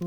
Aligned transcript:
Le 0.00 0.06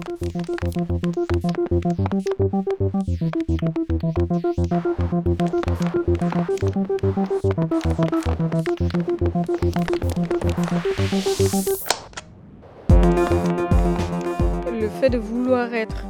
fait 15.01 15.09
de 15.09 15.17
vouloir 15.17 15.73
être 15.73 16.05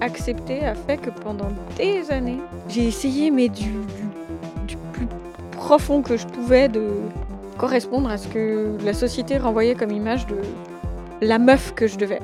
accepté 0.00 0.64
a 0.64 0.76
fait 0.76 0.98
que 0.98 1.10
pendant 1.10 1.48
des 1.76 2.12
années, 2.12 2.38
j'ai 2.68 2.86
essayé, 2.86 3.32
mais 3.32 3.48
du, 3.48 3.72
plus 4.92 5.08
profond 5.50 6.00
que 6.00 6.16
je 6.16 6.26
pouvais, 6.28 6.68
de 6.68 6.90
correspondre 7.58 8.08
à 8.08 8.18
ce 8.18 8.28
que 8.28 8.76
la 8.84 8.92
société 8.92 9.36
renvoyait 9.36 9.74
comme 9.74 9.90
image 9.90 10.28
de 10.28 10.36
la 11.22 11.40
meuf 11.40 11.74
que 11.74 11.88
je 11.88 11.98
devais. 11.98 12.20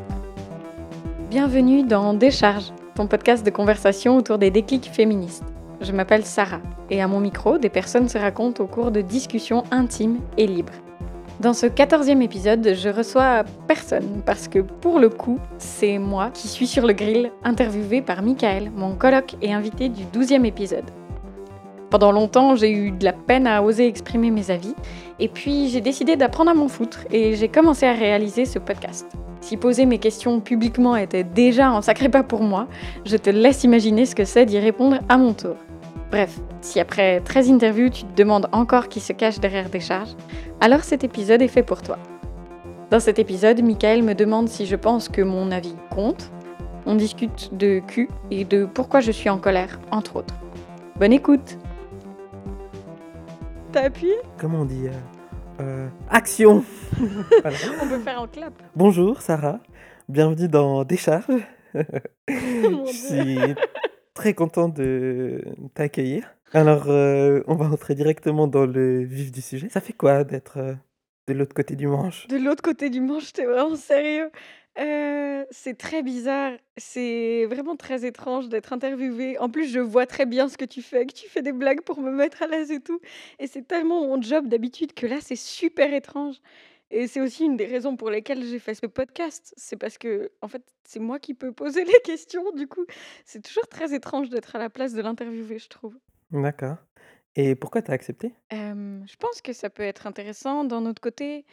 Bienvenue 1.32 1.82
dans 1.82 2.12
Décharge, 2.12 2.74
ton 2.94 3.06
podcast 3.06 3.42
de 3.42 3.48
conversation 3.48 4.18
autour 4.18 4.36
des 4.36 4.50
déclics 4.50 4.90
féministes. 4.92 5.46
Je 5.80 5.90
m'appelle 5.90 6.26
Sarah 6.26 6.60
et 6.90 7.00
à 7.00 7.08
mon 7.08 7.20
micro, 7.20 7.56
des 7.56 7.70
personnes 7.70 8.10
se 8.10 8.18
racontent 8.18 8.62
au 8.62 8.66
cours 8.66 8.90
de 8.90 9.00
discussions 9.00 9.64
intimes 9.70 10.20
et 10.36 10.46
libres. 10.46 10.74
Dans 11.40 11.54
ce 11.54 11.64
quatorzième 11.64 12.20
épisode, 12.20 12.74
je 12.74 12.90
reçois 12.90 13.44
personne 13.66 14.20
parce 14.26 14.46
que 14.46 14.58
pour 14.58 14.98
le 14.98 15.08
coup, 15.08 15.38
c'est 15.56 15.96
moi 15.96 16.28
qui 16.34 16.48
suis 16.48 16.66
sur 16.66 16.86
le 16.86 16.92
grill, 16.92 17.32
interviewé 17.44 18.02
par 18.02 18.20
Michael, 18.20 18.70
mon 18.76 18.94
coloc 18.94 19.34
et 19.40 19.54
invité 19.54 19.88
du 19.88 20.04
douzième 20.04 20.44
épisode. 20.44 20.90
Pendant 21.88 22.12
longtemps, 22.12 22.56
j'ai 22.56 22.72
eu 22.72 22.90
de 22.90 23.06
la 23.06 23.14
peine 23.14 23.46
à 23.46 23.62
oser 23.62 23.86
exprimer 23.86 24.30
mes 24.30 24.50
avis, 24.50 24.74
et 25.18 25.28
puis 25.28 25.70
j'ai 25.70 25.80
décidé 25.80 26.16
d'apprendre 26.16 26.50
à 26.50 26.54
m'en 26.54 26.68
foutre 26.68 26.98
et 27.10 27.36
j'ai 27.36 27.48
commencé 27.48 27.86
à 27.86 27.94
réaliser 27.94 28.44
ce 28.44 28.58
podcast. 28.58 29.06
Si 29.42 29.56
poser 29.56 29.86
mes 29.86 29.98
questions 29.98 30.38
publiquement 30.38 30.94
était 30.94 31.24
déjà 31.24 31.68
un 31.68 31.82
sacré 31.82 32.08
pas 32.08 32.22
pour 32.22 32.42
moi, 32.42 32.68
je 33.04 33.16
te 33.16 33.28
laisse 33.28 33.64
imaginer 33.64 34.06
ce 34.06 34.14
que 34.14 34.24
c'est 34.24 34.46
d'y 34.46 34.60
répondre 34.60 35.00
à 35.08 35.18
mon 35.18 35.34
tour. 35.34 35.56
Bref, 36.12 36.38
si 36.60 36.78
après 36.78 37.20
13 37.20 37.50
interviews, 37.50 37.90
tu 37.90 38.04
te 38.04 38.14
demandes 38.14 38.48
encore 38.52 38.88
qui 38.88 39.00
se 39.00 39.12
cache 39.12 39.40
derrière 39.40 39.68
des 39.68 39.80
charges, 39.80 40.14
alors 40.60 40.84
cet 40.84 41.02
épisode 41.02 41.42
est 41.42 41.48
fait 41.48 41.64
pour 41.64 41.82
toi. 41.82 41.98
Dans 42.92 43.00
cet 43.00 43.18
épisode, 43.18 43.60
Michael 43.62 44.04
me 44.04 44.14
demande 44.14 44.48
si 44.48 44.64
je 44.64 44.76
pense 44.76 45.08
que 45.08 45.22
mon 45.22 45.50
avis 45.50 45.74
compte. 45.90 46.30
On 46.86 46.94
discute 46.94 47.50
de 47.56 47.80
cul 47.80 48.08
et 48.30 48.44
de 48.44 48.64
pourquoi 48.64 49.00
je 49.00 49.10
suis 49.10 49.28
en 49.28 49.38
colère, 49.38 49.80
entre 49.90 50.16
autres. 50.16 50.34
Bonne 51.00 51.12
écoute 51.12 51.58
T'as 53.72 53.84
appuyé? 53.84 54.14
Comment 54.38 54.60
on 54.60 54.64
dit 54.66 54.86
euh, 54.86 54.92
euh, 55.62 55.88
Action 56.08 56.64
Voilà. 57.42 57.56
On 57.82 57.88
peut 57.88 57.98
faire 58.00 58.20
un 58.20 58.26
clap. 58.26 58.52
Bonjour 58.76 59.22
Sarah, 59.22 59.60
bienvenue 60.08 60.48
dans 60.48 60.84
Décharge. 60.84 61.24
Je 62.28 62.92
suis 62.92 63.38
très 64.14 64.34
content 64.34 64.68
de 64.68 65.44
t'accueillir. 65.74 66.34
Alors, 66.52 66.84
euh, 66.88 67.40
on 67.46 67.54
va 67.54 67.68
rentrer 67.68 67.94
directement 67.94 68.46
dans 68.46 68.66
le 68.66 69.02
vif 69.04 69.32
du 69.32 69.40
sujet. 69.40 69.68
Ça 69.70 69.80
fait 69.80 69.94
quoi 69.94 70.24
d'être 70.24 70.58
euh, 70.58 70.74
de 71.28 71.32
l'autre 71.34 71.54
côté 71.54 71.76
du 71.76 71.86
manche 71.86 72.26
De 72.28 72.36
l'autre 72.36 72.62
côté 72.62 72.90
du 72.90 73.00
manche, 73.00 73.32
t'es 73.32 73.44
vraiment 73.44 73.76
sérieux 73.76 74.30
Euh, 74.78 75.44
C'est 75.50 75.76
très 75.76 76.02
bizarre, 76.02 76.52
c'est 76.78 77.46
vraiment 77.46 77.76
très 77.76 78.04
étrange 78.06 78.48
d'être 78.48 78.72
interviewé. 78.72 79.38
En 79.38 79.48
plus, 79.50 79.66
je 79.68 79.80
vois 79.80 80.06
très 80.06 80.24
bien 80.26 80.48
ce 80.48 80.56
que 80.56 80.64
tu 80.64 80.80
fais, 80.82 81.04
que 81.06 81.12
tu 81.12 81.28
fais 81.28 81.42
des 81.42 81.52
blagues 81.52 81.82
pour 81.82 82.00
me 82.00 82.10
mettre 82.10 82.42
à 82.42 82.46
l'aise 82.46 82.70
et 82.70 82.80
tout. 82.80 83.00
Et 83.38 83.46
c'est 83.46 83.66
tellement 83.68 84.00
mon 84.06 84.20
job 84.22 84.48
d'habitude 84.48 84.94
que 84.94 85.06
là, 85.06 85.16
c'est 85.20 85.36
super 85.36 85.92
étrange. 85.92 86.36
Et 86.90 87.06
c'est 87.06 87.20
aussi 87.20 87.44
une 87.44 87.56
des 87.56 87.64
raisons 87.66 87.96
pour 87.96 88.10
lesquelles 88.10 88.44
j'ai 88.44 88.58
fait 88.58 88.74
ce 88.74 88.86
podcast. 88.86 89.54
C'est 89.56 89.76
parce 89.76 89.96
que, 89.98 90.30
en 90.42 90.48
fait, 90.48 90.62
c'est 90.84 91.00
moi 91.00 91.18
qui 91.18 91.32
peux 91.34 91.52
poser 91.52 91.84
les 91.92 92.00
questions. 92.04 92.50
Du 92.52 92.66
coup, 92.66 92.84
c'est 93.24 93.42
toujours 93.42 93.66
très 93.68 93.94
étrange 93.94 94.28
d'être 94.30 94.56
à 94.56 94.58
la 94.58 94.68
place 94.70 94.92
de 94.94 95.00
l'interviewé, 95.02 95.58
je 95.58 95.68
trouve. 95.68 95.96
D'accord. 96.30 96.76
Et 97.36 97.54
pourquoi 97.54 97.82
t'as 97.82 97.92
accepté? 97.94 98.34
Hem, 98.50 99.04
je 99.08 99.16
pense 99.16 99.40
que 99.40 99.52
ça 99.52 99.70
peut 99.70 99.82
être 99.82 100.06
intéressant. 100.06 100.64
D'un 100.64 100.84
autre 100.84 101.00
côté, 101.00 101.46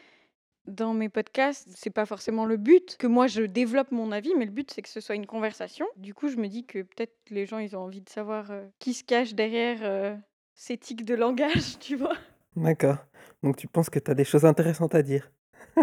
dans 0.66 0.94
mes 0.94 1.10
podcasts, 1.10 1.68
c'est 1.76 1.90
pas 1.90 2.06
forcément 2.06 2.46
le 2.46 2.58
but 2.58 2.98
que 2.98 3.08
moi 3.08 3.28
je 3.28 3.42
développe 3.44 3.92
mon 3.92 4.12
avis, 4.12 4.34
mais 4.38 4.46
le 4.46 4.52
but 4.52 4.72
c'est 4.72 4.82
que 4.82 4.90
ce 4.90 5.00
soit 5.00 5.16
une 5.16 5.26
conversation. 5.26 5.88
Du 5.96 6.14
coup, 6.14 6.28
je 6.30 6.38
me 6.38 6.48
dis 6.48 6.66
que 6.66 6.80
peut-être 6.80 7.16
les 7.30 7.46
gens 7.46 7.60
ils 7.60 7.76
ont 7.76 7.82
envie 7.82 8.02
de 8.02 8.10
savoir 8.10 8.52
euh, 8.52 8.66
qui 8.80 8.94
se 8.94 9.04
cache 9.04 9.34
derrière 9.34 9.80
euh, 9.82 10.16
ces 10.54 10.78
tics 10.78 11.06
de 11.06 11.16
langage, 11.16 11.80
tu 11.80 11.96
vois? 11.96 12.16
D'accord. 12.56 12.98
Donc 13.42 13.58
tu 13.58 13.68
penses 13.68 13.90
que 13.90 14.00
t'as 14.00 14.14
des 14.14 14.26
choses 14.26 14.46
intéressantes 14.46 14.96
à 14.96 15.02
dire? 15.02 15.32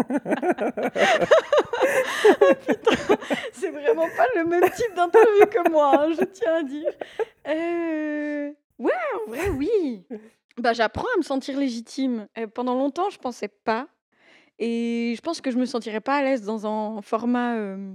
C'est 3.53 3.71
vraiment 3.71 4.07
pas 4.15 4.27
le 4.35 4.45
même 4.45 4.69
type 4.69 4.93
d'interview 4.95 5.45
que 5.47 5.69
moi, 5.69 6.03
hein, 6.03 6.11
je 6.17 6.23
tiens 6.25 6.57
à 6.57 6.63
dire. 6.63 6.91
Euh, 7.47 8.51
Ouais, 8.79 8.91
en 9.25 9.29
vrai, 9.29 9.49
oui. 9.49 10.03
Bah, 10.57 10.73
j'apprends 10.73 11.05
à 11.13 11.17
me 11.17 11.21
sentir 11.21 11.55
légitime. 11.59 12.27
Euh, 12.35 12.47
pendant 12.47 12.73
longtemps, 12.73 13.11
je 13.11 13.19
pensais 13.19 13.47
pas. 13.47 13.87
Et 14.57 15.13
je 15.15 15.21
pense 15.21 15.39
que 15.39 15.51
je 15.51 15.57
me 15.59 15.65
sentirais 15.67 16.01
pas 16.01 16.15
à 16.15 16.23
l'aise 16.23 16.41
dans 16.41 16.65
un 16.65 16.99
format 17.03 17.57
euh, 17.57 17.93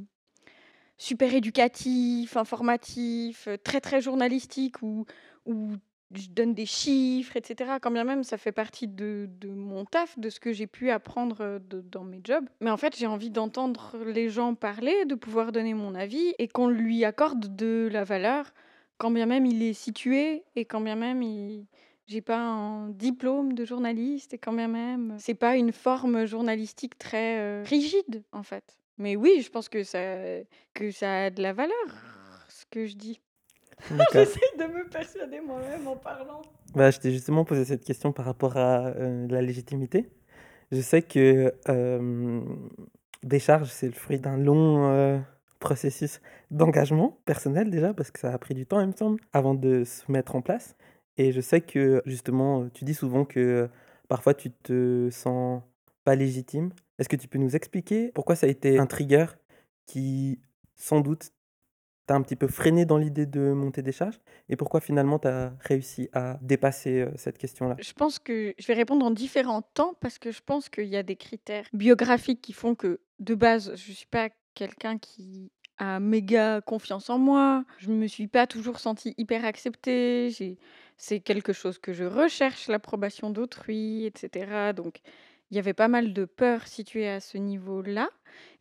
super 0.97 1.35
éducatif, 1.35 2.37
informatif, 2.37 3.49
euh, 3.49 3.57
très 3.57 3.81
très 3.81 4.01
journalistique 4.01 4.81
où, 4.83 5.07
où 5.45 5.73
je 6.15 6.29
donne 6.29 6.55
des 6.55 6.67
chiffres, 6.67 7.37
etc. 7.37 7.81
Quand 7.81 7.91
bien 7.91 8.05
même 8.05 8.23
ça 8.23 8.39
fait 8.39 8.53
partie 8.53 8.87
de, 8.87 9.29
de 9.41 9.49
mon 9.49 9.85
taf, 9.85 10.17
de 10.19 10.31
ce 10.31 10.39
que 10.39 10.53
j'ai 10.53 10.69
pu 10.69 10.91
apprendre 10.91 11.39
euh, 11.41 11.59
de- 11.59 11.81
dans 11.81 12.05
mes 12.05 12.21
jobs. 12.23 12.49
Mais 12.61 12.71
en 12.71 12.77
fait, 12.77 12.97
j'ai 12.97 13.09
envie 13.09 13.31
d'entendre 13.31 13.97
les 14.07 14.29
gens 14.29 14.55
parler, 14.55 15.05
de 15.07 15.17
pouvoir 15.17 15.51
donner 15.51 15.75
mon 15.75 15.97
avis 15.97 16.33
et 16.39 16.47
qu'on 16.47 16.69
lui 16.69 17.05
accorde 17.05 17.57
de 17.57 17.89
la 17.91 18.05
valeur, 18.05 18.53
quand 19.03 19.11
bien 19.11 19.27
même 19.27 19.47
il 19.47 19.65
est 19.65 19.73
situé 19.73 20.45
et 20.55 20.65
quand 20.65 20.81
bien 20.81 20.95
même 20.95 21.25
il 21.25 21.67
j'ai 22.07 22.21
pas 22.21 22.39
un 22.39 22.89
diplôme 22.89 23.53
de 23.53 23.65
journaliste 23.65 24.33
et 24.33 24.39
quand 24.39 24.53
bien 24.53 24.69
même 24.69 25.17
c'est 25.19 25.35
pas 25.35 25.57
une 25.57 25.73
forme 25.73 26.25
journalistique 26.25 26.97
très 26.99 27.41
euh, 27.41 27.65
rigide 27.67 28.23
en 28.31 28.45
fait. 28.45 28.79
Mais 28.99 29.17
oui, 29.17 29.43
je 29.45 29.51
pense 29.51 29.69
que 29.69 29.83
ça 29.83 29.99
que 30.73 30.93
ça 30.93 31.25
a 31.25 31.31
de 31.31 31.43
la 31.43 31.53
valeur 31.53 31.89
ce 32.49 32.65
que 32.71 32.87
je 32.87 32.95
dis. 32.95 33.21
J'essaie 34.13 34.39
de 34.57 34.67
me 34.67 34.89
persuader 34.89 35.41
moi-même 35.41 35.89
en 35.89 35.97
parlant. 35.97 36.43
Bah, 36.73 36.93
je 36.93 37.01
t'ai 37.01 37.11
justement 37.11 37.45
posé 37.45 37.65
cette 37.65 37.85
question 37.85 38.13
par 38.13 38.25
rapport 38.25 38.57
à 38.57 38.87
euh, 38.87 39.27
la 39.29 39.43
légitimité. 39.43 40.09
Je 40.71 40.81
sais 40.81 41.03
que 41.03 41.53
euh, 41.69 42.41
décharge, 43.25 43.69
c'est 43.69 43.89
le 43.89 43.95
fruit 43.95 44.21
d'un 44.21 44.37
long 44.37 44.93
euh, 44.93 45.19
processus 45.63 46.21
d'engagement 46.51 47.19
personnel 47.25 47.71
déjà, 47.71 47.95
parce 47.95 48.11
que 48.11 48.21
ça 48.21 48.33
a 48.33 48.39
pris 48.39 48.53
du 48.53 48.67
temps, 48.67 48.81
il 48.81 48.89
me 48.89 48.93
semble, 48.93 49.21
avant 49.33 49.55
de 49.55 49.85
se 49.85 50.11
mettre 50.11 50.37
en 50.37 50.43
place. 50.43 50.77
Et 51.17 51.33
je 51.33 51.41
sais 51.41 51.61
que 51.61 52.03
justement, 52.05 52.69
tu 52.69 52.85
dis 52.85 52.95
souvent 52.95 53.25
que 53.25 53.41
euh, 53.41 53.69
parfois 54.09 54.35
tu 54.35 54.51
te 54.51 55.09
sens 55.11 55.63
pas 56.05 56.15
légitime. 56.15 56.71
Est-ce 56.99 57.09
que 57.09 57.17
tu 57.17 57.29
peux 57.29 57.39
nous 57.39 57.57
expliquer 57.57 58.11
pourquoi 58.13 58.37
ça 58.37 58.47
a 58.47 58.51
été 58.51 58.79
un 58.79 58.87
trigger 58.87 59.27
qui, 59.87 60.41
sans 60.75 61.01
doute, 61.01 61.31
t'a 62.07 62.15
un 62.15 62.23
petit 62.23 62.37
peu 62.37 62.49
freiné 62.49 62.85
dans 62.85 62.99
l'idée 62.99 63.27
de 63.27 63.53
monter 63.53 63.83
des 63.83 63.93
charges 63.93 64.21
et 64.49 64.57
pourquoi 64.57 64.81
finalement 64.81 65.21
tu 65.21 65.29
as 65.29 65.53
réussi 65.61 66.09
à 66.13 66.39
dépasser 66.43 67.03
euh, 67.03 67.13
cette 67.15 67.39
question-là? 67.39 67.77
Je 67.79 67.93
pense 67.93 68.19
que 68.19 68.55
je 68.59 68.67
vais 68.67 68.75
répondre 68.75 69.07
en 69.07 69.13
différents 69.13 69.63
temps 69.63 69.95
parce 70.01 70.19
que 70.19 70.33
je 70.33 70.41
pense 70.45 70.69
qu'il 70.69 70.89
y 70.89 70.97
a 70.97 71.05
des 71.05 71.17
critères 71.17 71.67
biographiques 71.73 72.41
qui 72.41 72.53
font 72.53 72.75
que 72.75 73.01
de 73.21 73.35
base, 73.37 73.73
je 73.77 73.93
suis 73.93 74.07
pas 74.07 74.31
quelqu'un 74.55 74.99
qui 74.99 75.51
a 75.79 76.01
méga 76.01 76.61
confiance 76.61 77.11
en 77.11 77.19
moi. 77.19 77.65
Je 77.79 77.91
me 77.91 78.07
suis 78.07 78.29
pas 78.29 78.47
toujours 78.47 78.79
sentie 78.79 79.15
hyper 79.19 79.45
acceptée. 79.45 80.59
C'est 80.97 81.21
quelque 81.21 81.53
chose 81.53 81.79
que 81.79 81.93
je 81.93 82.05
recherche, 82.05 82.69
l'approbation 82.69 83.31
d'autrui, 83.31 84.05
etc. 84.05 84.73
Donc, 84.75 85.01
il 85.51 85.57
y 85.57 85.59
avait 85.59 85.75
pas 85.75 85.89
mal 85.89 86.13
de 86.13 86.25
peurs 86.25 86.67
situées 86.67 87.09
à 87.09 87.21
ce 87.21 87.37
niveau-là 87.37 88.09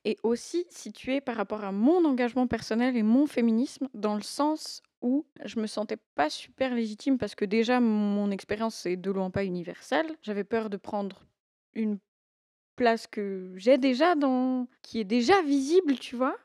et 0.03 0.17
aussi 0.23 0.65
situées 0.69 1.21
par 1.21 1.35
rapport 1.35 1.63
à 1.63 1.71
mon 1.71 2.03
engagement 2.05 2.47
personnel 2.47 2.97
et 2.97 3.03
mon 3.03 3.27
féminisme 3.27 3.87
dans 3.93 4.15
le 4.15 4.21
sens 4.21 4.81
où 5.01 5.25
je 5.45 5.59
me 5.59 5.67
sentais 5.67 5.97
pas 6.15 6.29
super 6.29 6.75
légitime 6.75 7.17
parce 7.17 7.35
que 7.35 7.45
déjà 7.45 7.79
mon 7.79 8.29
expérience 8.31 8.85
est 8.85 8.97
de 8.97 9.11
loin 9.11 9.29
pas 9.29 9.45
universelle. 9.45 10.07
J'avais 10.21 10.43
peur 10.43 10.69
de 10.69 10.77
prendre 10.77 11.23
une 11.73 11.97
place 12.81 13.05
que 13.05 13.51
j'ai 13.57 13.77
déjà 13.77 14.15
dans 14.15 14.67
qui 14.81 14.99
est 14.99 15.03
déjà 15.03 15.39
visible, 15.43 15.99
tu 15.99 16.15
vois? 16.15 16.35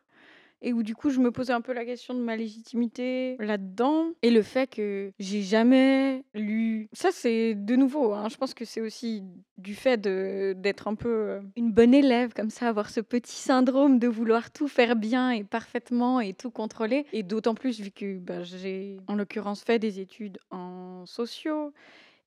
Et 0.61 0.75
où 0.75 0.83
du 0.83 0.94
coup 0.94 1.09
je 1.09 1.19
me 1.19 1.31
posais 1.31 1.55
un 1.55 1.62
peu 1.62 1.73
la 1.73 1.87
question 1.87 2.12
de 2.12 2.21
ma 2.21 2.37
légitimité 2.37 3.37
là-dedans 3.38 4.09
et 4.21 4.31
le 4.31 4.43
fait 4.43 4.67
que 4.67 5.12
j'ai 5.19 5.41
jamais 5.41 6.25
lu. 6.35 6.88
Ça 6.93 7.09
c'est 7.11 7.55
de 7.55 7.75
nouveau 7.75 8.12
hein, 8.12 8.29
je 8.29 8.37
pense 8.37 8.53
que 8.53 8.67
c'est 8.67 8.83
aussi 8.83 9.23
du 9.56 9.75
fait 9.75 9.99
d'être 9.99 10.88
un 10.88 10.94
peu 10.94 11.09
euh, 11.09 11.41
une 11.56 11.73
bonne 11.73 11.94
élève 11.94 12.35
comme 12.35 12.50
ça 12.50 12.69
avoir 12.69 12.91
ce 12.91 13.00
petit 13.00 13.37
syndrome 13.37 13.99
de 13.99 14.09
vouloir 14.09 14.50
tout 14.50 14.69
faire 14.69 14.94
bien 14.94 15.31
et 15.31 15.43
parfaitement 15.44 16.21
et 16.21 16.35
tout 16.35 16.50
contrôler. 16.50 17.06
Et 17.15 17.23
d'autant 17.23 17.55
plus 17.55 17.81
vu 17.81 17.91
que 17.91 18.19
bah, 18.19 18.43
j'ai 18.43 18.99
en 19.06 19.15
l'occurrence 19.15 19.62
fait 19.62 19.79
des 19.79 20.00
études 20.00 20.38
en 20.50 21.06
sociaux 21.06 21.73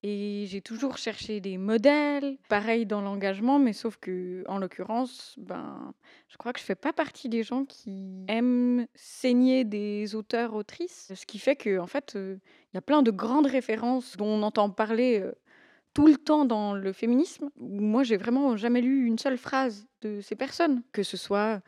Et 0.02 0.46
j'ai 0.48 0.62
toujours 0.62 0.98
cherché 0.98 1.42
des 1.42 1.58
modèles, 1.58 2.38
pareil 2.48 2.86
dans 2.86 3.02
l'engagement, 3.02 3.60
mais 3.60 3.74
sauf 3.74 3.98
que, 3.98 4.44
en 4.48 4.58
l'occurrence, 4.58 5.36
ben, 5.38 5.94
je 6.30 6.38
crois 6.38 6.54
que 6.54 6.60
je 6.60 6.64
fais 6.64 6.76
pas 6.76 6.94
partie 6.94 7.28
des 7.28 7.44
gens 7.44 7.66
qui 7.66 8.24
aiment 8.30 8.88
saigner 8.96 9.66
des 9.66 10.16
auteurs, 10.16 10.54
autrices. 10.54 11.12
Ce 11.14 11.26
qui 11.26 11.38
fait 11.38 11.58
que, 11.58 11.80
en 11.80 11.88
fait, 11.88 12.14
il 12.16 12.40
y 12.74 12.78
a 12.78 12.82
plein 12.82 13.02
de 13.02 13.12
grandes 13.12 13.48
références 13.48 14.16
dont 14.16 14.28
on 14.28 14.42
entend 14.44 14.70
parler 14.70 15.26
tout 15.94 16.08
le 16.08 16.18
temps 16.18 16.46
dans 16.46 16.74
le 16.74 16.94
féminisme. 16.94 17.50
Moi, 17.58 18.04
j'ai 18.04 18.18
vraiment 18.18 18.56
jamais 18.58 18.82
lu 18.82 19.06
une 19.06 19.18
seule 19.18 19.38
phrase 19.38 19.88
de 20.02 20.22
ces 20.22 20.36
personnes, 20.36 20.82
que 20.92 21.04
ce 21.04 21.18
soit 21.18 21.62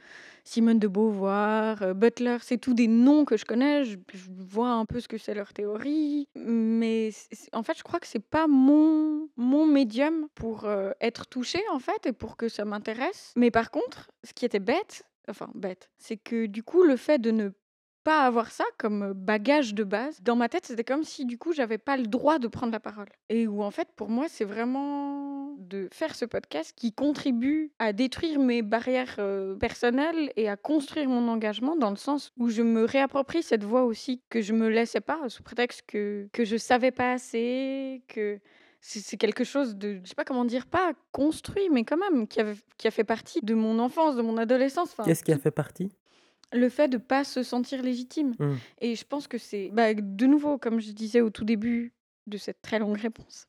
Simone 0.44 0.80
de 0.80 0.88
Beauvoir, 0.88 1.82
euh, 1.82 1.94
Butler, 1.94 2.38
c'est 2.42 2.58
tout 2.58 2.74
des 2.74 2.88
noms 2.88 3.26
que 3.26 3.38
je 3.38 3.46
connais, 3.46 3.84
je, 3.84 3.98
vois 4.30 4.70
un 4.70 4.86
peu 4.86 5.00
ce 5.00 5.08
que 5.08 5.18
c'est 5.18 5.34
leur 5.34 5.54
théorie, 5.54 6.28
mais 6.36 7.12
en 7.54 7.64
fait, 7.64 7.78
je 7.78 7.84
crois 7.84 8.00
que 8.00 8.08
c'est 8.08 8.24
pas 8.24 8.48
mon, 8.48 9.30
mon 9.38 9.66
médium 9.66 10.28
pour 10.36 10.66
euh, 10.66 10.92
être 11.02 11.28
touchée, 11.28 11.64
en 11.72 11.80
fait, 11.80 12.06
et 12.06 12.14
pour 12.14 12.38
que 12.38 12.50
ça 12.50 12.66
m'intéresse. 12.66 13.34
Mais 13.36 13.52
par 13.52 13.72
contre, 13.72 14.12
ce 14.24 14.34
qui 14.34 14.46
était 14.46 14.60
bête, 14.60 15.04
enfin 15.30 15.50
bête, 15.54 15.90
c'est 15.98 16.18
que 16.18 16.46
du 16.46 16.64
coup, 16.64 16.84
le 16.84 16.96
fait 16.96 17.20
de 17.20 17.32
ne 17.32 17.50
pas 18.04 18.26
avoir 18.26 18.52
ça 18.52 18.64
comme 18.78 19.14
bagage 19.14 19.74
de 19.74 19.84
base, 19.84 20.22
dans 20.22 20.36
ma 20.36 20.50
tête, 20.50 20.66
c'était 20.66 20.84
comme 20.84 21.04
si 21.04 21.26
du 21.26 21.38
coup, 21.38 21.54
j'avais 21.54 21.78
pas 21.78 21.98
le 21.98 22.08
droit 22.08 22.40
de 22.40 22.48
prendre 22.48 22.72
la 22.72 22.80
parole. 22.80 23.08
Et 23.30 23.48
où 23.48 23.64
en 23.64 23.72
fait, 23.72 23.90
pour 23.96 24.10
moi, 24.10 24.26
c'est 24.28 24.46
vraiment 24.46 25.56
de 25.58 25.88
faire 25.92 26.16
ce 26.16 26.26
podcast 26.26 26.74
qui 26.76 26.92
contribue 26.92 27.72
à 27.80 27.94
détruire 27.94 28.40
mes 28.40 28.62
barrières 28.62 29.20
personnelles 29.60 30.32
et 30.36 30.50
à 30.50 30.58
construire 30.58 31.08
mon 31.08 31.28
engagement 31.28 31.76
dans 31.76 31.92
le 31.92 31.96
sens 31.96 32.32
où 32.38 32.50
je 32.50 32.62
me 32.62 32.84
réapproprie 32.84 33.44
cette 33.44 33.64
voix 33.64 33.84
aussi 33.84 34.22
que 34.30 34.42
je 34.42 34.54
me 34.54 34.70
laissais 34.70 35.02
pas 35.02 35.30
sous 35.30 35.44
prétexte 35.44 35.84
que 35.88 36.28
que 36.32 36.46
je 36.46 36.58
savais 36.58 36.92
pas 36.92 37.14
assez, 37.14 38.02
que 38.08 38.40
c'est 38.82 39.18
quelque 39.18 39.44
chose 39.44 39.76
de, 39.76 40.00
je 40.04 40.10
sais 40.10 40.16
pas 40.16 40.26
comment 40.26 40.46
dire, 40.46 40.66
pas 40.66 40.94
construit, 41.12 41.70
mais 41.70 41.84
quand 41.84 41.98
même, 41.98 42.28
qui, 42.28 42.40
avait, 42.40 42.56
qui 42.78 42.88
a 42.88 42.92
fait 42.92 43.04
partie 43.04 43.42
de 43.42 43.54
mon 43.54 43.78
enfance, 43.78 44.16
de 44.16 44.24
mon 44.24 44.38
adolescence. 44.38 44.96
Qu'est-ce 45.06 45.24
qui 45.24 45.32
a 45.32 45.38
fait 45.38 45.52
partie? 45.52 45.92
Le 46.54 46.70
fait 46.70 46.88
de 46.88 46.98
pas 46.98 47.24
se 47.24 47.44
sentir 47.44 47.82
légitime. 47.82 48.34
Mmh. 48.40 48.56
Et 48.80 48.96
je 48.96 49.06
pense 49.06 49.28
que 49.28 49.38
c'est, 49.38 49.70
bah, 49.72 49.94
de 49.94 50.26
nouveau, 50.26 50.58
comme 50.58 50.80
je 50.80 50.92
disais 50.92 51.22
au 51.22 51.30
tout 51.30 51.46
début 51.46 51.94
de 52.28 52.38
cette 52.38 52.62
très 52.62 52.80
longue 52.80 52.98
réponse, 52.98 53.48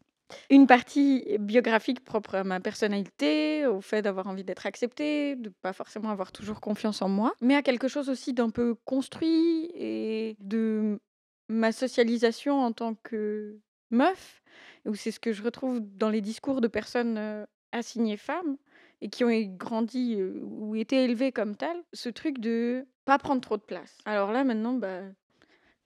une 0.50 0.66
partie 0.66 1.24
biographique 1.38 2.04
propre 2.04 2.36
à 2.36 2.44
ma 2.44 2.60
personnalité, 2.60 3.66
au 3.66 3.80
fait 3.80 4.02
d'avoir 4.02 4.26
envie 4.26 4.44
d'être 4.44 4.66
acceptée, 4.66 5.36
de 5.36 5.50
pas 5.62 5.72
forcément 5.72 6.10
avoir 6.10 6.32
toujours 6.32 6.60
confiance 6.60 7.02
en 7.02 7.08
moi, 7.08 7.34
mais 7.40 7.54
à 7.54 7.62
quelque 7.62 7.88
chose 7.88 8.08
aussi 8.08 8.32
d'un 8.32 8.50
peu 8.50 8.74
construit 8.84 9.70
et 9.74 10.36
de 10.40 10.98
ma 11.48 11.72
socialisation 11.72 12.60
en 12.60 12.72
tant 12.72 12.94
que 13.02 13.58
meuf, 13.90 14.42
où 14.86 14.94
c'est 14.94 15.10
ce 15.10 15.20
que 15.20 15.32
je 15.32 15.42
retrouve 15.42 15.80
dans 15.80 16.08
les 16.08 16.20
discours 16.20 16.60
de 16.60 16.68
personnes 16.68 17.18
euh, 17.18 17.44
assignées 17.72 18.16
femmes 18.16 18.56
et 19.02 19.08
qui 19.08 19.24
ont 19.24 19.30
grandi 19.56 20.22
ou 20.22 20.76
été 20.76 21.04
élevées 21.04 21.32
comme 21.32 21.56
telles, 21.56 21.82
ce 21.92 22.08
truc 22.08 22.38
de 22.38 22.86
pas 23.04 23.18
prendre 23.18 23.40
trop 23.40 23.56
de 23.56 23.62
place. 23.62 23.98
Alors 24.04 24.30
là, 24.30 24.44
maintenant, 24.44 24.74
bah, 24.74 25.00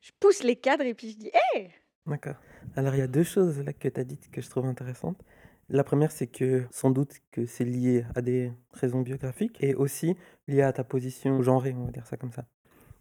je 0.03 0.13
pousse 0.21 0.43
les 0.43 0.55
cadres 0.55 0.85
et 0.85 0.93
puis 0.93 1.11
je 1.11 1.17
dis 1.17 1.31
Hé 1.55 1.71
D'accord. 2.07 2.37
Alors, 2.77 2.95
il 2.95 2.99
y 2.99 3.03
a 3.03 3.09
deux 3.09 3.25
choses 3.25 3.61
là 3.63 3.73
que 3.73 3.89
tu 3.89 4.01
as 4.01 4.05
dites 4.05 4.31
que 4.31 4.43
je 4.43 4.51
trouve 4.51 4.67
intéressantes. 4.67 5.19
La 5.71 5.83
première, 5.83 6.13
c'est 6.13 6.27
que 6.27 6.65
sans 6.71 6.91
doute 6.91 7.15
que 7.33 7.47
c'est 7.47 7.65
lié 7.65 8.05
à 8.15 8.21
des 8.21 8.53
raisons 8.73 9.01
biographiques 9.01 9.57
et 9.61 9.75
aussi 9.75 10.15
lié 10.47 10.63
à 10.63 10.73
ta 10.73 10.85
position 10.85 11.43
genrée, 11.43 11.75
on 11.77 11.87
va 11.87 11.91
dire 11.91 12.07
ça 12.07 12.17
comme 12.17 12.31
ça, 12.31 12.45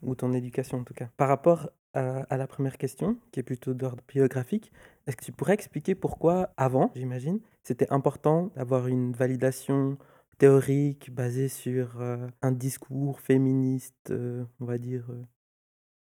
ou 0.02 0.16
ton 0.16 0.34
éducation 0.34 0.80
en 0.80 0.84
tout 0.84 0.96
cas. 0.96 1.10
Par 1.18 1.28
rapport 1.28 1.70
à, 1.96 2.38
la 2.38 2.48
première 2.48 2.78
question, 2.78 3.18
qui 3.32 3.40
est 3.40 3.44
plutôt 3.44 3.74
d'ordre 3.74 4.04
biographique, 4.08 4.72
est-ce 5.08 5.16
que 5.16 5.26
tu 5.26 5.32
pourrais 5.32 5.54
expliquer 5.54 5.96
pourquoi, 5.96 6.54
avant, 6.58 6.92
j'imagine, 6.96 7.40
c'était 7.64 7.92
important 7.92 8.52
d'avoir 8.56 8.88
une 8.88 9.14
validation 9.14 9.98
théorique 10.38 11.14
basée 11.14 11.48
sur 11.48 12.02
euh, 12.02 12.28
un 12.42 12.52
discours 12.52 13.22
féministe, 13.22 14.12
euh, 14.12 14.44
on 14.60 14.66
va 14.66 14.78
dire, 14.78 15.06
euh, 15.10 15.24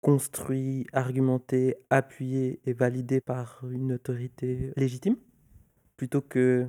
construit, 0.00 0.86
argumenté, 0.92 1.76
appuyé 1.90 2.60
et 2.64 2.72
validé 2.72 3.20
par 3.20 3.62
une 3.70 3.92
autorité 3.92 4.72
légitime, 4.76 5.16
plutôt 5.96 6.22
que 6.22 6.66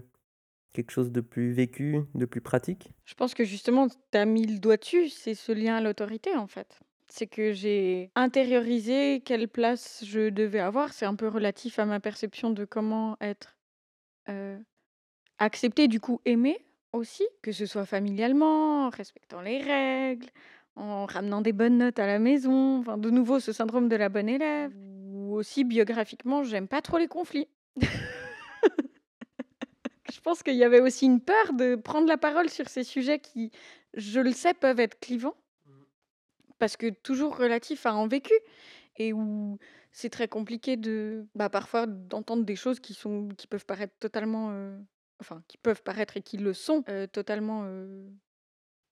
quelque 0.73 0.91
chose 0.91 1.11
de 1.11 1.21
plus 1.21 1.53
vécu, 1.53 2.01
de 2.15 2.25
plus 2.25 2.41
pratique? 2.41 2.93
Je 3.05 3.13
pense 3.13 3.33
que 3.33 3.45
justement, 3.45 3.87
tu 3.87 4.17
as 4.17 4.25
mis 4.25 4.45
le 4.45 4.59
doigt 4.59 4.77
dessus, 4.77 5.09
c'est 5.09 5.35
ce 5.35 5.51
lien 5.51 5.77
à 5.77 5.81
l'autorité 5.81 6.35
en 6.35 6.47
fait. 6.47 6.79
C'est 7.09 7.27
que 7.27 7.51
j'ai 7.51 8.11
intériorisé 8.15 9.21
quelle 9.23 9.47
place 9.47 10.03
je 10.05 10.29
devais 10.29 10.59
avoir. 10.59 10.93
C'est 10.93 11.05
un 11.05 11.15
peu 11.15 11.27
relatif 11.27 11.77
à 11.79 11.85
ma 11.85 11.99
perception 11.99 12.49
de 12.49 12.65
comment 12.65 13.17
être 13.21 13.55
accepté, 15.37 15.87
du 15.87 15.99
coup 15.99 16.21
aimé 16.25 16.65
aussi, 16.93 17.23
que 17.41 17.51
ce 17.51 17.65
soit 17.65 17.85
familialement, 17.85 18.85
en 18.85 18.89
respectant 18.89 19.41
les 19.41 19.59
règles, 19.61 20.29
en 20.75 21.05
ramenant 21.05 21.41
des 21.41 21.53
bonnes 21.53 21.77
notes 21.77 21.99
à 21.99 22.07
la 22.07 22.19
maison, 22.19 22.79
enfin 22.79 22.97
de 22.97 23.09
nouveau 23.09 23.39
ce 23.39 23.51
syndrome 23.51 23.89
de 23.89 23.95
la 23.95 24.09
bonne 24.09 24.29
élève, 24.29 24.71
ou 24.75 25.35
aussi 25.35 25.63
biographiquement, 25.63 26.43
j'aime 26.43 26.67
pas 26.67 26.81
trop 26.81 26.97
les 26.97 27.07
conflits. 27.07 27.47
Je 30.11 30.21
pense 30.21 30.43
qu'il 30.43 30.55
y 30.55 30.63
avait 30.63 30.79
aussi 30.79 31.05
une 31.05 31.19
peur 31.19 31.53
de 31.53 31.75
prendre 31.75 32.07
la 32.07 32.17
parole 32.17 32.49
sur 32.49 32.69
ces 32.69 32.83
sujets 32.83 33.19
qui, 33.19 33.51
je 33.95 34.19
le 34.19 34.31
sais, 34.31 34.53
peuvent 34.53 34.79
être 34.79 34.99
clivants, 34.99 35.35
parce 36.59 36.77
que 36.77 36.89
toujours 36.89 37.37
relatifs 37.37 37.85
à 37.85 37.91
un 37.91 38.07
vécu, 38.07 38.33
et 38.97 39.13
où 39.13 39.57
c'est 39.91 40.09
très 40.09 40.27
compliqué 40.27 40.77
de, 40.77 41.25
bah, 41.35 41.49
parfois 41.49 41.87
d'entendre 41.87 42.43
des 42.43 42.55
choses 42.55 42.79
qui 42.79 42.93
sont, 42.93 43.29
qui 43.37 43.47
peuvent 43.47 43.65
paraître 43.65 43.93
totalement 43.99 44.51
euh, 44.51 44.77
enfin, 45.19 45.43
qui 45.47 45.57
peuvent 45.57 45.83
paraître 45.83 46.17
et 46.17 46.21
qui 46.21 46.37
le 46.37 46.53
sont, 46.53 46.83
totalement. 47.11 47.63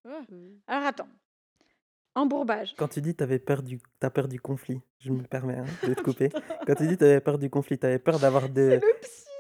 Mmh. 0.05 0.59
Alors 0.67 0.85
attends. 0.85 1.07
Embourbage. 2.13 2.73
Quand 2.77 2.89
tu 2.89 3.01
dis 3.01 3.15
tu 3.15 3.23
avais 3.23 3.39
peur 3.39 3.63
du, 3.63 3.79
as 4.01 4.09
peur 4.09 4.27
du 4.27 4.39
conflit, 4.39 4.81
je 4.99 5.11
me 5.11 5.23
permets 5.27 5.57
hein, 5.57 5.65
de 5.87 5.93
te 5.93 6.01
couper. 6.01 6.29
Quand 6.67 6.75
tu 6.75 6.87
dis 6.87 6.97
tu 6.97 7.05
avais 7.05 7.21
peur 7.21 7.37
du 7.37 7.49
conflit, 7.49 7.77
tu 7.77 7.85
avais 7.85 7.99
peur 7.99 8.19
d'avoir 8.19 8.49
des. 8.49 8.79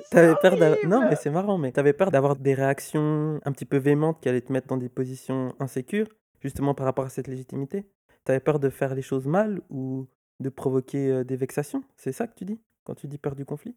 T'avais 0.09 0.35
peur 0.41 0.57
Non, 0.85 1.07
mais 1.09 1.15
c'est 1.15 1.29
marrant, 1.29 1.57
mais 1.57 1.71
tu 1.71 1.79
avais 1.79 1.93
peur 1.93 2.11
d'avoir 2.11 2.35
des 2.35 2.53
réactions 2.53 3.39
un 3.43 3.51
petit 3.51 3.65
peu 3.65 3.77
véhémentes 3.77 4.21
qui 4.21 4.29
allaient 4.29 4.41
te 4.41 4.51
mettre 4.51 4.67
dans 4.67 4.77
des 4.77 4.89
positions 4.89 5.53
insécures, 5.59 6.07
justement 6.41 6.73
par 6.73 6.85
rapport 6.85 7.05
à 7.05 7.09
cette 7.09 7.27
légitimité? 7.27 7.85
Tu 8.25 8.31
avais 8.31 8.39
peur 8.39 8.59
de 8.59 8.69
faire 8.69 8.95
les 8.95 9.01
choses 9.01 9.27
mal 9.27 9.61
ou 9.69 10.07
de 10.39 10.49
provoquer 10.49 11.23
des 11.23 11.35
vexations? 11.35 11.83
C'est 11.95 12.11
ça 12.11 12.27
que 12.27 12.35
tu 12.35 12.45
dis? 12.45 12.59
Quand 12.83 12.95
tu 12.95 13.07
dis 13.07 13.17
peur 13.17 13.35
du 13.35 13.45
conflit? 13.45 13.75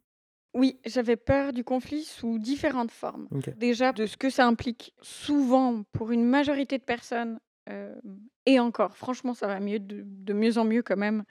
Oui, 0.54 0.78
j'avais 0.86 1.16
peur 1.16 1.52
du 1.52 1.64
conflit 1.64 2.04
sous 2.04 2.38
différentes 2.38 2.92
formes. 2.92 3.28
Déjà, 3.56 3.92
de 3.92 4.06
ce 4.06 4.16
que 4.16 4.30
ça 4.30 4.46
implique 4.46 4.94
souvent 5.02 5.82
pour 5.92 6.12
une 6.12 6.24
majorité 6.24 6.78
de 6.78 6.84
personnes, 6.84 7.40
euh, 7.68 7.94
et 8.46 8.60
encore, 8.60 8.96
franchement, 8.96 9.34
ça 9.34 9.48
va 9.48 9.58
mieux, 9.58 9.80
de, 9.80 10.32
mieux 10.32 10.56
en 10.58 10.64
mieux 10.64 10.82
quand 10.82 10.96
même, 10.96 11.24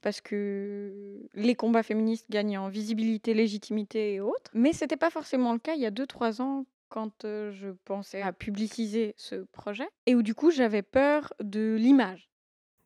parce 0.00 0.22
que 0.22 1.28
les 1.34 1.54
combats 1.54 1.82
féministes 1.82 2.26
gagnent 2.30 2.56
en 2.56 2.68
visibilité, 2.68 3.34
légitimité 3.34 4.14
et 4.14 4.20
autres. 4.20 4.50
Mais 4.54 4.72
ce 4.72 4.84
n'était 4.84 4.96
pas 4.96 5.10
forcément 5.10 5.52
le 5.52 5.58
cas 5.58 5.74
il 5.74 5.82
y 5.82 5.86
a 5.86 5.90
2-3 5.90 6.40
ans 6.40 6.64
quand 6.88 7.12
je 7.22 7.70
pensais 7.84 8.22
à 8.22 8.32
publiciser 8.32 9.14
ce 9.16 9.44
projet, 9.52 9.88
et 10.06 10.14
où 10.14 10.22
du 10.22 10.34
coup 10.34 10.50
j'avais 10.50 10.82
peur 10.82 11.34
de 11.40 11.76
l'image. 11.78 12.29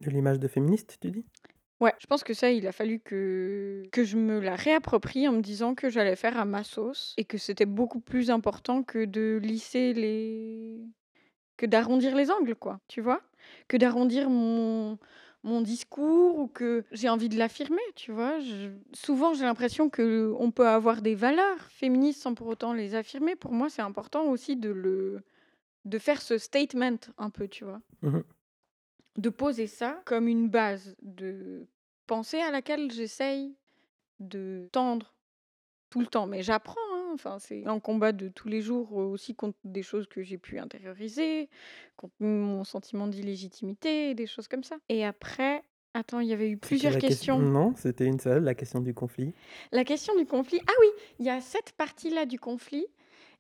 De 0.00 0.08
l'image 0.08 0.38
de 0.38 0.46
féministe, 0.46 0.98
tu 1.00 1.10
dis? 1.10 1.26
Ouais, 1.80 1.92
je 1.98 2.06
pense 2.06 2.22
que 2.24 2.34
ça, 2.34 2.50
il 2.50 2.66
a 2.66 2.72
fallu 2.72 3.00
que, 3.00 3.82
que 3.92 4.04
je 4.04 4.16
me 4.16 4.38
la 4.40 4.54
réapproprie 4.54 5.28
en 5.28 5.32
me 5.32 5.40
disant 5.40 5.74
que 5.74 5.90
j'allais 5.90 6.16
faire 6.16 6.38
à 6.38 6.44
ma 6.44 6.62
sauce 6.64 7.14
et 7.18 7.24
que 7.24 7.36
c'était 7.36 7.66
beaucoup 7.66 8.00
plus 8.00 8.30
important 8.30 8.82
que 8.82 9.04
de 9.04 9.38
lisser 9.42 9.92
les. 9.92 10.80
que 11.58 11.66
d'arrondir 11.66 12.16
les 12.16 12.30
angles, 12.30 12.56
quoi, 12.56 12.80
tu 12.88 13.00
vois? 13.02 13.22
Que 13.68 13.76
d'arrondir 13.78 14.30
mon, 14.30 14.98
mon 15.44 15.62
discours 15.62 16.38
ou 16.38 16.48
que 16.48 16.84
j'ai 16.92 17.08
envie 17.10 17.28
de 17.30 17.38
l'affirmer, 17.38 17.82
tu 17.96 18.12
vois? 18.12 18.38
Souvent, 18.94 19.34
j'ai 19.34 19.44
l'impression 19.44 19.90
qu'on 19.90 20.52
peut 20.54 20.68
avoir 20.68 21.02
des 21.02 21.14
valeurs 21.16 21.60
féministes 21.70 22.22
sans 22.22 22.34
pour 22.34 22.48
autant 22.48 22.72
les 22.74 22.94
affirmer. 22.96 23.36
Pour 23.36 23.52
moi, 23.52 23.70
c'est 23.70 23.82
important 23.82 24.24
aussi 24.30 24.56
de 24.56 24.70
le 24.70 25.22
de 25.86 25.98
faire 25.98 26.22
ce 26.22 26.38
statement 26.38 26.98
un 27.18 27.30
peu, 27.30 27.48
tu 27.48 27.64
vois? 27.64 27.80
Mmh 28.02 28.24
de 29.16 29.28
poser 29.28 29.66
ça 29.66 30.00
comme 30.04 30.28
une 30.28 30.49
base 30.49 30.97
de 31.02 31.66
pensée 32.06 32.40
à 32.40 32.50
laquelle 32.50 32.90
j'essaye 32.90 33.54
de 34.21 34.68
tendre 34.73 35.14
tout 35.90 36.00
le 36.00 36.06
temps. 36.06 36.26
Mais 36.26 36.42
j'apprends, 36.42 36.80
hein, 36.94 37.11
enfin, 37.14 37.38
c'est 37.38 37.66
un 37.66 37.78
combat 37.78 38.12
de 38.12 38.28
tous 38.28 38.49
les 38.49 38.61
jours 38.61 38.92
aussi 38.94 39.35
contre 39.35 39.59
des 39.64 39.83
choses 39.83 40.06
que 40.09 40.23
j'ai 40.23 40.38
pu 40.38 40.59
intérioriser, 40.59 41.49
contre 41.97 42.14
mon 42.21 42.64
sentiment 42.64 43.06
d'illégitimité, 43.06 44.14
des 44.14 44.26
choses 44.26 44.49
comme 44.49 44.64
ça. 44.64 44.76
Et 44.88 45.04
après, 45.04 45.62
attends, 45.94 46.21
il 46.21 46.28
y 46.28 46.33
avait 46.33 46.50
eu 46.50 46.56
plusieurs 46.56 46.99
questions. 46.99 47.38
Non, 47.38 47.75
c'était 47.76 48.06
une 48.06 48.18
seule, 48.18 48.42
la 48.42 48.54
question 48.54 48.80
du 48.80 48.94
conflit. 48.94 49.33
La 49.71 49.85
question 49.85 50.16
du 50.16 50.26
conflit. 50.26 50.61
Ah 50.66 50.73
oui, 50.80 50.88
il 51.21 51.26
y 51.26 51.30
a 51.30 51.40
cette 51.40 51.73
partie-là 51.73 52.26
du 52.26 52.38
conflit. 52.40 52.87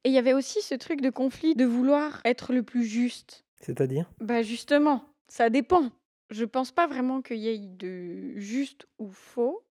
Et 0.04 0.10
il 0.10 0.12
y 0.12 0.18
avait 0.18 0.34
aussi 0.34 0.60
ce 0.60 0.74
truc 0.74 1.00
de 1.00 1.08
conflit 1.08 1.54
de 1.54 1.64
vouloir 1.64 2.20
être 2.26 2.52
le 2.52 2.62
plus 2.62 2.84
juste. 2.84 3.44
C'est-à-dire? 3.60 4.10
Bah 4.20 4.42
justement, 4.42 5.02
ça 5.34 5.50
dépend. 5.50 5.90
Je 6.30 6.44
pense 6.44 6.70
pas 6.70 6.86
vraiment 6.86 7.20
qu'il 7.20 7.38
y 7.38 7.48
ait 7.48 7.58
de 7.58 8.38
juste 8.38 8.86
ou 9.00 9.10
faux. 9.10 9.64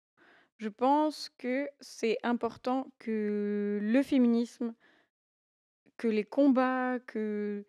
Je 0.57 0.71
pense 0.71 1.31
que 1.37 1.69
c'est 1.81 2.17
important 2.23 2.91
que 2.99 3.79
le 3.83 4.03
féminisme, 4.03 4.73
que 5.99 6.09
les 6.09 6.25
combats, 6.25 6.99
que 7.07 7.67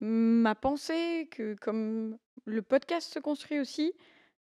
ma 0.00 0.54
pensée, 0.54 1.28
que 1.30 1.54
comme 1.60 2.16
le 2.46 2.62
podcast 2.62 3.12
se 3.12 3.18
construit 3.18 3.60
aussi, 3.60 3.92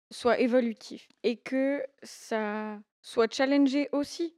soit 0.10 0.42
évolutif 0.42 1.08
et 1.24 1.38
que 1.38 1.82
ça 2.04 2.78
soit 3.02 3.34
challengé 3.34 3.88
aussi. 3.94 4.36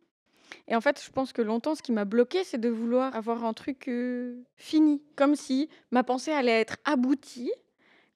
Et 0.67 0.75
en 0.75 0.81
fait, 0.81 1.03
je 1.03 1.09
pense 1.09 1.33
que 1.33 1.41
longtemps, 1.41 1.73
ce 1.73 1.81
qui 1.81 1.91
m'a 1.91 2.05
bloqué, 2.05 2.43
c'est 2.43 2.59
de 2.59 2.69
vouloir 2.69 3.15
avoir 3.15 3.45
un 3.45 3.53
truc 3.53 3.89
fini, 4.57 5.01
comme 5.15 5.35
si 5.35 5.69
ma 5.89 6.03
pensée 6.03 6.31
allait 6.31 6.61
être 6.61 6.77
aboutie, 6.85 7.51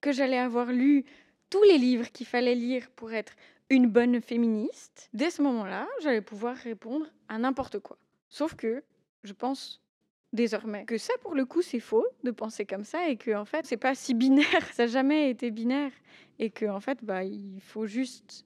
que 0.00 0.12
j'allais 0.12 0.38
avoir 0.38 0.66
lu 0.66 1.04
tous 1.50 1.62
les 1.62 1.78
livres 1.78 2.10
qu'il 2.12 2.26
fallait 2.26 2.54
lire 2.54 2.90
pour 2.96 3.12
être 3.12 3.32
une 3.70 3.86
bonne 3.86 4.20
féministe. 4.20 5.08
Dès 5.12 5.30
ce 5.30 5.42
moment-là, 5.42 5.86
j'allais 6.02 6.20
pouvoir 6.20 6.56
répondre 6.56 7.06
à 7.28 7.38
n'importe 7.38 7.78
quoi. 7.78 7.98
Sauf 8.28 8.54
que 8.54 8.82
je 9.24 9.32
pense 9.32 9.82
désormais 10.32 10.84
que 10.84 10.98
ça, 10.98 11.12
pour 11.22 11.34
le 11.34 11.44
coup, 11.44 11.62
c'est 11.62 11.80
faux 11.80 12.06
de 12.22 12.30
penser 12.30 12.66
comme 12.66 12.84
ça 12.84 13.08
et 13.08 13.16
que 13.16 13.34
en 13.34 13.44
fait, 13.44 13.66
c'est 13.66 13.76
pas 13.76 13.94
si 13.94 14.14
binaire. 14.14 14.46
Ça 14.72 14.84
n'a 14.84 14.92
jamais 14.92 15.30
été 15.30 15.50
binaire 15.50 15.92
et 16.38 16.50
que 16.50 16.66
en 16.66 16.80
fait, 16.80 16.98
bah, 17.02 17.24
il 17.24 17.60
faut 17.60 17.86
juste, 17.86 18.44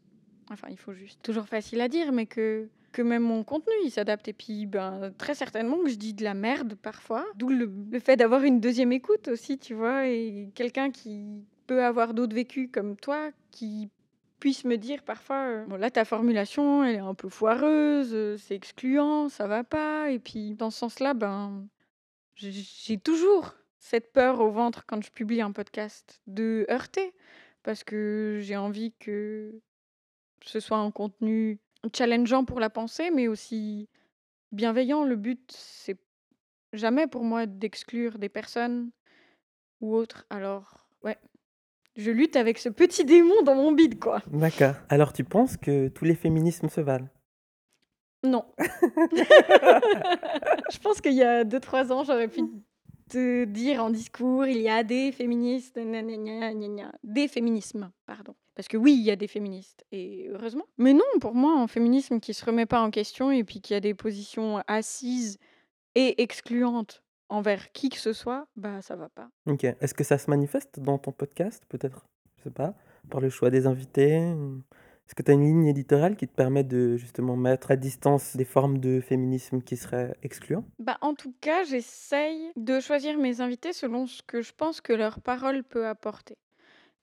enfin, 0.50 0.68
il 0.70 0.78
faut 0.78 0.92
juste. 0.92 1.22
Toujours 1.22 1.46
facile 1.46 1.80
à 1.80 1.88
dire, 1.88 2.12
mais 2.12 2.26
que 2.26 2.68
que 2.92 3.02
même 3.02 3.22
mon 3.22 3.42
contenu 3.44 3.72
il 3.84 3.90
s'adapte. 3.90 4.28
Et 4.28 4.32
puis 4.32 4.66
ben 4.66 5.12
très 5.18 5.34
certainement 5.34 5.78
que 5.82 5.88
je 5.90 5.96
dis 5.96 6.14
de 6.14 6.22
la 6.24 6.34
merde 6.34 6.74
parfois 6.74 7.24
d'où 7.36 7.48
le, 7.48 7.70
fait 8.00 8.16
d'avoir 8.16 8.42
une 8.44 8.60
deuxième 8.60 8.92
écoute 8.92 9.28
aussi 9.28 9.58
tu 9.58 9.74
vois 9.74 10.06
et 10.06 10.50
quelqu'un 10.54 10.90
qui 10.90 11.44
peut 11.66 11.82
avoir 11.84 12.14
d'autres 12.14 12.34
vécus 12.34 12.68
comme 12.72 12.96
toi 12.96 13.30
qui 13.50 13.88
puisse 14.40 14.64
me 14.64 14.76
dire 14.76 15.02
parfois 15.04 15.36
euh, 15.46 15.64
bon 15.66 15.76
là 15.76 15.90
ta 15.90 16.04
formulation 16.04 16.84
elle 16.84 16.96
est 16.96 16.98
un 16.98 17.14
peu 17.14 17.28
foireuse 17.28 18.10
euh, 18.12 18.36
c'est 18.36 18.54
excluant 18.54 19.28
ça 19.28 19.46
va 19.46 19.64
pas. 19.64 20.10
Et 20.10 20.18
puis 20.18 20.54
dans 20.54 20.70
ce 20.70 20.78
sens-là 20.78 21.14
ben 21.14 21.66
j'ai- 22.34 22.52
j'ai 22.52 22.98
toujours 22.98 23.54
cette 23.78 24.12
peur 24.12 24.40
au 24.40 24.50
ventre 24.50 24.84
quand 24.86 25.02
je 25.02 25.10
publie 25.10 25.40
un 25.40 25.52
podcast 25.52 26.20
de 26.26 26.66
heurter 26.70 27.12
parce 27.62 27.84
que 27.84 28.38
j'ai 28.40 28.56
envie 28.56 28.92
que 28.98 29.60
ce 30.44 30.60
soit 30.60 30.78
un 30.78 30.90
contenu 30.90 31.58
challengeant 31.94 32.44
pour 32.44 32.60
la 32.60 32.70
pensée 32.70 33.10
mais 33.10 33.28
aussi 33.28 33.88
bienveillant 34.52 35.04
le 35.04 35.16
but 35.16 35.52
c'est 35.52 35.98
jamais 36.72 37.06
pour 37.06 37.24
moi 37.24 37.46
d'exclure 37.46 38.18
des 38.18 38.28
personnes 38.28 38.90
ou 39.80 39.94
autres 39.94 40.26
alors 40.30 40.86
ouais 41.02 41.18
je 41.96 42.10
lutte 42.10 42.36
avec 42.36 42.58
ce 42.58 42.68
petit 42.68 43.04
démon 43.04 43.42
dans 43.44 43.54
mon 43.54 43.72
bide 43.72 43.98
quoi 43.98 44.22
D'accord. 44.28 44.74
Alors 44.88 45.12
tu 45.12 45.24
penses 45.24 45.56
que 45.56 45.88
tous 45.88 46.04
les 46.04 46.14
féminismes 46.14 46.68
se 46.68 46.80
valent? 46.80 47.08
Non. 48.24 48.44
Je 48.58 50.78
pense 50.78 51.00
qu'il 51.00 51.14
y 51.14 51.22
a 51.22 51.44
2-3 51.44 51.92
ans, 51.92 52.04
j'aurais 52.04 52.28
pu 52.28 52.42
te 53.08 53.44
dire 53.44 53.82
en 53.82 53.90
discours, 53.90 54.46
il 54.46 54.60
y 54.60 54.68
a 54.68 54.82
des 54.82 55.12
féministes, 55.12 55.78
des 55.78 57.28
féminismes, 57.28 57.90
pardon. 58.06 58.34
Parce 58.54 58.68
que 58.68 58.76
oui, 58.76 58.94
il 58.98 59.02
y 59.02 59.10
a 59.10 59.16
des 59.16 59.28
féministes, 59.28 59.84
et 59.92 60.28
heureusement. 60.30 60.64
Mais 60.76 60.92
non, 60.92 61.04
pour 61.20 61.34
moi, 61.34 61.58
un 61.58 61.66
féminisme 61.66 62.20
qui 62.20 62.34
se 62.34 62.44
remet 62.44 62.66
pas 62.66 62.82
en 62.82 62.90
question 62.90 63.30
et 63.30 63.44
puis 63.44 63.60
qui 63.60 63.74
a 63.74 63.80
des 63.80 63.94
positions 63.94 64.62
assises 64.66 65.38
et 65.94 66.22
excluantes 66.22 67.02
envers 67.30 67.72
qui 67.72 67.88
que 67.88 67.98
ce 67.98 68.12
soit, 68.12 68.46
bah 68.56 68.82
ça 68.82 68.94
va 68.94 69.08
pas. 69.08 69.30
Ok. 69.46 69.64
Est-ce 69.64 69.94
que 69.94 70.04
ça 70.04 70.18
se 70.18 70.28
manifeste 70.28 70.80
dans 70.80 70.98
ton 70.98 71.12
podcast, 71.12 71.64
peut-être? 71.68 72.06
Je 72.36 72.44
sais 72.44 72.50
pas, 72.50 72.74
par 73.08 73.20
le 73.20 73.30
choix 73.30 73.50
des 73.50 73.66
invités 73.66 74.34
Est-ce 75.12 75.16
que 75.16 75.24
tu 75.24 75.30
as 75.30 75.34
une 75.34 75.44
ligne 75.44 75.66
éditoriale 75.66 76.16
qui 76.16 76.26
te 76.26 76.34
permet 76.34 76.64
de 76.64 76.96
justement 76.96 77.36
mettre 77.36 77.70
à 77.70 77.76
distance 77.76 78.34
des 78.34 78.46
formes 78.46 78.78
de 78.78 78.98
féminisme 79.02 79.60
qui 79.60 79.76
seraient 79.76 80.16
excluants 80.22 80.64
Bah, 80.78 80.96
en 81.02 81.14
tout 81.14 81.34
cas, 81.42 81.64
j'essaye 81.64 82.50
de 82.56 82.80
choisir 82.80 83.18
mes 83.18 83.42
invités 83.42 83.74
selon 83.74 84.06
ce 84.06 84.22
que 84.22 84.40
je 84.40 84.52
pense 84.54 84.80
que 84.80 84.94
leur 84.94 85.20
parole 85.20 85.64
peut 85.64 85.86
apporter 85.86 86.38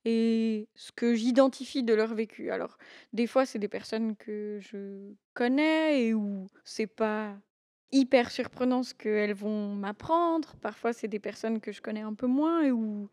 et 0.05 0.69
ce 0.75 0.91
que 0.91 1.13
j'identifie 1.13 1.83
de 1.83 1.93
leur 1.93 2.15
vécu. 2.15 2.51
Alors, 2.51 2.77
des 3.13 3.27
fois, 3.27 3.45
c'est 3.45 3.59
des 3.59 3.67
personnes 3.67 4.15
que 4.15 4.59
je 4.61 5.13
connais 5.35 6.05
et 6.05 6.13
où 6.15 6.47
c'est 6.63 6.87
pas 6.87 7.37
hyper 7.91 8.31
surprenant 8.31 8.83
ce 8.83 8.93
qu'elles 8.93 9.33
vont 9.33 9.75
m'apprendre. 9.75 10.55
Parfois, 10.61 10.93
c'est 10.93 11.07
des 11.07 11.19
personnes 11.19 11.59
que 11.61 11.71
je 11.71 11.81
connais 11.81 12.01
un 12.01 12.13
peu 12.15 12.27
moins 12.27 12.63
et 12.63 12.71
où, 12.71 13.09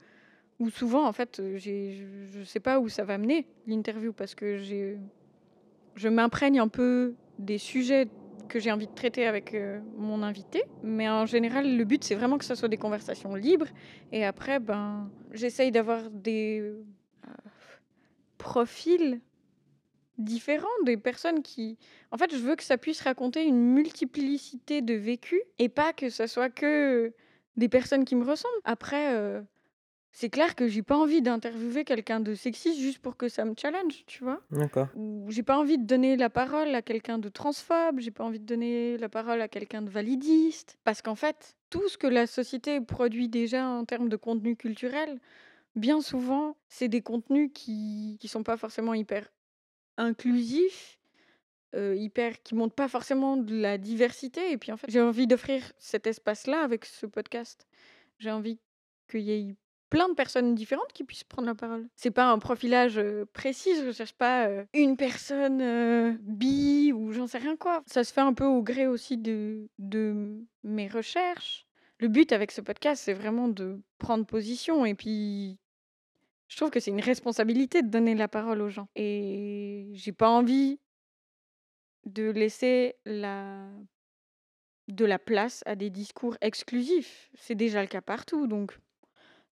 où 0.58 0.70
souvent, 0.70 1.06
en 1.06 1.12
fait, 1.12 1.40
euh, 1.40 1.58
je, 1.58 2.04
je 2.32 2.44
sais 2.44 2.60
pas 2.60 2.78
où 2.78 2.88
ça 2.88 3.04
va 3.04 3.18
mener 3.18 3.46
l'interview 3.66 4.12
parce 4.12 4.34
que 4.34 4.58
je 4.58 6.08
m'imprègne 6.08 6.60
un 6.60 6.68
peu 6.68 7.14
des 7.38 7.58
sujets 7.58 8.08
que 8.48 8.58
j'ai 8.58 8.72
envie 8.72 8.86
de 8.86 8.94
traiter 8.94 9.26
avec 9.26 9.54
euh, 9.54 9.80
mon 9.96 10.22
invité. 10.22 10.64
Mais 10.82 11.08
en 11.08 11.26
général, 11.26 11.76
le 11.76 11.84
but, 11.84 12.04
c'est 12.04 12.14
vraiment 12.14 12.38
que 12.38 12.44
ce 12.44 12.54
soit 12.54 12.68
des 12.68 12.76
conversations 12.76 13.34
libres. 13.34 13.66
Et 14.12 14.24
après, 14.24 14.60
ben, 14.60 15.10
j'essaye 15.32 15.70
d'avoir 15.70 16.10
des 16.10 16.60
euh, 16.60 17.30
profils 18.38 19.20
différents, 20.18 20.68
des 20.84 20.96
personnes 20.96 21.42
qui... 21.42 21.76
En 22.10 22.16
fait, 22.16 22.32
je 22.32 22.38
veux 22.38 22.56
que 22.56 22.62
ça 22.62 22.78
puisse 22.78 23.02
raconter 23.02 23.44
une 23.44 23.60
multiplicité 23.60 24.80
de 24.80 24.94
vécus 24.94 25.42
et 25.58 25.68
pas 25.68 25.92
que 25.92 26.08
ça 26.08 26.26
soit 26.26 26.48
que 26.48 27.12
des 27.56 27.68
personnes 27.68 28.04
qui 28.04 28.14
me 28.14 28.24
ressemblent. 28.24 28.54
Après, 28.64 29.42
c'est 30.16 30.30
clair 30.30 30.54
que 30.54 30.66
j'ai 30.66 30.82
pas 30.82 30.96
envie 30.96 31.20
d'interviewer 31.20 31.84
quelqu'un 31.84 32.20
de 32.20 32.34
sexiste 32.34 32.80
juste 32.80 33.00
pour 33.00 33.18
que 33.18 33.28
ça 33.28 33.44
me 33.44 33.52
challenge, 33.54 34.02
tu 34.06 34.24
vois 34.24 34.40
D'accord. 34.50 34.88
j'ai 35.28 35.42
pas 35.42 35.58
envie 35.58 35.76
de 35.76 35.84
donner 35.84 36.16
la 36.16 36.30
parole 36.30 36.74
à 36.74 36.80
quelqu'un 36.80 37.18
de 37.18 37.28
transphobe, 37.28 38.00
j'ai 38.00 38.10
pas 38.10 38.24
envie 38.24 38.40
de 38.40 38.46
donner 38.46 38.96
la 38.96 39.10
parole 39.10 39.42
à 39.42 39.48
quelqu'un 39.48 39.82
de 39.82 39.90
validiste, 39.90 40.78
parce 40.84 41.02
qu'en 41.02 41.16
fait, 41.16 41.54
tout 41.68 41.86
ce 41.90 41.98
que 41.98 42.06
la 42.06 42.26
société 42.26 42.80
produit 42.80 43.28
déjà 43.28 43.68
en 43.68 43.84
termes 43.84 44.08
de 44.08 44.16
contenu 44.16 44.56
culturel, 44.56 45.20
bien 45.74 46.00
souvent, 46.00 46.56
c'est 46.70 46.88
des 46.88 47.02
contenus 47.02 47.50
qui 47.52 48.16
qui 48.18 48.28
sont 48.28 48.42
pas 48.42 48.56
forcément 48.56 48.94
hyper 48.94 49.30
inclusifs, 49.98 50.98
euh, 51.74 51.94
hyper 51.94 52.42
qui 52.42 52.54
montrent 52.54 52.74
pas 52.74 52.88
forcément 52.88 53.36
de 53.36 53.54
la 53.54 53.76
diversité. 53.76 54.50
Et 54.50 54.56
puis 54.56 54.72
en 54.72 54.78
fait, 54.78 54.90
j'ai 54.90 55.02
envie 55.02 55.26
d'offrir 55.26 55.60
cet 55.78 56.06
espace-là 56.06 56.62
avec 56.62 56.86
ce 56.86 57.04
podcast. 57.04 57.66
J'ai 58.18 58.30
envie 58.30 58.58
qu'il 59.10 59.20
y 59.20 59.32
ait 59.32 59.56
plein 59.90 60.08
de 60.08 60.14
personnes 60.14 60.54
différentes 60.54 60.92
qui 60.92 61.04
puissent 61.04 61.24
prendre 61.24 61.46
la 61.46 61.54
parole. 61.54 61.88
C'est 61.94 62.10
pas 62.10 62.30
un 62.30 62.38
profilage 62.38 62.98
euh, 62.98 63.24
précis, 63.32 63.70
je 63.84 63.92
cherche 63.92 64.12
pas 64.12 64.46
euh, 64.46 64.64
une 64.74 64.96
personne 64.96 65.60
euh, 65.60 66.16
bi 66.20 66.92
ou 66.92 67.12
j'en 67.12 67.26
sais 67.26 67.38
rien 67.38 67.56
quoi. 67.56 67.82
Ça 67.86 68.04
se 68.04 68.12
fait 68.12 68.20
un 68.20 68.34
peu 68.34 68.44
au 68.44 68.62
gré 68.62 68.86
aussi 68.86 69.16
de, 69.16 69.68
de 69.78 70.42
mes 70.64 70.88
recherches. 70.88 71.66
Le 71.98 72.08
but 72.08 72.32
avec 72.32 72.52
ce 72.52 72.60
podcast, 72.60 73.02
c'est 73.04 73.14
vraiment 73.14 73.48
de 73.48 73.80
prendre 73.98 74.26
position 74.26 74.84
et 74.84 74.94
puis 74.94 75.58
je 76.48 76.56
trouve 76.56 76.70
que 76.70 76.80
c'est 76.80 76.90
une 76.90 77.00
responsabilité 77.00 77.82
de 77.82 77.88
donner 77.88 78.14
la 78.14 78.28
parole 78.28 78.60
aux 78.60 78.68
gens. 78.68 78.88
Et 78.96 79.88
j'ai 79.94 80.12
pas 80.12 80.28
envie 80.28 80.78
de 82.04 82.30
laisser 82.30 82.94
la 83.04 83.68
de 84.88 85.04
la 85.04 85.18
place 85.18 85.64
à 85.66 85.74
des 85.74 85.90
discours 85.90 86.36
exclusifs. 86.40 87.28
C'est 87.34 87.56
déjà 87.56 87.80
le 87.80 87.88
cas 87.88 88.00
partout, 88.00 88.46
donc 88.46 88.78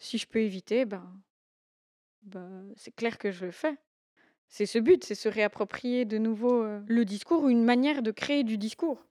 si 0.02 0.18
je 0.18 0.26
peux 0.26 0.40
éviter, 0.40 0.85
ben, 0.85 1.09
ben 2.23 2.68
c'est 2.76 2.94
clair 2.94 3.18
que 3.18 3.30
je 3.30 3.47
le 3.47 3.52
fais. 3.52 3.76
C'est 4.49 4.66
ce 4.66 4.78
but, 4.78 5.04
c'est 5.04 5.14
se 5.14 5.28
réapproprier 5.28 6.04
de 6.04 6.18
nouveau 6.18 6.62
euh, 6.62 6.82
le 6.87 7.04
discours 7.04 7.44
ou 7.44 7.49
une 7.49 7.64
manière 7.64 8.02
de 8.02 8.11
créer 8.11 8.44
du 8.44 8.59
discours. 8.59 9.06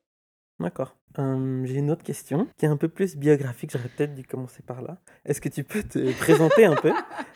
D'accord. 0.59 0.95
J'ai 1.17 1.77
une 1.77 1.91
autre 1.91 2.03
question 2.03 2.47
qui 2.57 2.65
est 2.65 2.69
un 2.69 2.77
peu 2.77 2.87
plus 2.87 3.17
biographique. 3.17 3.71
J'aurais 3.71 3.89
peut-être 3.89 4.13
dû 4.13 4.23
commencer 4.23 4.61
par 4.61 4.81
là. 4.81 5.01
Est-ce 5.25 5.41
que 5.41 5.49
tu 5.49 5.63
peux 5.63 5.83
te 5.83 6.13
présenter 6.19 6.65
un 6.65 6.75
peu? 6.75 6.91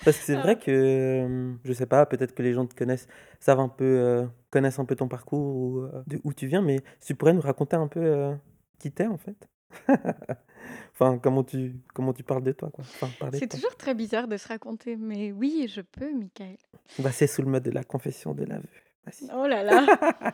Parce 0.05 0.17
que 0.17 0.24
c'est 0.24 0.35
vrai 0.35 0.57
que, 0.57 1.24
hum, 1.25 1.59
je 1.63 1.74
sais 1.74 1.88
pas, 1.88 2.05
peut-être 2.05 2.35
que 2.35 2.43
les 2.43 2.53
gens 2.53 2.65
te 2.67 2.75
connaissent, 2.75 3.07
savent 3.39 3.59
un 3.59 3.69
peu, 3.69 3.83
euh, 3.83 4.27
connaissent 4.51 4.79
un 4.79 4.85
peu 4.85 4.95
ton 4.95 5.07
parcours 5.07 5.55
ou 5.55 5.79
euh, 5.79 6.03
de 6.07 6.21
où 6.24 6.33
tu 6.33 6.47
viens, 6.47 6.62
mais 6.62 6.77
si 7.00 7.07
tu 7.07 7.15
pourrais 7.15 7.33
nous 7.33 7.41
raconter 7.41 7.75
un 7.75 7.88
peu 7.88 8.00
euh, 8.00 8.35
qui 8.79 8.91
t'es 8.91 9.07
en 9.07 9.17
fait? 9.17 9.50
Enfin, 10.94 11.20
comment 11.22 11.44
tu, 11.44 11.75
comment 11.94 12.13
tu 12.13 12.24
parles 12.24 12.44
de 12.44 12.53
toi, 12.53 12.70
quoi. 12.72 12.86
Enfin, 13.01 13.29
C'est 13.34 13.51
toujours 13.51 13.75
très 13.75 13.94
bizarre 13.94 14.29
de 14.29 14.38
se 14.38 14.48
raconter, 14.48 14.96
mais 14.96 15.34
oui, 15.34 15.70
je 15.70 15.82
peux, 15.82 16.10
Michael. 16.13 16.55
Bah, 17.00 17.12
c'est 17.12 17.27
sous 17.27 17.41
le 17.41 17.50
mode 17.50 17.63
de 17.63 17.72
la 17.72 17.84
confession 17.84 18.34
de 18.34 18.46
l'aveu. 18.46 18.63
Vas-y. 19.05 19.29
Oh 19.36 19.46
là 19.46 19.62
là 19.62 19.86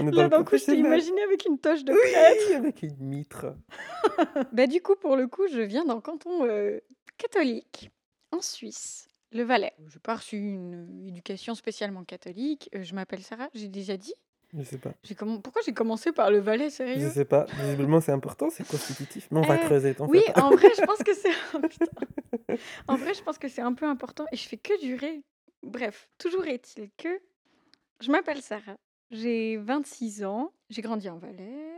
On 0.00 0.08
est 0.08 0.12
Là, 0.12 0.28
d'un 0.28 0.42
coup, 0.44 0.56
je 0.56 0.64
t'ai 0.64 0.78
imaginé 0.78 1.22
avec 1.22 1.44
une 1.44 1.58
toche 1.58 1.84
de 1.84 1.92
prêtre. 1.92 2.44
Oui, 2.48 2.54
avec 2.54 2.82
une 2.82 2.96
mitre. 2.98 3.54
Bah, 4.52 4.66
du 4.66 4.80
coup, 4.80 4.96
pour 4.96 5.14
le 5.16 5.26
coup, 5.26 5.46
je 5.46 5.60
viens 5.60 5.84
d'un 5.84 6.00
canton 6.00 6.46
euh, 6.46 6.80
catholique, 7.18 7.90
en 8.32 8.40
Suisse, 8.40 9.08
le 9.32 9.42
Valais. 9.42 9.74
Je 9.88 9.98
pas 9.98 10.16
reçu 10.16 10.38
une 10.38 11.06
éducation 11.06 11.54
spécialement 11.54 12.04
catholique. 12.04 12.70
Euh, 12.74 12.82
je 12.82 12.94
m'appelle 12.94 13.22
Sarah, 13.22 13.50
j'ai 13.54 13.68
déjà 13.68 13.98
dit. 13.98 14.14
Je 14.58 14.64
sais 14.64 14.78
pas. 14.78 14.92
Comm- 15.14 15.42
Pourquoi 15.42 15.62
j'ai 15.64 15.74
commencé 15.74 16.12
par 16.12 16.30
le 16.30 16.42
Je 16.42 16.68
sérieux? 16.68 17.08
Sais 17.10 17.24
pas. 17.24 17.46
Visiblement, 17.60 18.00
c'est 18.00 18.12
important, 18.12 18.48
c'est 18.50 18.66
constitutif. 18.66 19.28
Mais 19.30 19.40
on 19.40 19.42
va 19.42 19.56
Eh, 19.56 19.66
creuser, 19.66 19.94
t'en 19.94 20.06
Oui, 20.08 20.22
en 20.36 20.50
vrai, 20.50 20.68
je 20.76 20.82
pense 20.84 20.98
que 21.02 21.14
c'est 21.14 21.30
oh. 21.54 22.54
En 22.88 22.96
vrai, 22.96 23.12
je 23.14 23.22
pense 23.22 23.38
que 23.38 23.48
c'est 23.48 23.62
un 23.62 23.74
peu 23.74 23.86
important 23.86 24.24
et 24.32 24.36
je 24.36 24.48
fais 24.48 24.56
que 24.56 24.80
durer. 24.80 25.22
Bref, 25.62 26.08
toujours 26.18 26.46
est-il 26.46 26.90
que 26.96 27.20
Je 28.00 28.10
m'appelle 28.10 28.40
Sarah, 28.42 28.76
j'ai 29.10 29.56
26 29.56 30.24
ans, 30.24 30.52
j'ai 30.70 30.82
grandi 30.82 31.08
en 31.08 31.18
Valais 31.18 31.72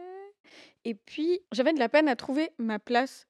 et 0.84 0.94
puis 0.94 1.40
j'avais 1.52 1.72
de 1.72 1.78
la 1.78 1.88
peine 1.88 2.08
à 2.08 2.16
trouver 2.16 2.50
ma 2.58 2.78
place 2.78 3.26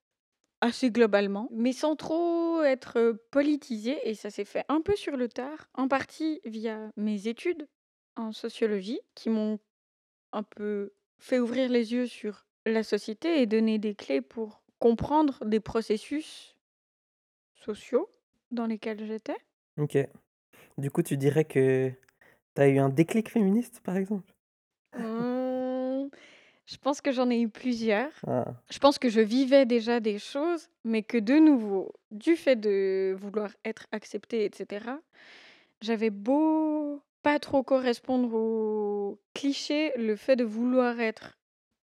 assez 0.60 0.90
globalement, 0.90 1.48
mais 1.52 1.72
sans 1.72 1.94
trop 1.96 2.62
être, 2.62 3.12
politisée 3.30 3.98
et 4.08 4.14
ça 4.14 4.30
s'est 4.30 4.44
fait 4.44 4.64
un 4.68 4.80
peu 4.80 4.96
sur 4.96 5.16
le 5.16 5.28
tard, 5.28 5.68
en 5.74 5.86
partie 5.86 6.40
via 6.44 6.90
mes 6.96 7.28
études 7.28 7.68
en 8.18 8.32
sociologie 8.32 9.00
qui 9.14 9.30
m'ont 9.30 9.58
un 10.32 10.42
peu 10.42 10.92
fait 11.18 11.38
ouvrir 11.38 11.70
les 11.70 11.92
yeux 11.92 12.06
sur 12.06 12.46
la 12.66 12.82
société 12.82 13.40
et 13.40 13.46
donner 13.46 13.78
des 13.78 13.94
clés 13.94 14.20
pour 14.20 14.62
comprendre 14.78 15.44
des 15.44 15.60
processus 15.60 16.56
sociaux 17.54 18.08
dans 18.50 18.66
lesquels 18.66 19.04
j'étais. 19.06 19.36
OK. 19.78 19.98
Du 20.76 20.90
coup, 20.90 21.02
tu 21.02 21.16
dirais 21.16 21.44
que 21.44 21.92
tu 22.54 22.62
as 22.62 22.68
eu 22.68 22.78
un 22.78 22.88
déclic 22.88 23.30
féministe, 23.30 23.80
par 23.80 23.96
exemple? 23.96 24.32
Mmh, 24.96 26.08
je 26.66 26.76
pense 26.76 27.00
que 27.00 27.12
j'en 27.12 27.30
ai 27.30 27.40
eu 27.40 27.48
plusieurs. 27.48 28.12
Ah. 28.26 28.62
Je 28.70 28.78
pense 28.78 28.98
que 28.98 29.08
je 29.08 29.20
vivais 29.20 29.66
déjà 29.66 30.00
des 30.00 30.18
choses, 30.18 30.68
mais 30.84 31.02
que 31.02 31.18
de 31.18 31.38
nouveau, 31.38 31.92
du 32.10 32.36
fait 32.36 32.56
de 32.56 33.16
vouloir 33.18 33.50
être 33.64 33.86
acceptée 33.92 34.44
et 34.44 34.50
cetera, 34.54 35.00
j'avais 35.80 36.10
beau 36.10 37.02
pas 37.22 37.38
trop 37.38 37.62
correspondre 37.62 38.34
aux 38.34 39.20
clichés, 39.34 39.92
le 39.96 40.16
fait 40.16 40.36
de 40.36 40.44
vouloir 40.44 41.00
être 41.00 41.38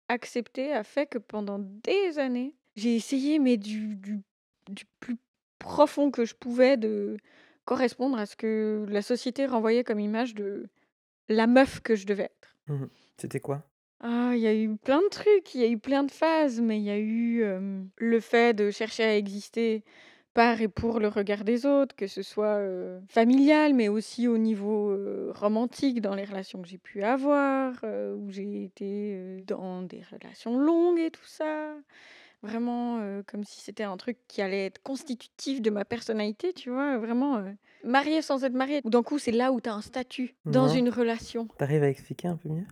acceptée 0.08 0.72
a 0.74 0.84
fait 0.84 1.08
que 1.08 1.18
pendant 1.18 1.60
des 1.60 2.20
années, 2.20 2.56
j'ai 2.76 2.96
essayé, 2.96 3.40
mais 3.40 3.58
du 3.58 3.96
du 3.96 4.22
du 4.70 4.86
plus 5.00 5.18
profond 5.60 6.12
que 6.12 6.26
je 6.26 6.36
pouvais, 6.36 6.78
de 6.78 7.18
correspondre 7.66 8.18
à 8.18 8.26
ce 8.26 8.36
que 8.36 8.86
la 8.90 9.02
société 9.02 9.46
renvoyait 9.46 9.84
comme 9.84 10.00
image 10.00 10.36
de 10.36 10.68
la 11.30 11.48
meuf 11.48 11.82
que 11.82 11.96
je 11.96 12.06
devais 12.06 12.24
être. 12.26 12.56
Mmh 12.68 12.74
mh. 12.84 12.90
C'était 13.18 13.40
quoi? 13.40 13.64
Ah, 14.02 14.32
il 14.36 14.42
y 14.42 14.48
a 14.48 14.54
eu 14.54 14.76
plein 14.76 15.02
de 15.02 15.08
trucs, 15.08 15.56
il 15.56 15.62
y 15.62 15.64
a 15.64 15.68
eu 15.68 15.80
plein 15.80 16.04
de 16.04 16.12
phases, 16.12 16.60
mais 16.62 16.78
il 16.80 16.84
y 16.84 16.90
a 16.90 17.00
eu, 17.00 17.44
le 17.98 18.20
fait 18.20 18.54
de 18.54 18.70
chercher 18.70 19.04
à 19.04 19.18
exister 19.18 19.84
par 20.36 20.62
et 20.62 20.68
pour 20.68 21.00
le 21.00 21.08
regard 21.08 21.44
des 21.44 21.66
autres, 21.66 21.96
que 21.96 22.06
ce 22.06 22.22
soit, 22.22 22.62
familial, 23.08 23.74
mais 23.74 23.88
aussi 23.88 24.28
au 24.28 24.38
niveau, 24.38 24.96
romantique 25.34 26.02
dans 26.02 26.14
les 26.14 26.26
relations 26.26 26.62
que 26.62 26.68
j'ai 26.68 26.78
pu 26.78 27.02
avoir, 27.02 27.74
où 27.84 28.30
j'ai 28.30 28.66
été, 28.66 29.44
dans 29.48 29.82
des 29.82 30.04
relations 30.12 30.60
longues 30.60 31.00
et 31.00 31.10
tout 31.10 31.26
ça. 31.26 31.74
Vraiment, 32.44 33.00
comme 33.26 33.44
si 33.44 33.62
c'était 33.62 33.84
un 33.84 33.98
truc 33.98 34.18
qui 34.28 34.42
allait 34.44 34.68
être 34.68 34.84
constitutif 34.84 35.62
de 35.62 35.72
ma 35.72 35.86
personnalité, 35.86 36.54
tu 36.54 36.70
vois? 36.70 37.00
Vraiment, 37.00 37.42
mariée 37.84 38.22
sans 38.22 38.44
être 38.44 38.54
mariée, 38.54 38.82
où 38.84 38.90
d'un 38.90 39.04
coup, 39.04 39.18
c'est 39.18 39.32
là 39.32 39.52
où 39.52 39.62
tu 39.62 39.70
as 39.70 39.74
un 39.74 39.82
statut 39.82 40.36
dans 40.46 40.68
une 40.68 40.90
relation. 40.90 41.48
Tu 41.58 41.64
arrives 41.64 41.84
à 41.84 41.90
expliquer 41.90 42.28
un 42.28 42.36
peu 42.36 42.50
mieux? 42.50 42.68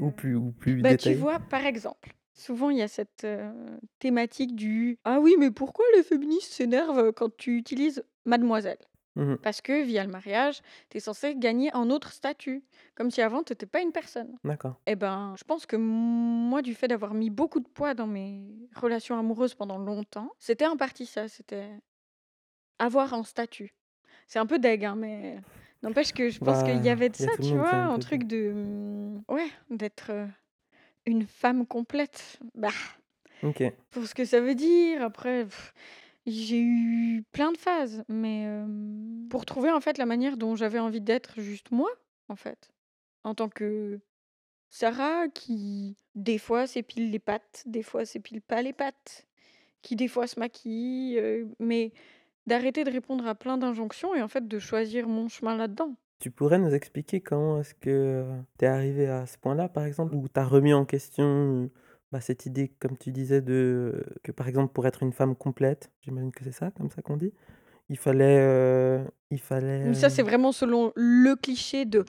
Ou 0.00 0.10
plus 0.10 0.34
ou 0.34 0.52
plus 0.58 0.82
Bah, 0.82 0.96
tu 0.96 1.14
vois, 1.14 1.38
par 1.38 1.64
exemple, 1.66 2.14
souvent 2.34 2.70
il 2.70 2.78
y 2.78 2.82
a 2.82 2.88
cette, 2.88 3.26
thématique 3.98 4.54
du: 4.56 4.98
«Ah 5.04 5.20
oui, 5.20 5.34
mais 5.38 5.50
pourquoi 5.50 5.84
les 5.96 6.02
féministes 6.02 6.52
s'énervent 6.52 7.12
quand 7.12 7.36
tu 7.36 7.56
utilises 7.58 8.04
mademoiselle?» 8.26 8.78
Mmh 9.16 9.32
mh. 9.34 9.38
parce 9.42 9.60
que 9.60 9.82
via 9.84 10.04
le 10.04 10.10
mariage, 10.10 10.60
tu 10.90 10.96
es 10.96 11.00
censée 11.00 11.36
gagner 11.36 11.70
un 11.74 11.90
autre 11.90 12.12
statut, 12.12 12.64
comme 12.96 13.10
si 13.10 13.22
avant 13.22 13.42
tu 13.44 13.52
étais 13.52 13.66
pas 13.66 13.80
une 13.80 13.92
personne. 13.92 14.38
D'accord. 14.44 14.80
Et 14.86 14.96
ben, 14.96 15.34
je 15.38 15.44
pense 15.44 15.66
que 15.66 15.76
moi, 15.76 16.62
du 16.62 16.74
fait 16.74 16.88
d'avoir 16.88 17.14
mis 17.14 17.30
beaucoup 17.30 17.60
de 17.60 17.68
poids 17.68 17.94
dans 17.94 18.06
mes 18.08 18.68
relations 18.74 19.18
amoureuses 19.18 19.54
pendant 19.54 19.78
longtemps, 19.78 20.32
c'était 20.40 20.66
en 20.66 20.76
partie 20.76 21.06
ça, 21.06 21.28
c'était 21.28 21.70
avoir 22.78 23.14
un 23.14 23.24
statut. 23.24 23.74
C'est 24.26 24.38
un 24.40 24.46
peu 24.46 24.58
deg, 24.58 24.84
hein, 24.84 24.96
mais 24.96 25.40
n'empêche 25.82 26.12
que 26.12 26.30
je 26.30 26.40
pense 26.40 26.62
qu'il 26.62 26.78
y 26.78 26.88
Bah, 26.88 26.90
avait 26.90 27.10
de 27.10 27.16
y 27.18 27.18
ça, 27.18 27.30
tu 27.42 27.56
vois? 27.56 27.74
un 27.74 27.90
Un 27.92 27.98
truc 27.98 28.24
de, 28.24 28.52
mmh, 28.52 29.24
ouais, 29.28 29.48
d'être, 29.70 30.12
une 31.06 31.26
femme 31.26 31.66
complète. 31.66 32.38
Bah, 32.54 32.70
OK. 33.42 33.62
pour 33.90 34.06
ce 34.06 34.14
que 34.14 34.24
ça 34.24 34.40
veut 34.40 34.54
dire. 34.54 35.02
Après, 35.02 35.46
j'ai 36.26 36.60
eu 36.60 37.24
plein 37.32 37.52
de 37.52 37.58
phases, 37.58 38.04
mais 38.08 38.42
hem, 38.42 39.26
pour 39.30 39.46
trouver, 39.46 39.70
en 39.70 39.80
fait, 39.80 39.98
la 39.98 40.06
manière 40.06 40.36
dont 40.36 40.56
j'avais 40.56 40.78
envie 40.78 41.00
d'être 41.00 41.40
juste 41.40 41.70
moi, 41.70 41.90
en 42.28 42.36
fait. 42.36 42.70
En 43.24 43.34
tant 43.34 43.48
que 43.48 44.00
Sarah 44.70 45.28
qui, 45.28 45.96
des 46.14 46.38
fois, 46.38 46.66
s'épile 46.66 47.10
les 47.10 47.18
pattes, 47.18 47.62
des 47.66 47.82
fois 47.82 48.04
s'épile 48.04 48.42
pas 48.42 48.62
les 48.62 48.72
pattes, 48.72 49.26
qui, 49.82 49.96
des 49.96 50.08
fois, 50.08 50.26
se 50.26 50.38
maquille, 50.40 51.18
heu, 51.18 51.48
mais 51.60 51.92
d'arrêter 52.46 52.84
de 52.84 52.90
répondre 52.90 53.26
à 53.26 53.34
plein 53.34 53.58
d'injonctions 53.58 54.14
et 54.14 54.22
en 54.22 54.28
fait, 54.28 54.48
de 54.48 54.58
choisir 54.58 55.08
mon 55.08 55.28
chemin 55.28 55.56
là-dedans. 55.56 55.96
Tu 56.20 56.30
pourrais 56.30 56.58
nous 56.58 56.72
expliquer 56.74 57.20
comment 57.20 57.60
est-ce 57.60 57.74
que, 57.74 57.90
heu, 57.90 58.42
tu 58.58 58.64
es 58.64 58.68
arrivée 58.68 59.08
à 59.08 59.26
ce 59.26 59.36
point-là, 59.38 59.68
par 59.68 59.84
exemple? 59.84 60.14
Où 60.14 60.28
tu 60.28 60.40
as 60.40 60.44
remis 60.46 60.72
en 60.72 60.84
question, 60.86 61.24
heu, 61.64 61.70
bah, 62.12 62.20
cette 62.20 62.46
idée, 62.46 62.68
comme 62.80 62.96
tu 62.96 63.12
disais, 63.12 63.42
de 63.42 64.04
que, 64.22 64.32
par 64.32 64.48
exemple, 64.48 64.72
pour 64.72 64.86
être 64.86 65.02
une 65.02 65.12
femme 65.12 65.36
complète, 65.36 65.90
j'imagine 66.02 66.32
que 66.32 66.44
c'est 66.44 66.52
ça, 66.52 66.70
comme 66.70 66.90
ça 66.90 67.02
qu'on 67.02 67.16
dit? 67.16 67.32
Il 67.90 67.98
fallait, 67.98 68.38
heu, 68.40 69.06
il 69.30 69.40
fallait, 69.40 69.84
Mmh, 69.84 69.94
ça, 69.94 70.10
c'est 70.10 70.22
heu 70.22 70.22
vraiment 70.22 70.52
selon 70.52 70.92
le 70.96 71.34
cliché 71.36 71.84
de 71.84 72.04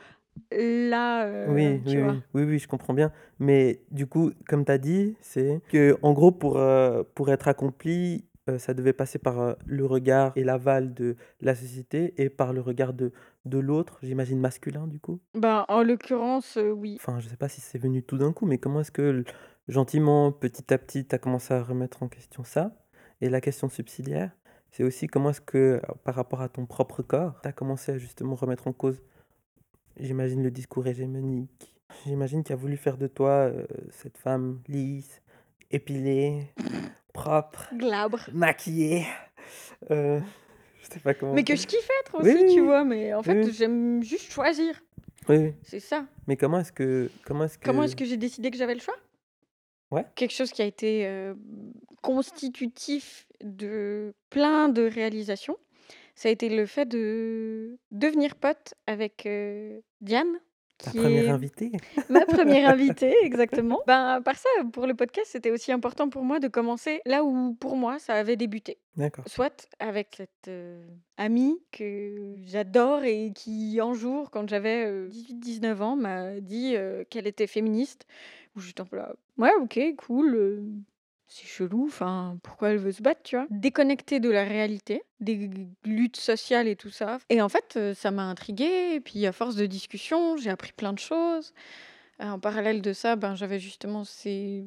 la, 0.51 1.27
Oui, 1.45 1.81
tu 1.85 1.85
oui, 1.85 1.99
vois? 1.99 2.17
oui. 2.17 2.23
Oui, 2.33 2.43
oui, 2.43 2.59
je 2.59 2.67
comprends 2.67 2.93
bien. 2.93 3.11
Mais 3.39 3.83
du 3.91 4.07
coup, 4.07 4.31
comme 4.47 4.65
tu 4.65 4.71
as 4.71 4.77
dit, 4.79 5.15
c'est 5.21 5.61
qu'en 5.71 6.13
gros, 6.13 6.31
pour, 6.31 6.57
heu, 6.57 7.03
pour 7.13 7.29
être 7.31 7.47
accompli, 7.47 8.25
heu, 8.49 8.57
ça 8.57 8.73
devait 8.73 8.93
passer 8.93 9.19
par, 9.19 9.39
heu, 9.41 9.55
le 9.65 9.85
regard 9.85 10.31
et 10.35 10.43
l'aval 10.43 10.93
de 10.93 11.15
la 11.41 11.55
société 11.55 12.13
et 12.21 12.29
par 12.29 12.53
le 12.53 12.61
regard 12.61 12.93
de 12.93 13.11
de 13.45 13.59
l'autre, 13.59 13.99
j'imagine 14.01 14.39
masculin, 14.39 14.87
du 14.87 14.99
coup? 14.99 15.19
Ben, 15.35 15.65
en 15.67 15.83
l'occurrence, 15.83 16.57
heu, 16.57 16.71
oui. 16.71 16.95
Enfin, 16.99 17.19
je 17.19 17.27
sais 17.27 17.37
pas 17.37 17.47
si 17.49 17.61
c'est 17.61 17.77
venu 17.77 18.01
tout 18.01 18.17
d'un 18.17 18.33
coup, 18.33 18.45
mais 18.47 18.57
comment 18.57 18.81
est-ce 18.81 18.91
que 18.91 19.23
gentiment, 19.67 20.31
petit 20.31 20.73
à 20.73 20.77
petit, 20.79 21.05
tu 21.05 21.13
as 21.13 21.19
commencé 21.19 21.53
à 21.53 21.61
remettre 21.63 22.01
en 22.03 22.07
question 22.07 22.43
ça? 22.43 22.75
Et 23.21 23.29
la 23.29 23.41
question 23.41 23.69
subsidiaire, 23.69 24.31
c'est 24.71 24.83
aussi 24.83 25.07
comment 25.07 25.29
est-ce 25.29 25.41
que, 25.41 25.79
par 26.03 26.15
rapport 26.15 26.41
à 26.41 26.49
ton 26.49 26.65
propre 26.65 27.03
corps, 27.03 27.39
tu 27.41 27.47
as 27.47 27.51
commencé 27.53 27.91
à 27.93 27.97
justement 27.97 28.35
remettre 28.35 28.67
en 28.67 28.73
cause, 28.73 29.01
j'imagine, 29.97 30.43
le 30.43 30.51
discours 30.51 30.87
hégémonique? 30.87 31.75
J'imagine 32.05 32.43
qu'il 32.43 32.53
a 32.53 32.57
voulu 32.57 32.77
faire 32.77 32.97
de 32.97 33.07
toi, 33.07 33.51
cette 33.91 34.17
femme 34.17 34.59
lisse, 34.67 35.21
épilée, 35.71 36.47
propre, 37.15 37.73
Glabre. 37.73 38.19
maquillée, 38.33 39.05
heu, 39.89 40.21
je 40.81 40.87
sais 40.87 40.99
pas 40.99 41.13
comment 41.13 41.33
Mais 41.33 41.43
que 41.43 41.55
je 41.55 41.65
kiffe 41.65 41.89
être 42.01 42.15
aussi, 42.19 42.35
oui, 42.35 42.53
tu 42.53 42.61
vois? 42.61 42.83
Mais 42.83 43.13
en 43.13 43.23
fait, 43.23 43.43
oui. 43.45 43.51
j'aime 43.53 44.03
juste 44.03 44.31
choisir. 44.31 44.81
Oui. 45.29 45.53
C'est 45.63 45.79
ça. 45.79 46.05
Mais 46.27 46.35
comment 46.37 46.59
est-ce 46.59 46.71
que 46.71 47.09
comment 47.25 47.45
est-ce 47.45 47.57
Comment 47.57 47.81
que 47.81 47.85
est-ce 47.87 47.95
que 47.95 48.05
j'ai 48.05 48.17
décidé 48.17 48.51
que 48.51 48.57
j'avais 48.57 48.75
le 48.75 48.79
choix? 48.81 48.95
Ouais. 49.91 50.05
Quelque 50.15 50.33
chose 50.33 50.51
qui 50.51 50.61
a 50.61 50.65
été, 50.65 51.07
heu, 51.07 51.37
constitutif 52.01 53.27
de 53.43 54.13
plein 54.29 54.69
de 54.69 54.83
réalisations, 54.83 55.57
ça 56.15 56.29
a 56.29 56.31
été 56.31 56.49
le 56.49 56.65
fait 56.65 56.85
de 56.85 57.77
devenir 57.91 58.35
pote 58.35 58.73
avec, 58.87 59.25
heu, 59.25 59.81
Diane, 60.01 60.39
Ta 60.79 60.91
qui 60.91 60.97
1re 60.97 61.27
est 61.27 61.29
invitée? 61.29 61.71
ma 62.09 62.25
1re 62.25 62.69
invitée, 62.69 63.15
exactement. 63.23 63.79
Ben, 63.87 64.05
à 64.17 64.21
part 64.21 64.35
ça, 64.37 64.49
pour 64.73 64.87
le 64.87 64.93
podcast, 64.93 65.29
c'était 65.31 65.51
aussi 65.51 65.71
important 65.71 66.09
pour 66.09 66.23
moi 66.23 66.39
de 66.39 66.47
commencer 66.47 67.01
là 67.05 67.23
où, 67.23 67.53
pour 67.55 67.77
moi, 67.77 67.97
ça 67.99 68.13
avait 68.15 68.35
débuté. 68.35 68.77
D'accord. 68.97 69.25
Soit 69.27 69.67
avec 69.79 70.09
cette, 70.17 70.47
heu, 70.49 70.81
amie 71.17 71.57
que 71.71 72.35
j'adore 72.45 73.03
et 73.03 73.31
qui, 73.33 73.79
un 73.81 73.93
jour, 73.93 74.31
quand 74.31 74.47
j'avais, 74.49 74.85
heu, 74.87 75.07
18-19 75.09 75.81
ans, 75.81 75.95
m'a 75.95 76.39
dit, 76.41 76.75
heu, 76.75 77.05
qu'elle 77.09 77.27
était 77.27 77.47
féministe, 77.47 78.05
où 78.55 78.59
j'étais 78.59 78.81
un 78.81 78.85
peu 78.85 78.97
là: 78.97 79.15
«Ouais, 79.37 79.51
OK, 79.61 79.79
cool, 79.97 80.35
heu, 80.35 80.63
c'est 81.27 81.45
chelou, 81.47 81.85
enfin, 81.87 82.37
pourquoi 82.43 82.69
elle 82.69 82.77
veut 82.77 82.91
se 82.91 83.01
battre?» 83.01 83.21
tu 83.23 83.35
vois? 83.35 83.47
Déconnectée 83.49 84.19
de 84.19 84.29
la 84.29 84.43
réalité, 84.43 85.03
des 85.19 85.49
luttes 85.83 86.17
sociales 86.17 86.67
et 86.67 86.75
tout 86.75 86.89
ça 86.89 87.17
et 87.29 87.41
en 87.41 87.49
fait, 87.49 87.75
heu, 87.77 87.93
ça 87.93 88.11
m'a 88.11 88.23
intriguée 88.23 88.93
et 88.95 88.99
puis 88.99 89.25
à 89.25 89.31
force 89.31 89.55
de 89.55 89.65
discussion, 89.65 90.37
j'ai 90.37 90.49
appris 90.49 90.71
plein 90.73 90.93
de 90.93 90.99
choses. 90.99 91.53
Heu, 92.21 92.25
en 92.27 92.39
parallèle 92.39 92.81
de 92.81 92.93
ça, 92.93 93.15
ben, 93.15 93.35
j'avais 93.35 93.59
justement 93.59 94.03
ces 94.03 94.65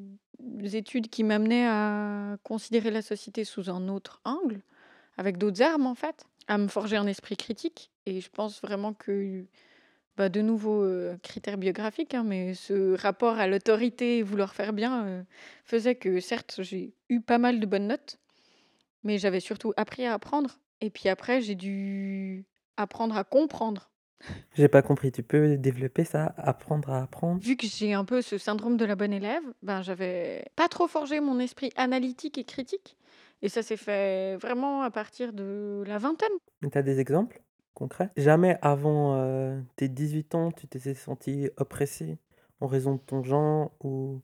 études 0.72 1.08
qui 1.08 1.24
m'amenaient 1.24 1.66
à 1.68 2.36
considérer 2.44 2.90
la 2.90 3.02
société 3.02 3.44
sous 3.44 3.70
un 3.70 3.88
autre 3.88 4.20
angle, 4.24 4.62
avec 5.18 5.38
d'autres 5.38 5.62
armes, 5.62 5.86
en 5.86 5.94
fait, 5.94 6.24
à 6.48 6.58
me 6.58 6.68
forger 6.68 6.96
un 6.96 7.06
esprit 7.06 7.36
critique 7.36 7.90
et 8.06 8.20
je 8.20 8.30
pense 8.30 8.62
vraiment 8.62 8.94
que, 8.94 9.44
bah, 10.18 10.28
de 10.28 10.42
nouveau, 10.42 10.82
heu, 10.84 11.18
critères 11.22 11.58
biographiques, 11.58 12.14
hein, 12.14 12.24
mais 12.24 12.54
ce 12.54 12.94
rapport 13.00 13.38
à 13.38 13.46
l'autorité 13.46 14.18
et 14.18 14.22
vouloir 14.22 14.54
faire 14.54 14.72
bien, 14.74 15.06
heu, 15.06 15.24
faisait 15.64 15.94
que 15.94 16.20
certes, 16.20 16.60
j'ai 16.62 16.94
eu 17.08 17.20
pas 17.22 17.38
mal 17.38 17.60
de 17.60 17.66
bonnes 17.66 17.86
notes, 17.86 18.18
mais 19.04 19.18
j'avais 19.18 19.40
surtout 19.40 19.72
appris 19.76 20.04
à 20.06 20.14
apprendre 20.14 20.58
et 20.80 20.90
puis 20.90 21.08
après, 21.08 21.40
j'ai 21.40 21.54
dû 21.54 22.44
apprendre 22.76 23.16
à 23.16 23.24
comprendre. 23.24 23.90
J'ai 24.54 24.68
pas 24.68 24.82
compris, 24.82 25.12
tu 25.12 25.22
peux 25.22 25.56
développer 25.56 26.04
ça? 26.04 26.34
Apprendre 26.36 26.90
à 26.90 27.02
apprendre? 27.02 27.40
Vu 27.40 27.56
que 27.56 27.66
j'ai 27.66 27.92
un 27.94 28.04
peu 28.04 28.20
ce 28.22 28.38
syndrome 28.38 28.76
de 28.76 28.84
la 28.84 28.96
bonne 28.96 29.12
élève, 29.12 29.42
ben, 29.62 29.82
j'avais 29.82 30.44
pas 30.56 30.68
trop 30.68 30.88
forgé 30.88 31.20
mon 31.20 31.38
esprit 31.38 31.70
analytique 31.76 32.38
et 32.38 32.44
critique 32.44 32.96
et 33.42 33.48
ça 33.48 33.62
s'est 33.62 33.76
fait 33.76 34.36
vraiment 34.36 34.82
à 34.82 34.90
partir 34.90 35.32
de 35.32 35.84
la 35.86 35.98
vingtaine. 35.98 36.28
Tu 36.60 36.76
as 36.76 36.82
des 36.82 36.98
exemples? 36.98 37.40
Concret. 37.78 38.10
Jamais 38.16 38.58
avant, 38.62 39.16
heu, 39.16 39.64
tes 39.76 39.88
18 39.88 40.34
ans, 40.34 40.50
tu 40.52 40.66
t'étais 40.66 40.94
senti 40.94 41.50
oppressé 41.56 42.18
en 42.60 42.66
raison 42.66 42.94
de 42.94 43.00
ton 43.00 43.22
genre 43.22 43.72
ou 43.82 44.20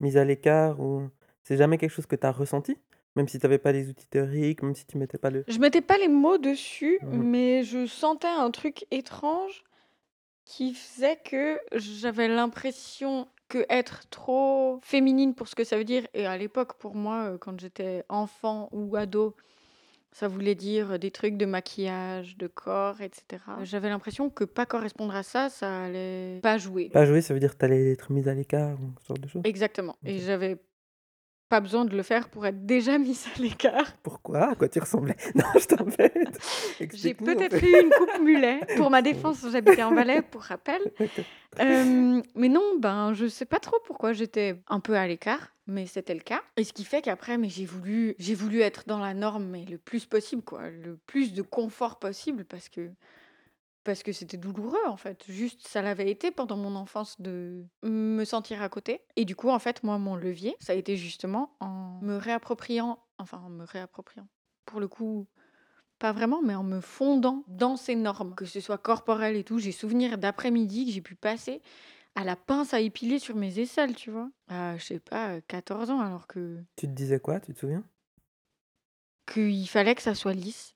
mis 0.00 0.18
à 0.18 0.24
l'écart 0.24 0.80
ou 0.80 1.10
c'est 1.44 1.56
jamais 1.56 1.78
quelque 1.78 1.90
chose 1.90 2.06
que 2.06 2.16
tu 2.16 2.26
as 2.26 2.32
ressenti? 2.32 2.78
Même 3.16 3.28
si 3.28 3.38
tu 3.40 3.46
avais 3.46 3.58
pas 3.58 3.72
les 3.72 3.88
outils 3.90 4.08
théoriques, 4.08 4.62
même 4.62 4.74
si 4.76 4.86
tu 4.86 4.98
mettais 4.98 5.18
pas 5.18 5.30
le 5.30 5.44
Je 5.48 5.58
mettais 5.58 5.80
pas 5.80 5.98
les 5.98 6.08
mots 6.08 6.38
dessus, 6.38 7.00
Mmh 7.00 7.08
mh. 7.18 7.24
mais 7.24 7.64
je 7.64 7.86
sentais 7.86 8.28
un 8.28 8.50
truc 8.50 8.86
étrange 8.90 9.64
qui 10.44 10.74
faisait 10.74 11.18
que 11.24 11.60
j'avais 11.74 12.28
l'impression 12.28 13.28
qu'être 13.48 14.08
trop 14.10 14.80
féminine 14.82 15.34
pour 15.34 15.48
ce 15.48 15.54
que 15.54 15.64
ça 15.64 15.76
veut 15.78 15.84
dire 15.84 16.06
et 16.14 16.26
à 16.26 16.36
l'époque 16.38 16.74
pour 16.78 16.94
moi, 16.96 17.32
heu, 17.32 17.38
quand 17.38 17.60
j'étais 17.60 18.04
enfant 18.08 18.68
ou 18.72 18.96
ado, 18.96 19.36
ça 20.12 20.28
voulait 20.28 20.54
dire 20.54 20.98
des 20.98 21.10
trucs 21.10 21.36
de 21.36 21.46
maquillage, 21.46 22.36
de 22.36 22.46
corps 22.46 23.00
et 23.00 23.10
cetera. 23.12 23.64
J'avais 23.64 23.88
l'impression 23.88 24.30
que 24.30 24.44
pas 24.44 24.66
correspondre 24.66 25.14
à 25.16 25.22
ça, 25.22 25.48
ça 25.48 25.84
allait 25.84 26.40
pas 26.42 26.58
jouer. 26.58 26.90
Pas 26.90 27.06
jouer, 27.06 27.22
ça 27.22 27.34
veut 27.34 27.40
dire 27.40 27.52
que 27.54 27.58
tu 27.58 27.64
allais 27.64 27.92
être 27.92 28.12
mise 28.12 28.28
à 28.28 28.34
l'écart 28.34 28.78
ou 28.80 28.92
ce 29.00 29.08
genre 29.08 29.18
de 29.18 29.28
choses? 29.28 29.42
Exactement 29.44 29.96
et 30.04 30.18
j'avais 30.18 30.56
pas 31.52 31.60
besoin 31.60 31.84
de 31.84 31.94
le 31.94 32.02
faire 32.02 32.30
pour 32.30 32.46
être 32.46 32.64
déjà 32.64 32.96
mise 32.96 33.26
à 33.36 33.38
l'écart. 33.38 33.94
Pourquoi? 34.02 34.52
À 34.52 34.54
quoi 34.54 34.70
tu 34.70 34.78
ressemblais? 34.80 35.16
Non, 35.34 35.44
je 35.60 35.66
t'embête. 35.66 36.38
J'ai 36.94 37.12
peut-être 37.12 37.62
eu 37.62 37.78
une 37.78 37.90
coupe 37.90 38.22
mulet. 38.22 38.60
Pour 38.78 38.88
ma 38.88 39.02
défense, 39.10 39.44
j'habitais 39.52 39.82
en 39.82 39.94
Valais, 39.94 40.22
pour 40.22 40.40
rappel. 40.40 40.80
Hem, 41.58 42.22
mais 42.34 42.48
non, 42.48 42.78
ben, 42.78 43.12
je 43.12 43.26
sais 43.26 43.44
pas 43.44 43.58
trop 43.58 43.76
pourquoi 43.84 44.14
j'étais 44.14 44.56
un 44.66 44.80
peu 44.80 44.96
à 44.96 45.06
l'écart, 45.06 45.52
mais 45.66 45.84
c'était 45.84 46.14
le 46.14 46.20
cas 46.20 46.40
et 46.56 46.64
ce 46.64 46.72
qui 46.72 46.84
fait 46.84 47.02
qu'après, 47.02 47.36
mais 47.36 47.50
j'ai 47.50 47.66
voulu 47.66 48.14
j'ai 48.18 48.34
voulu 48.34 48.62
être 48.62 48.84
dans 48.86 48.98
la 48.98 49.12
norme, 49.12 49.44
mais 49.44 49.66
le 49.66 49.76
plus 49.76 50.06
possible, 50.06 50.40
quoi, 50.40 50.70
le 50.70 50.96
plus 51.06 51.34
de 51.34 51.42
confort 51.42 51.98
possible 51.98 52.46
parce 52.46 52.70
que 52.70 52.88
parce 53.84 54.02
que 54.02 54.12
c'était 54.12 54.36
douloureux, 54.36 54.86
en 54.86 54.96
fait. 54.96 55.24
Juste, 55.28 55.66
ça 55.66 55.82
l'avait 55.82 56.10
été 56.10 56.30
pendant 56.30 56.56
mon 56.56 56.74
enfance 56.76 57.20
de 57.20 57.64
me 57.82 58.24
sentir 58.24 58.62
à 58.62 58.68
côté 58.68 59.02
et 59.16 59.24
du 59.24 59.36
coup, 59.36 59.48
en 59.50 59.58
fait, 59.58 59.82
moi, 59.82 59.98
mon 59.98 60.16
levier, 60.16 60.56
ça 60.60 60.72
a 60.72 60.76
été 60.76 60.96
justement 60.96 61.56
en 61.60 62.00
me 62.02 62.16
réappropriant 62.16 62.98
enfin, 63.18 63.38
en 63.38 63.50
me 63.50 63.64
réappropriant, 63.64 64.26
pour 64.66 64.80
le 64.80 64.88
coup, 64.88 65.28
pas 65.98 66.12
vraiment, 66.12 66.42
mais 66.42 66.54
en 66.54 66.64
me 66.64 66.80
fondant 66.80 67.44
dans 67.48 67.76
ces 67.76 67.94
normes, 67.94 68.34
que 68.34 68.44
ce 68.46 68.60
soit 68.60 68.78
corporel 68.78 69.36
et 69.36 69.44
tout. 69.44 69.58
J'ai 69.58 69.72
souvenir 69.72 70.18
d'après-midi 70.18 70.86
que 70.86 70.92
j'ai 70.92 71.00
pu 71.02 71.14
passer 71.14 71.62
à 72.16 72.24
la 72.24 72.36
pince 72.36 72.74
à 72.74 72.80
épiler 72.80 73.18
sur 73.18 73.36
mes 73.36 73.60
aisselles, 73.60 73.96
tu 73.96 74.10
vois? 74.10 74.30
À, 74.48 74.76
je 74.78 74.84
sais 74.84 75.00
pas, 75.00 75.36
heu, 75.36 75.42
14 75.48 75.90
ans 75.90 76.00
alors 76.00 76.26
que 76.26 76.58
Tu 76.76 76.86
te 76.86 76.92
disais 76.92 77.18
quoi, 77.18 77.40
tu 77.40 77.54
te 77.54 77.58
souviens? 77.60 77.82
qu'il 79.26 79.68
fallait 79.68 79.94
que 79.94 80.02
ça 80.02 80.14
soit 80.14 80.32
lisse 80.34 80.74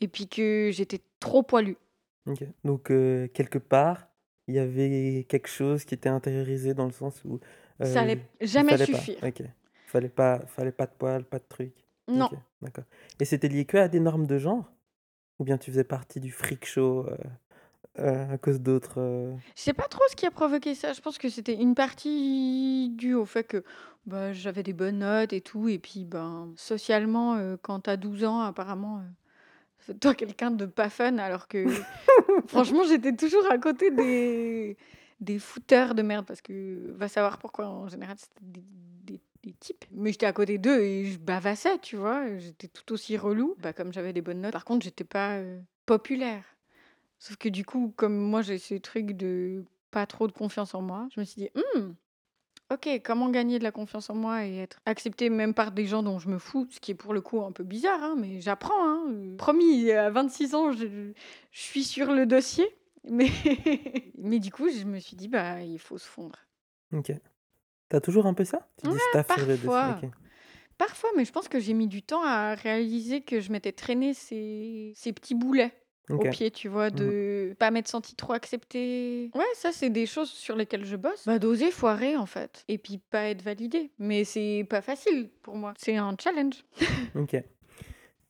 et 0.00 0.08
puis 0.08 0.28
que 0.28 0.70
j'étais 0.72 1.02
trop 1.20 1.42
poilue. 1.42 1.76
OK. 2.26 2.44
Donc 2.64 2.90
heu, 2.90 3.28
quelque 3.32 3.58
part, 3.58 4.08
il 4.46 4.54
y 4.54 4.58
avait 4.58 5.24
quelque 5.28 5.48
chose 5.48 5.84
qui 5.84 5.94
était 5.94 6.08
intériorisé 6.08 6.74
dans 6.74 6.84
le 6.86 6.92
sens 6.92 7.24
où, 7.24 7.40
Ça 7.82 8.00
heu, 8.00 8.02
allait 8.02 8.22
il 8.54 8.64
jamais 8.64 8.64
fallait 8.64 8.86
pas. 8.86 9.08
suffire. 9.08 9.22
OK. 9.22 9.42
Fallait 9.86 10.08
pas 10.08 10.44
fallait 10.46 10.72
pas 10.72 10.86
de 10.86 10.92
poils, 10.92 11.24
pas 11.24 11.38
de 11.38 11.44
trucs. 11.48 11.86
Non. 12.08 12.30
OK, 12.30 12.34
d'accord 12.62 12.84
et 13.20 13.24
c'était 13.24 13.48
lié 13.48 13.64
que 13.66 13.76
à 13.76 13.88
des 13.88 14.00
normes 14.00 14.26
de 14.26 14.38
genre? 14.38 14.72
Ou 15.40 15.44
bien 15.44 15.58
tu 15.58 15.70
faisais 15.72 15.84
partie 15.84 16.20
du 16.20 16.32
freak 16.32 16.66
show, 16.66 17.06
heu 17.08 17.18
heu, 18.00 18.08
à 18.32 18.38
cause 18.38 18.60
d'autres, 18.62 19.00
heu 19.00 19.36
Je 19.56 19.62
sais 19.62 19.72
pas 19.72 19.88
trop 19.88 20.02
ce 20.10 20.16
qui 20.16 20.26
a 20.26 20.30
provoqué 20.30 20.74
ça. 20.74 20.92
Je 20.92 21.00
pense 21.00 21.18
que 21.18 21.28
c'était 21.28 21.54
une 21.54 21.74
partie 21.74 22.90
due 22.96 23.14
au 23.14 23.24
fait 23.24 23.44
que, 23.44 23.64
bah, 24.06 24.32
j'avais 24.32 24.62
des 24.62 24.72
bonnes 24.72 24.98
notes 24.98 25.32
et 25.32 25.40
tout 25.40 25.68
et 25.68 25.78
puis, 25.78 26.04
ben, 26.04 26.52
socialement, 26.56 27.36
heu, 27.36 27.56
quand 27.62 27.80
tu 27.80 27.90
as 27.90 27.96
12 27.96 28.24
ans 28.24 28.40
apparemment, 28.40 28.98
heu, 29.00 29.04
fais-toi 29.80 30.14
quelqu'un 30.14 30.50
de 30.50 30.66
pas 30.66 30.90
fun 30.90 31.18
alors 31.18 31.48
que 31.48 31.66
franchement, 32.46 32.84
j'étais 32.84 33.14
toujours 33.14 33.50
à 33.50 33.58
côté 33.58 33.90
des 33.90 34.76
des 35.20 35.38
fouteurs 35.38 35.94
de 35.94 36.02
merde 36.02 36.24
parce 36.26 36.40
que 36.40 36.92
va 36.92 37.08
savoir 37.08 37.38
pourquoi 37.38 37.66
en 37.68 37.88
général 37.88 38.16
c'était 38.18 38.40
des 38.42 38.62
des 39.04 39.20
des 39.42 39.52
types. 39.54 39.84
Mais 39.90 40.12
j'étais 40.12 40.26
à 40.26 40.32
côté 40.32 40.58
d'eux 40.58 40.80
et 40.80 41.06
je 41.06 41.18
bavassais, 41.18 41.78
tu 41.78 41.96
vois? 41.96 42.36
J'étais 42.38 42.68
tout 42.68 42.92
aussi 42.92 43.16
relou. 43.16 43.54
Bah, 43.58 43.72
comme 43.72 43.92
j'avais 43.92 44.12
des 44.12 44.20
bonnes 44.20 44.42
notes, 44.42 44.52
par 44.52 44.66
contre, 44.66 44.84
j'étais 44.84 45.04
pas, 45.04 45.38
heu, 45.38 45.60
populaire. 45.86 46.44
Sauf 47.18 47.36
que 47.36 47.48
du 47.48 47.64
coup, 47.64 47.92
comme 47.96 48.16
moi 48.16 48.42
j'ai 48.42 48.58
ce 48.58 48.74
truc 48.74 49.12
de 49.12 49.64
pas 49.90 50.06
trop 50.06 50.26
de 50.26 50.32
confiance 50.32 50.74
en 50.74 50.82
moi, 50.82 51.08
je 51.14 51.20
me 51.20 51.24
suis 51.24 51.42
dit: 51.42 51.50
«Mmh, 51.54 51.92
OK, 52.72 52.88
comment 53.04 53.30
gagner 53.30 53.58
de 53.58 53.64
la 53.64 53.72
confiance 53.72 54.10
en 54.10 54.14
moi 54.14 54.46
et 54.46 54.58
être 54.58 54.78
acceptée 54.86 55.28
même 55.28 55.54
par 55.54 55.72
des 55.72 55.86
gens 55.86 56.02
dont 56.04 56.18
je 56.20 56.28
me 56.28 56.38
fous?» 56.38 56.68
ce 56.70 56.78
qui 56.78 56.92
est 56.92 56.94
pour 56.94 57.12
le 57.12 57.20
coup 57.20 57.42
un 57.42 57.50
peu 57.52 57.64
bizarre, 57.64 58.02
hein, 58.02 58.14
mais 58.16 58.40
j'apprends, 58.40 58.80
hein, 58.80 59.34
promis, 59.38 59.90
à 59.90 60.10
26 60.10 60.54
ans, 60.54 60.72
je 60.72 61.12
je 61.50 61.60
suis 61.60 61.82
sur 61.82 62.12
le 62.12 62.26
dossier, 62.26 62.66
mais 63.04 63.28
mais 64.16 64.38
du 64.38 64.52
coup, 64.52 64.68
je 64.68 64.84
me 64.84 64.98
suis 65.00 65.16
dit: 65.16 65.28
«Bah, 65.28 65.62
il 65.62 65.78
faut 65.78 65.98
se 65.98 66.06
fondre». 66.06 66.38
OK. 66.92 67.12
Tu 67.90 67.96
as 67.96 68.00
toujours 68.00 68.26
un 68.26 68.34
peu 68.34 68.44
ça? 68.44 68.68
Tu 68.78 68.86
dis: 68.86 68.94
«Je 68.94 69.12
taffe 69.12 69.34
sur 69.34 69.46
le 69.46 69.56
dossier», 69.56 69.66
parfois. 69.68 70.00
OK. 70.02 70.10
Parfois, 70.78 71.10
mais 71.16 71.26
je 71.26 71.32
pense 71.32 71.48
que 71.48 71.60
j'ai 71.60 71.74
mis 71.74 71.88
du 71.88 72.02
temps 72.02 72.22
à 72.24 72.54
réaliser 72.54 73.20
que 73.20 73.40
je 73.40 73.52
m'étais 73.52 73.72
traîné 73.72 74.14
ces 74.14 74.92
ces 74.96 75.12
petits 75.12 75.34
boulets 75.34 75.74
au 76.16 76.24
OK. 76.24 76.26
pied, 76.26 76.50
tu 76.50 76.68
vois? 76.68 76.90
Mmh. 76.90 76.96
De 76.96 77.54
pas 77.58 77.70
m'être 77.70 77.88
sentie 77.88 78.14
trop 78.14 78.32
acceptée. 78.32 79.30
Ouais, 79.34 79.44
ça, 79.54 79.72
c'est 79.72 79.90
des 79.90 80.06
choses 80.06 80.30
sur 80.30 80.56
lesquelles 80.56 80.84
je 80.84 80.96
bosse. 80.96 81.26
Bah, 81.26 81.38
d'oser 81.38 81.70
foirer, 81.70 82.16
en 82.16 82.26
fait 82.26 82.64
et 82.68 82.78
puis 82.78 82.98
pas 82.98 83.24
être 83.28 83.42
validée. 83.42 83.90
Mais 83.98 84.24
c'est 84.24 84.66
pas 84.68 84.80
facile 84.82 85.30
pour 85.42 85.56
moi. 85.56 85.74
C'est 85.78 85.96
un 85.96 86.14
challenge. 86.18 86.64
OK 87.14 87.36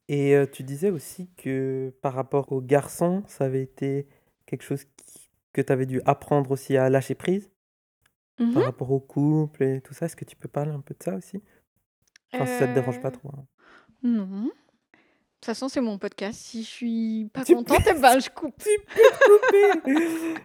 et 0.09 0.35
heu, 0.35 0.47
tu 0.51 0.63
disais 0.65 0.91
aussi 0.91 1.31
que 1.37 1.95
par 2.03 2.15
rapport 2.15 2.53
aux 2.53 2.61
garçons, 2.61 3.23
ça 3.29 3.45
avait 3.45 3.63
été 3.63 4.09
quelque 4.47 4.63
chose 4.65 4.85
qui 4.85 5.31
que 5.53 5.63
tu 5.63 5.73
avais 5.73 5.87
dû 5.87 6.01
apprendre 6.05 6.51
aussi 6.53 6.77
à 6.77 6.91
lâcher 6.91 7.15
prise? 7.17 7.51
Mmh 8.39 8.55
Par 8.55 8.63
rapport 8.65 8.93
au 8.93 9.01
couple 9.01 9.65
et 9.65 9.81
tout 9.81 9.93
ça, 9.93 10.07
est-ce 10.07 10.15
que 10.17 10.25
tu 10.25 10.37
peux 10.37 10.47
parler 10.49 10.71
un 10.71 10.81
peu 10.81 10.95
de 10.95 11.03
ça 11.03 11.17
aussi? 11.17 11.43
Enfin, 12.35 12.47
si 12.47 12.57
ça 12.57 12.69
te 12.69 12.73
dérange 12.75 13.01
pas 13.01 13.11
Heu, 13.11 13.13
trop, 13.13 13.31
hein. 13.31 13.47
non. 14.03 14.51
De 15.41 15.47
toute 15.47 15.55
façon, 15.55 15.69
c'est 15.71 15.81
mon 15.81 15.97
podcast. 15.97 16.39
Si 16.39 16.63
je 16.63 16.69
suis 16.69 17.31
pas 17.33 17.45
Tu 17.45 17.55
peux 17.55 17.63
contente 17.63 17.87
et 17.87 17.95
ben, 17.95 18.21
je 18.21 18.29
coupe. 18.29 18.59
tu 18.63 18.79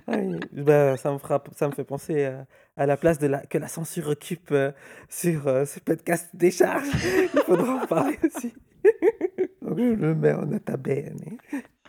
peux 0.07 0.63
bah, 0.63 0.95
ça 0.95 1.11
me 1.11 1.17
fera 1.17 1.43
ça 1.53 1.67
me 1.67 1.73
fait 1.73 1.83
penser 1.83 2.23
à 2.23 2.47
à 2.77 2.85
la 2.85 2.95
place 2.95 3.19
de 3.19 3.27
la 3.27 3.45
que 3.45 3.57
la 3.57 3.67
censure 3.67 4.07
occupe, 4.09 4.51
heu, 4.51 4.73
sur, 5.09 5.47
heu, 5.47 5.65
ce 5.65 5.79
podcast 5.79 6.29
décharge, 6.33 6.87
il 7.33 7.39
faudra 7.45 7.83
en 7.83 7.87
parler 7.87 8.17
aussi. 8.23 8.53
Donc 9.61 9.77
je 9.79 9.83
le 9.83 10.15
mets 10.15 10.33
en 10.33 10.45
nota 10.45 10.77
bene. 10.77 11.37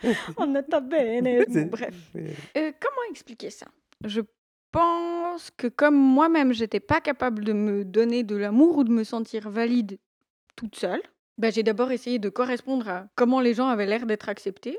En 0.37 0.47
nota 0.49 0.81
bene. 0.81 1.45
Bon, 1.49 1.67
bref. 1.67 1.95
Heu, 2.17 2.73
comment 2.81 3.11
expliquer 3.11 3.51
ça? 3.51 3.67
Je 4.05 4.21
pense 4.73 5.51
que 5.51 5.69
comme 5.69 5.97
moi-même, 5.97 6.53
j'étais 6.53 6.81
pas 6.81 7.01
capable 7.01 7.45
de 7.45 7.53
me 7.53 7.85
donner 7.85 8.23
de 8.25 8.37
l'amour 8.37 8.79
ou 8.79 8.85
de 8.85 8.93
me 8.93 9.05
sentir 9.05 9.49
valide 9.49 9.99
toute 10.55 10.77
seule, 10.77 11.03
bah, 11.39 11.51
j'ai 11.51 11.63
d'abord 11.63 11.93
essayé 11.93 12.19
de 12.19 12.29
correspondre 12.29 12.89
à 12.89 13.09
comment 13.15 13.41
les 13.41 13.55
gens 13.55 13.69
avaient 13.69 13.87
l'air 13.87 14.07
d'être 14.07 14.29
acceptés. 14.29 14.79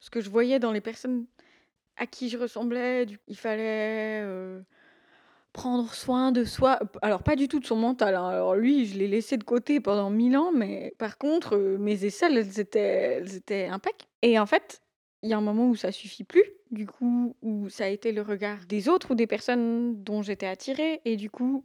Ce 0.00 0.10
que 0.10 0.20
je 0.20 0.30
voyais 0.30 0.58
dans 0.58 0.72
les 0.72 0.80
personnes 0.80 1.26
à 1.96 2.06
qui 2.06 2.28
je 2.30 2.38
ressemblais, 2.38 3.06
il 3.28 3.36
fallait, 3.36 4.22
heu, 4.22 4.64
prendre 5.52 5.92
soin 5.94 6.32
de 6.32 6.44
soi. 6.44 6.78
Alors 7.02 7.22
pas 7.22 7.36
du 7.36 7.48
tout 7.48 7.60
de 7.60 7.66
son 7.66 7.76
mental, 7.76 8.14
hein. 8.14 8.28
Alors 8.28 8.54
lui, 8.56 8.86
je 8.86 8.98
l'ai 8.98 9.08
laissé 9.08 9.36
de 9.36 9.44
côté 9.44 9.80
pendant 9.80 10.10
1000 10.10 10.36
ans, 10.36 10.52
mais 10.52 10.94
par 10.98 11.18
contre, 11.18 11.56
heu, 11.56 11.78
mes 11.78 12.04
aisselles, 12.04 12.36
elles 12.38 12.60
étaient 12.60 12.80
elles 13.18 13.36
étaient 13.36 13.66
impec 13.66 14.08
et 14.22 14.38
en 14.38 14.46
fait, 14.46 14.82
il 15.22 15.30
y 15.30 15.34
a 15.34 15.38
un 15.38 15.42
moment 15.42 15.68
où 15.68 15.76
ça 15.76 15.92
suffit 15.92 16.24
plus, 16.24 16.44
du 16.70 16.86
coup, 16.86 17.36
où 17.42 17.68
ça 17.68 17.84
a 17.84 17.88
été 17.88 18.12
le 18.12 18.22
regard 18.22 18.66
des 18.66 18.88
autres 18.88 19.12
ou 19.12 19.14
des 19.14 19.26
personnes 19.26 20.02
dont 20.02 20.22
j'étais 20.22 20.46
attirée 20.46 21.00
et 21.04 21.16
du 21.16 21.30
coup 21.30 21.64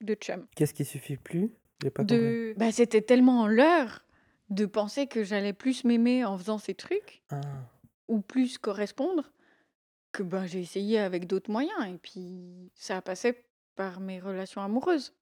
de 0.00 0.14
chum. 0.14 0.46
Qu'est-ce 0.54 0.74
qui 0.74 0.84
suffit 0.84 1.16
plus? 1.16 1.50
De 1.82 2.54
bah, 2.56 2.72
c'était 2.72 3.00
tellement 3.00 3.46
leurre 3.46 4.04
de 4.50 4.66
penser 4.66 5.06
que 5.06 5.24
j'allais 5.24 5.52
plus 5.52 5.84
m'aimer 5.84 6.24
en 6.24 6.36
faisant 6.36 6.58
ces 6.58 6.74
trucs 6.74 7.22
Ah. 7.30 7.40
ou 8.08 8.20
plus 8.20 8.58
correspondre 8.58 9.32
que, 10.12 10.22
ben, 10.22 10.44
j'ai 10.46 10.60
essayé 10.60 10.98
avec 10.98 11.26
d'autres 11.26 11.50
moyens 11.50 11.86
et 11.88 11.96
puis 11.98 12.70
ça 12.74 12.96
a 12.96 13.02
passé 13.02 13.44
par 13.76 14.00
mes 14.00 14.18
relations 14.20 14.60
amoureuses. 14.60 15.14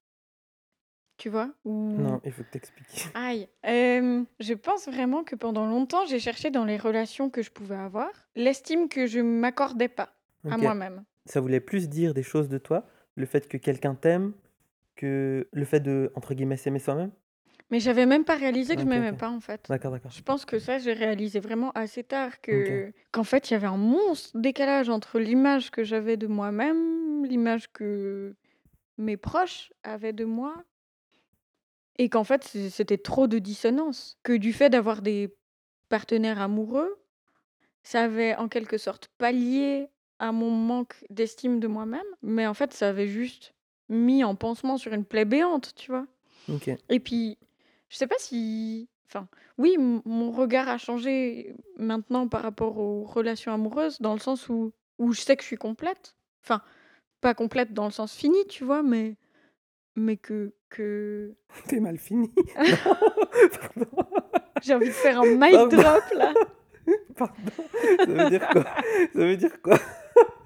Tu 1.17 1.29
vois? 1.29 1.51
Ou 1.65 1.91
Non, 1.97 2.21
il 2.23 2.31
faut 2.31 2.43
que 2.43 2.49
tu 2.51 2.57
expliques. 2.57 3.07
aïe, 3.13 3.47
je 3.63 4.53
pense 4.53 4.87
vraiment 4.87 5.23
que 5.23 5.35
pendant 5.35 5.67
longtemps, 5.67 6.05
j'ai 6.07 6.19
cherché 6.19 6.49
dans 6.49 6.65
les 6.65 6.77
relations 6.77 7.29
que 7.29 7.41
je 7.41 7.51
pouvais 7.51 7.75
avoir, 7.75 8.09
l'estime 8.35 8.87
que 8.89 9.05
je 9.05 9.19
m'accordais 9.19 9.89
pas 9.89 10.15
à 10.49 10.57
moi-même. 10.57 11.03
Ça 11.25 11.41
voulait 11.41 11.59
plus 11.59 11.89
dire 11.89 12.13
des 12.13 12.23
choses 12.23 12.47
de 12.49 12.57
toi, 12.57 12.87
le 13.15 13.25
fait 13.25 13.47
que 13.47 13.57
quelqu'un 13.57 13.95
t'aime, 13.95 14.33
que 14.99 15.47
le 15.53 15.65
fait 15.65 15.79
de, 15.79 16.11
entre 16.15 16.33
guillemets, 16.33 16.57
«s'aimer 16.57 16.79
soi-même»? 16.79 17.11
Mais 17.71 17.79
j'avais 17.79 18.05
même 18.05 18.25
pas 18.25 18.35
réalisé 18.35 18.75
que 18.75 18.81
je 18.81 18.85
OK, 18.85 18.89
m'aimais 18.91 19.11
OK. 19.11 19.17
pas, 19.19 19.29
en 19.29 19.39
fait. 19.39 19.61
D'accord, 19.69 19.91
d'accord. 19.91 20.11
Je 20.11 20.21
pense 20.21 20.43
que 20.43 20.59
ça, 20.59 20.77
j'ai 20.79 20.91
réalisé 20.91 21.39
vraiment 21.39 21.71
assez 21.71 22.03
tard 22.03 22.41
que 22.41 22.91
qu'en 23.11 23.23
fait, 23.23 23.49
il 23.49 23.53
y 23.53 23.55
avait 23.55 23.67
un 23.67 23.77
monstre 23.77 24.31
décalage 24.37 24.89
entre 24.89 25.19
l'image 25.19 25.71
que 25.71 25.83
j'avais 25.83 26.17
de 26.17 26.27
moi-même, 26.27 27.25
l'image 27.25 27.71
que 27.71 28.33
mes 28.97 29.17
proches 29.17 29.71
avaient 29.83 30.13
de 30.13 30.25
moi 30.25 30.63
et 31.97 32.09
qu'en 32.09 32.23
fait, 32.23 32.43
c 32.43 32.69
c'était 32.69 32.97
trop 32.97 33.27
de 33.27 33.39
dissonance. 33.39 34.17
Que 34.23 34.33
du 34.33 34.51
fait 34.51 34.69
d'avoir 34.69 35.01
des 35.01 35.33
partenaires 35.89 36.41
amoureux, 36.41 36.99
ça 37.83 38.03
avait 38.03 38.35
en 38.35 38.47
quelque 38.49 38.77
sorte 38.77 39.09
pallié 39.17 39.89
à 40.17 40.31
mon 40.31 40.51
manque 40.51 41.05
d'estime 41.09 41.59
de 41.59 41.67
moi-même, 41.67 42.11
mais 42.21 42.45
en 42.47 42.53
fait, 42.53 42.73
ça 42.73 42.89
avait 42.89 43.07
juste 43.07 43.53
mis 43.89 44.23
en 44.23 44.35
pansement 44.35 44.77
sur 44.77 44.93
une 44.93 45.05
plaie 45.05 45.25
béante, 45.25 45.73
tu 45.75 45.91
vois? 45.91 46.05
OK. 46.51 46.69
Et 46.89 46.99
puis, 46.99 47.37
je 47.89 47.97
sais 47.97 48.07
pas 48.07 48.17
si 48.17 48.87
enfin, 49.07 49.27
oui, 49.57 49.77
mon 49.77 50.31
regard 50.31 50.69
a 50.69 50.77
changé 50.77 51.55
maintenant 51.77 52.27
par 52.27 52.43
rapport 52.43 52.77
aux 52.77 53.03
relations 53.03 53.53
amoureuses, 53.53 53.99
dans 53.99 54.13
le 54.13 54.19
sens 54.19 54.49
où 54.49 54.71
où 54.99 55.13
je 55.13 55.21
sais 55.21 55.35
que 55.35 55.41
je 55.41 55.47
suis 55.47 55.57
complète. 55.57 56.15
Enfin, 56.43 56.61
pas 57.21 57.33
complète 57.33 57.73
dans 57.73 57.85
le 57.85 57.91
sens 57.91 58.13
fini, 58.13 58.37
tu 58.47 58.63
vois? 58.63 58.83
Mais 58.83 59.15
mais 59.95 60.17
que 60.17 60.53
que 60.69 61.33
Tu 61.67 61.79
mal 61.79 61.97
fini. 61.97 62.31
J'ai 64.61 64.75
envie 64.75 64.87
de 64.87 64.91
faire 64.91 65.21
un 65.21 65.25
mic 65.25 65.53
drop 65.69 66.03
là. 66.13 66.33
Pardon, 67.15 67.33
ça 67.99 68.05
veut 68.05 68.29
dire 68.29 68.47
quoi? 68.49 68.65
Ça 69.13 69.19
veut 69.19 69.37
dire 69.37 69.61
quoi? 69.61 69.79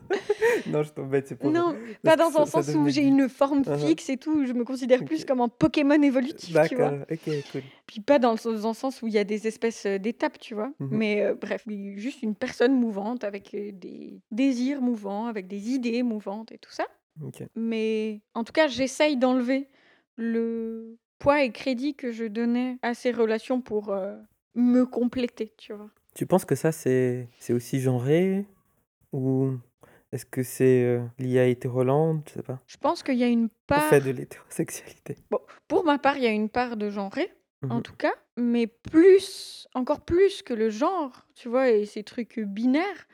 Non, 0.66 0.84
je 0.84 0.92
t'embête, 0.92 1.28
c'est 1.28 1.36
pour 1.36 1.52
Non, 1.52 1.76
pas 2.04 2.16
dans 2.16 2.38
un 2.38 2.46
sens 2.46 2.68
où 2.70 2.88
j'ai 2.90 3.04
une 3.04 3.30
forme 3.30 3.64
Hein, 3.66 3.74
hein. 3.74 3.88
fixe 3.88 4.10
et 4.10 4.18
tout, 4.18 4.46
je 4.46 4.54
me 4.54 4.64
considère 4.64 5.04
plus 5.04 5.26
comme 5.26 5.42
un 5.42 5.50
Pokémon 5.50 6.02
évolutif, 6.02 6.62
tu 6.64 6.76
vois? 6.76 6.92
D'accord, 6.92 7.06
OK, 7.12 7.30
cool. 7.52 7.64
Puis 7.88 8.00
pas 8.02 8.20
dans 8.20 8.32
le 8.32 8.38
sens 8.38 9.02
où 9.02 9.08
il 9.08 9.14
y 9.14 9.18
a 9.18 9.24
des 9.24 9.48
espèces, 9.48 9.86
heu, 9.86 10.00
d'étapes, 10.00 10.40
tu 10.40 10.54
vois? 10.54 10.72
Mmh 10.80 10.86
mh. 10.86 10.98
Mais 10.98 11.22
heu, 11.24 11.34
bref, 11.36 11.64
juste 11.96 12.24
une 12.24 12.36
personne 12.36 12.74
mouvante 12.80 13.24
avec, 13.24 13.54
heu, 13.54 13.72
des 13.72 14.22
désirs 14.32 14.82
mouvants, 14.82 15.28
avec 15.28 15.48
des 15.48 15.72
idées 15.72 16.04
mouvantes 16.04 16.52
et 16.52 16.58
tout 16.58 16.72
ça. 16.72 16.86
Mais 17.56 18.22
en 18.34 18.44
tout 18.44 18.54
cas, 18.54 18.68
j'essaye 18.68 19.18
d'enlever 19.18 19.70
le 20.16 20.98
poids 21.20 21.44
et 21.44 21.52
crédit 21.52 21.96
que 21.96 22.12
je 22.12 22.26
donnais 22.26 22.78
à 22.82 22.94
ces 22.94 23.12
relations 23.12 23.62
pour, 23.62 23.94
me 24.56 24.86
compléter, 24.86 25.54
tu 25.58 25.74
vois? 25.74 25.90
Tu 26.16 26.26
penses 26.28 26.46
que 26.46 26.56
ça, 26.56 26.72
c'est 26.72 27.28
c'est 27.40 27.54
aussi 27.54 27.80
genré? 27.80 28.46
Ou 29.14 29.58
est-ce 30.14 30.26
que 30.26 30.44
c'est, 30.44 30.84
heu, 30.84 31.10
lié 31.20 31.40
à? 31.40 32.24
Je 32.28 32.34
sais 32.34 32.44
pas. 32.44 32.64
Je 32.68 32.78
pense 32.78 33.04
qu'il 33.04 33.16
y 33.18 33.24
a 33.24 33.28
une 33.28 33.50
Au 33.76 33.80
part 33.80 33.82
fait 33.82 34.02
de 34.02 34.12
l'hétérosexualité. 34.12 35.18
bon, 35.32 35.40
pour 35.68 35.84
ma 35.84 35.98
part, 36.00 36.18
il 36.18 36.24
y 36.24 36.28
a 36.28 36.32
une 36.32 36.50
part 36.50 36.78
de 36.78 36.90
genré, 36.90 37.34
Mmh 37.62 37.70
en 37.70 37.82
mh. 37.82 37.84
tout 37.84 37.96
cas, 37.96 38.14
mais 38.38 38.68
plus 38.68 39.68
encore 39.74 40.02
plus 40.06 40.42
que 40.44 40.54
le 40.54 40.70
genre, 40.70 41.26
tu 41.36 41.50
vois? 41.50 41.70
Et 41.72 41.86
ces 41.86 42.04
trucs, 42.04 42.40
binaires, 42.40 43.08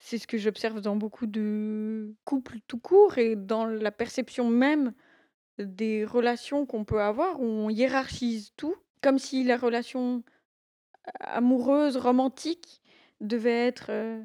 c'est 0.00 0.18
ce 0.18 0.26
que 0.28 0.38
j'observe 0.38 0.80
dans 0.82 0.96
beaucoup 0.96 1.26
de 1.26 2.14
couples 2.24 2.58
tout 2.68 2.78
court 2.80 3.18
et 3.18 3.36
dans 3.36 3.66
la 3.66 3.92
perception 3.92 4.48
même 4.50 4.94
des 5.58 6.04
relations 6.04 6.66
qu'on 6.66 6.84
peut 6.84 7.02
avoir, 7.02 7.40
où 7.40 7.44
on 7.44 7.70
hiérarchise 7.70 8.52
tout, 8.56 8.76
comme 9.02 9.18
si 9.18 9.44
la 9.44 9.56
relation 9.56 10.24
amoureuse, 11.20 11.96
romantique, 11.96 12.82
devait 13.20 13.66
être, 13.68 13.90
heu, 13.92 14.24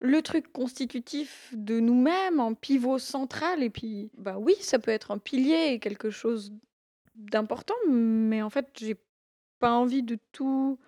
le 0.00 0.22
truc 0.22 0.52
constitutif 0.52 1.52
de 1.56 1.80
nous-mêmes, 1.80 2.40
en 2.40 2.54
pivot 2.54 2.98
central 2.98 3.62
et 3.62 3.70
puis, 3.70 4.10
bah, 4.16 4.36
oui, 4.38 4.54
ça 4.60 4.78
peut 4.78 4.90
être 4.90 5.10
un 5.10 5.18
pilier 5.18 5.72
et 5.72 5.78
quelque 5.80 6.10
chose 6.10 6.52
d'important, 7.16 7.74
mais 7.88 8.42
en 8.42 8.50
fait, 8.50 8.68
j'ai 8.78 8.96
pas 9.60 9.72
envie 9.72 10.02
de 10.02 10.18
tout 10.32 10.78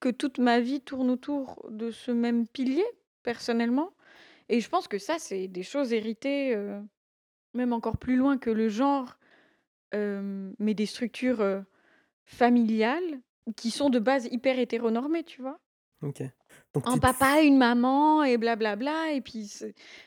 que 0.00 0.08
toute 0.08 0.38
ma 0.38 0.60
vie 0.60 0.80
tourne 0.80 1.10
autour 1.10 1.66
de 1.70 1.90
ce 1.90 2.10
même 2.10 2.46
pilier, 2.48 2.84
personnellement 3.22 3.92
et 4.50 4.60
je 4.60 4.68
pense 4.70 4.88
que 4.88 4.98
ça, 4.98 5.18
c'est 5.18 5.48
des 5.48 5.62
choses 5.64 5.92
héritées, 5.94 6.54
heu, 6.56 6.82
même 7.54 7.72
encore 7.72 7.98
plus 7.98 8.16
loin 8.16 8.38
que 8.38 8.50
le 8.50 8.68
genre, 8.68 9.18
hem, 9.92 10.54
mais 10.58 10.74
des 10.74 10.86
structures, 10.86 11.40
heu, 11.42 11.64
familiales 12.26 13.20
qui 13.56 13.70
sont 13.72 13.90
de 13.90 13.98
base 14.00 14.28
hyper 14.32 14.58
hétéronormées, 14.58 15.24
tu 15.24 15.42
vois? 15.42 15.60
OK. 16.02 16.30
Donc 16.74 16.84
Un 16.86 16.94
tu 16.94 17.00
papa, 17.00 17.42
une 17.42 17.56
maman 17.58 18.22
et 18.22 18.36
blablabla 18.38 19.12
et 19.12 19.20
puis 19.20 19.50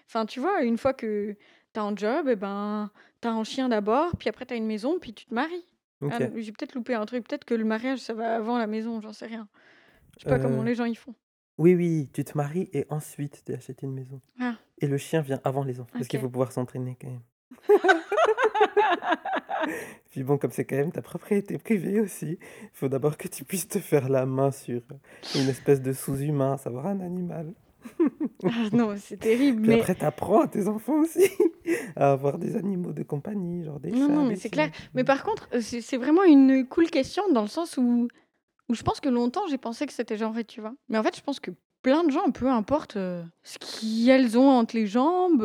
enfin, 0.07 0.25
tu 0.25 0.39
vois, 0.39 0.63
une 0.63 0.77
fois 0.77 0.93
que 0.93 1.35
tu 1.73 1.79
as 1.79 1.83
un 1.83 1.95
job 1.95 2.27
et 2.27 2.35
ben, 2.35 2.89
tu 3.21 3.27
as 3.27 3.31
un 3.31 3.43
chien 3.43 3.69
d'abord, 3.69 4.11
puis 4.17 4.29
après 4.29 4.45
tu 4.45 4.53
as 4.53 4.57
une 4.57 4.65
maison, 4.67 4.97
puis 4.99 5.13
tu 5.13 5.25
te 5.25 5.33
maries. 5.33 5.65
Ah 6.11 6.17
j'ai 6.35 6.51
peut-être 6.51 6.75
loupé 6.75 6.95
un 6.95 7.05
truc, 7.05 7.25
peut-être 7.27 7.45
que 7.45 7.53
le 7.53 7.63
mariage, 7.63 7.99
ça 7.99 8.13
va 8.13 8.35
avant 8.35 8.57
la 8.57 8.67
maison, 8.67 8.99
j'en 8.99 9.13
sais 9.13 9.25
rien. 9.25 9.47
Je 10.17 10.23
sais 10.23 10.29
pas 10.29 10.37
comment 10.37 10.61
Heu, 10.61 10.65
les 10.65 10.75
gens, 10.75 10.83
ils 10.85 10.97
font. 10.97 11.15
oui, 11.57 11.75
oui, 11.75 12.09
tu 12.13 12.25
te 12.25 12.37
maries 12.37 12.69
et 12.73 12.85
ensuite 12.89 13.41
tu 13.45 13.53
achètes 13.53 13.81
une 13.83 13.93
maison. 13.93 14.19
Ah. 14.39 14.55
Et 14.79 14.87
le 14.87 14.97
chien 14.97 15.21
vient 15.21 15.39
avant 15.45 15.63
les 15.63 15.79
enfants, 15.79 15.91
parce 15.93 16.07
qu'il 16.07 16.19
faut 16.19 16.29
pouvoir 16.29 16.51
s'entraîner 16.51 16.97
quand 16.99 17.07
même. 17.09 17.21
Puis 20.11 20.23
bon, 20.23 20.37
comme 20.37 20.51
c'est 20.51 20.65
quand 20.65 20.75
même 20.75 20.91
ta 20.91 21.01
propriété 21.01 21.57
privée 21.57 21.99
aussi, 21.99 22.37
il 22.61 22.69
faut 22.73 22.87
d'abord 22.89 23.17
que 23.17 23.27
tu 23.27 23.43
puisses 23.43 23.67
te 23.67 23.79
faire 23.79 24.09
la 24.09 24.25
main 24.25 24.51
sur, 24.51 24.81
heu, 24.91 25.39
une 25.39 25.49
espèce 25.49 25.81
de 25.81 25.91
sous-humain, 25.93 26.53
à 26.53 26.57
savoir 26.57 26.87
un 26.87 26.99
animal. 26.99 27.53
Ah 28.45 28.67
non, 28.73 28.95
c'est 28.97 29.17
terrible, 29.19 29.61
Puis 29.61 29.71
mais 29.71 29.79
après 29.79 29.95
tu 29.95 30.03
apprends 30.03 30.41
à 30.41 30.47
tes 30.47 30.67
enfants 30.67 30.99
aussi 30.99 31.29
à 31.95 32.11
avoir 32.11 32.37
des 32.37 32.57
animaux 32.57 32.91
de 32.91 33.03
compagnie, 33.03 33.63
genre 33.63 33.79
des 33.79 33.91
Non, 33.91 33.99
chats, 33.99 34.07
non, 34.09 34.25
mais 34.25 34.35
c'est 34.35 34.49
clair. 34.49 34.69
Mais 34.95 35.03
par 35.05 35.23
contre, 35.23 35.47
heu, 35.53 35.61
c'est 35.61 35.97
vraiment 35.97 36.23
une 36.23 36.65
cool 36.67 36.89
question 36.89 37.23
dans 37.31 37.41
le 37.41 37.47
sens 37.47 37.77
où 37.77 38.07
où 38.69 38.73
je 38.73 38.83
pense 38.83 38.99
que 38.99 39.09
longtemps 39.09 39.45
j'ai 39.49 39.57
pensé 39.57 39.85
que 39.85 39.93
c'était 39.93 40.17
genré, 40.17 40.43
tu 40.45 40.59
vois? 40.61 40.73
Mais 40.89 40.97
en 40.97 41.03
fait, 41.03 41.15
je 41.15 41.21
pense 41.21 41.39
que 41.39 41.51
plein 41.83 42.03
de 42.03 42.11
gens, 42.11 42.31
peu 42.31 42.49
importe, 42.49 42.97
heu, 42.97 43.23
ce 43.43 43.57
qu'elles 43.59 44.37
ont 44.37 44.49
entre 44.49 44.75
les 44.75 44.87
jambes, 44.87 45.41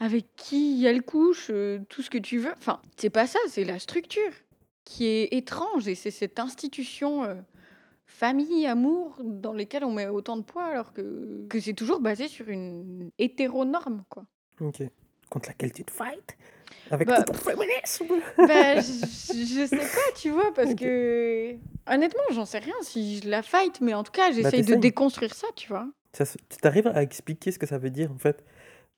avec 0.00 0.34
qui 0.36 0.84
elles 0.86 1.02
couchent, 1.02 1.50
heu, 1.50 1.82
tout 1.88 2.02
ce 2.02 2.10
que 2.10 2.18
tu 2.18 2.38
veux, 2.38 2.52
enfin, 2.58 2.80
c'est 2.96 3.10
pas 3.10 3.26
ça, 3.26 3.38
c'est 3.48 3.64
la 3.64 3.78
structure 3.78 4.32
qui 4.84 5.06
est 5.06 5.34
étrange 5.34 5.86
et 5.88 5.94
c'est 5.94 6.10
cette 6.10 6.40
institution, 6.40 7.24
heu, 7.24 7.36
famille, 8.06 8.66
amour, 8.66 9.16
dans 9.22 9.52
lesquelles 9.52 9.84
on 9.84 9.92
met 9.92 10.08
autant 10.08 10.36
de 10.36 10.42
poids 10.42 10.64
alors 10.64 10.92
que 10.92 11.46
que 11.48 11.60
c'est 11.60 11.74
toujours 11.74 12.00
basé 12.00 12.28
sur 12.28 12.48
une 12.48 13.10
hétéronorme, 13.18 14.04
quoi. 14.08 14.24
OK. 14.60 14.82
Contre 15.30 15.48
laquelle 15.50 15.72
tu 15.72 15.84
te 15.84 15.92
fights? 15.92 16.36
Avec 16.90 17.08
Bah 17.08 17.22
tout 17.22 17.32
ton? 17.32 17.52
Bah, 18.48 18.76
je 18.80 18.82
je 18.82 19.66
sais 19.66 19.76
pas, 19.76 20.20
tu 20.20 20.30
vois? 20.30 20.52
Parce 20.54 20.74
que 20.74 21.54
honnêtement, 21.86 22.22
j'en 22.32 22.44
sais 22.46 22.58
rien 22.58 22.74
si 22.82 23.20
je 23.20 23.28
la 23.28 23.42
fight, 23.42 23.80
mais 23.80 23.94
en 23.94 24.02
tout 24.02 24.12
cas, 24.12 24.28
Bah, 24.28 24.34
j'essaye 24.34 24.62
de 24.62 24.74
déconstruire 24.74 25.34
ça, 25.34 25.46
tu 25.54 25.68
vois? 25.68 25.86
Ça 26.12 26.24
tu 26.26 26.66
arrives 26.66 26.88
à 26.88 27.02
expliquer 27.02 27.52
ce 27.52 27.58
que 27.58 27.66
ça 27.66 27.78
veut 27.78 27.90
dire, 27.90 28.10
en 28.10 28.18
fait? 28.18 28.44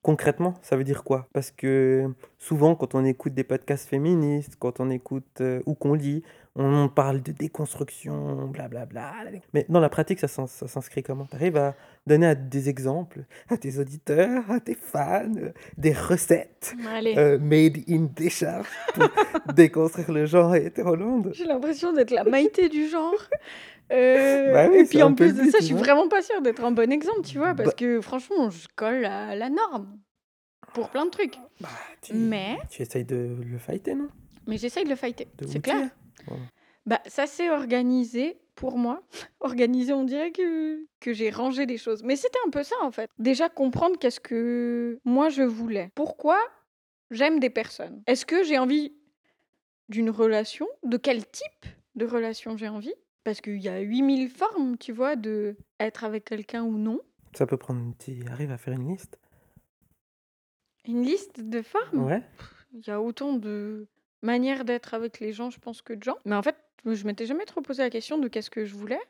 Concrètement, 0.02 0.54
ça 0.62 0.76
veut 0.76 0.82
dire 0.82 1.04
quoi? 1.04 1.28
Parce 1.32 1.52
que 1.52 2.08
souvent, 2.38 2.74
quand 2.74 2.96
on 2.96 3.04
écoute 3.04 3.34
des 3.34 3.44
podcasts 3.44 3.88
féministes, 3.88 4.56
quand 4.58 4.80
on 4.80 4.90
écoute, 4.90 5.40
heu, 5.40 5.62
ou 5.64 5.74
qu'on 5.74 5.94
lit, 5.94 6.24
on 6.56 6.88
parle 6.88 7.22
de 7.22 7.30
déconstruction, 7.32 8.48
blablabla. 8.48 9.12
Mais 9.54 9.64
dans 9.68 9.78
la 9.80 9.88
pratique, 9.88 10.18
ça 10.18 10.26
ça 10.28 10.46
s'inscrit 10.46 11.02
comment? 11.02 11.26
Tu 11.30 11.36
arrives 11.36 11.56
à 11.56 11.74
donner 12.06 12.26
à 12.26 12.34
des 12.34 12.68
exemples 12.68 13.20
à 13.48 13.56
tes 13.56 13.78
auditeurs, 13.78 14.50
à 14.50 14.58
tes 14.60 14.74
fans, 14.74 15.32
heu, 15.36 15.52
des 15.78 15.92
recettes, 15.92 16.74
heu, 17.16 17.38
made 17.38 17.78
in 17.88 18.08
décharge 18.14 18.66
pour 18.94 19.04
déconstruire 19.54 20.10
le 20.12 20.26
genre 20.26 20.54
hétéroland? 20.56 21.22
J'ai 21.32 21.44
l'impression 21.44 21.92
d'être 21.92 22.10
la 22.10 22.24
Maïté 22.24 22.68
du 22.68 22.88
genre. 22.88 23.14
Heu 23.90 24.52
Bah 24.52 24.66
et 24.66 24.68
oui, 24.68 24.84
puis 24.88 25.02
en 25.02 25.14
plus 25.14 25.34
de 25.34 25.50
ça, 25.50 25.58
je 25.60 25.64
suis 25.66 25.74
vraiment 25.74 26.08
pas 26.08 26.22
sûre 26.22 26.40
d'être 26.42 26.64
un 26.64 26.70
bon 26.72 26.90
exemple, 26.92 27.22
tu 27.22 27.38
vois? 27.38 27.54
Parce 27.54 27.70
Bah 27.70 27.74
que 27.76 28.00
franchement, 28.00 28.50
je 28.50 28.66
colle 28.76 29.04
à 29.04 29.34
la 29.34 29.50
norme 29.50 29.98
pour 30.72 30.88
plein 30.90 31.04
de 31.04 31.10
trucs. 31.10 31.36
Bah, 31.60 31.68
tu 32.00 32.14
Mais 32.14 32.58
tu 32.70 32.82
essayes 32.82 33.04
de 33.04 33.36
le 33.44 33.58
fighter, 33.58 33.94
non? 33.94 34.08
mais 34.46 34.56
j'essaye 34.58 34.84
de 34.84 34.88
le 34.90 34.96
fighter, 34.96 35.28
c'est 35.46 35.60
clair. 35.60 35.90
Voilà. 36.26 36.42
Bah, 36.84 37.00
ça 37.06 37.26
s'est 37.26 37.48
organisé 37.50 38.40
pour 38.56 38.76
moi. 38.76 39.02
Organisé, 39.40 39.92
on 39.92 40.04
dirait 40.04 40.32
que 40.32 40.84
que 41.00 41.12
j'ai 41.12 41.30
rangé 41.30 41.66
les 41.66 41.78
choses. 41.78 42.02
Mais 42.02 42.16
c'était 42.16 42.38
un 42.46 42.50
peu 42.50 42.62
ça, 42.62 42.76
en 42.82 42.90
fait. 42.90 43.08
Déjà 43.18 43.48
comprendre 43.48 43.98
qu'est-ce 43.98 44.20
que 44.20 44.98
moi 45.04 45.28
je 45.28 45.42
voulais. 45.42 45.90
Pourquoi 45.94 46.38
j'aime 47.10 47.38
des 47.40 47.50
personnes? 47.50 48.02
Est-ce 48.06 48.26
que 48.26 48.42
j'ai 48.42 48.58
envie 48.58 48.92
d'une 49.88 50.10
relation? 50.10 50.66
De 50.84 50.96
quel 50.96 51.24
type 51.26 51.66
de 51.94 52.06
relation 52.06 52.56
j'ai 52.56 52.68
envie? 52.68 52.94
Parce 53.24 53.40
qu'il 53.40 53.58
y 53.58 53.68
a 53.68 53.80
8000 53.80 54.28
formes, 54.28 54.76
tu 54.76 54.92
vois, 54.92 55.16
d'être 55.16 56.04
avec 56.04 56.24
quelqu'un 56.24 56.64
ou 56.64 56.76
non. 56.76 57.00
Ça 57.34 57.46
peut 57.46 57.56
prendre 57.56 57.94
tu 57.98 58.24
arrives 58.30 58.50
à 58.50 58.58
faire 58.58 58.74
une 58.74 58.88
liste? 58.88 59.18
Une 60.86 61.02
liste 61.02 61.40
de 61.40 61.62
formes? 61.62 62.06
Ouais. 62.06 62.22
Il 62.74 62.86
y 62.86 62.90
a 62.90 63.00
autant 63.00 63.34
de 63.34 63.86
manières 64.22 64.64
d'être 64.64 64.94
avec 64.94 65.20
les 65.20 65.32
gens, 65.32 65.50
je 65.50 65.58
pense, 65.58 65.82
que 65.82 65.92
de 65.92 66.02
gens. 66.02 66.16
Mais 66.24 66.34
en 66.34 66.42
fait, 66.42 66.56
je 66.84 67.06
m'étais 67.06 67.26
jamais 67.26 67.44
trop 67.44 67.60
posé 67.60 67.82
la 67.82 67.90
question 67.90 68.18
de 68.18 68.28
qu'est-ce 68.28 68.50
que 68.50 68.64
je 68.64 68.74
voulais? 68.74 69.00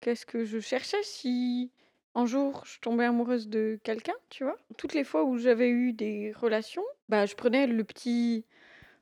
Qu'est-ce 0.00 0.26
que 0.26 0.44
je 0.44 0.60
cherchais 0.60 1.02
si 1.02 1.72
un 2.14 2.26
jour 2.26 2.64
je 2.64 2.78
tombais 2.80 3.04
amoureuse 3.04 3.48
de 3.48 3.78
quelqu'un, 3.82 4.14
tu 4.30 4.44
vois? 4.44 4.56
Toutes 4.78 4.94
les 4.94 5.04
fois 5.04 5.24
où 5.24 5.36
j'avais 5.38 5.68
eu 5.68 5.92
des 5.92 6.32
relations, 6.32 6.84
bah, 7.08 7.26
je 7.26 7.34
prenais 7.34 7.66
le 7.66 7.84
petit 7.84 8.44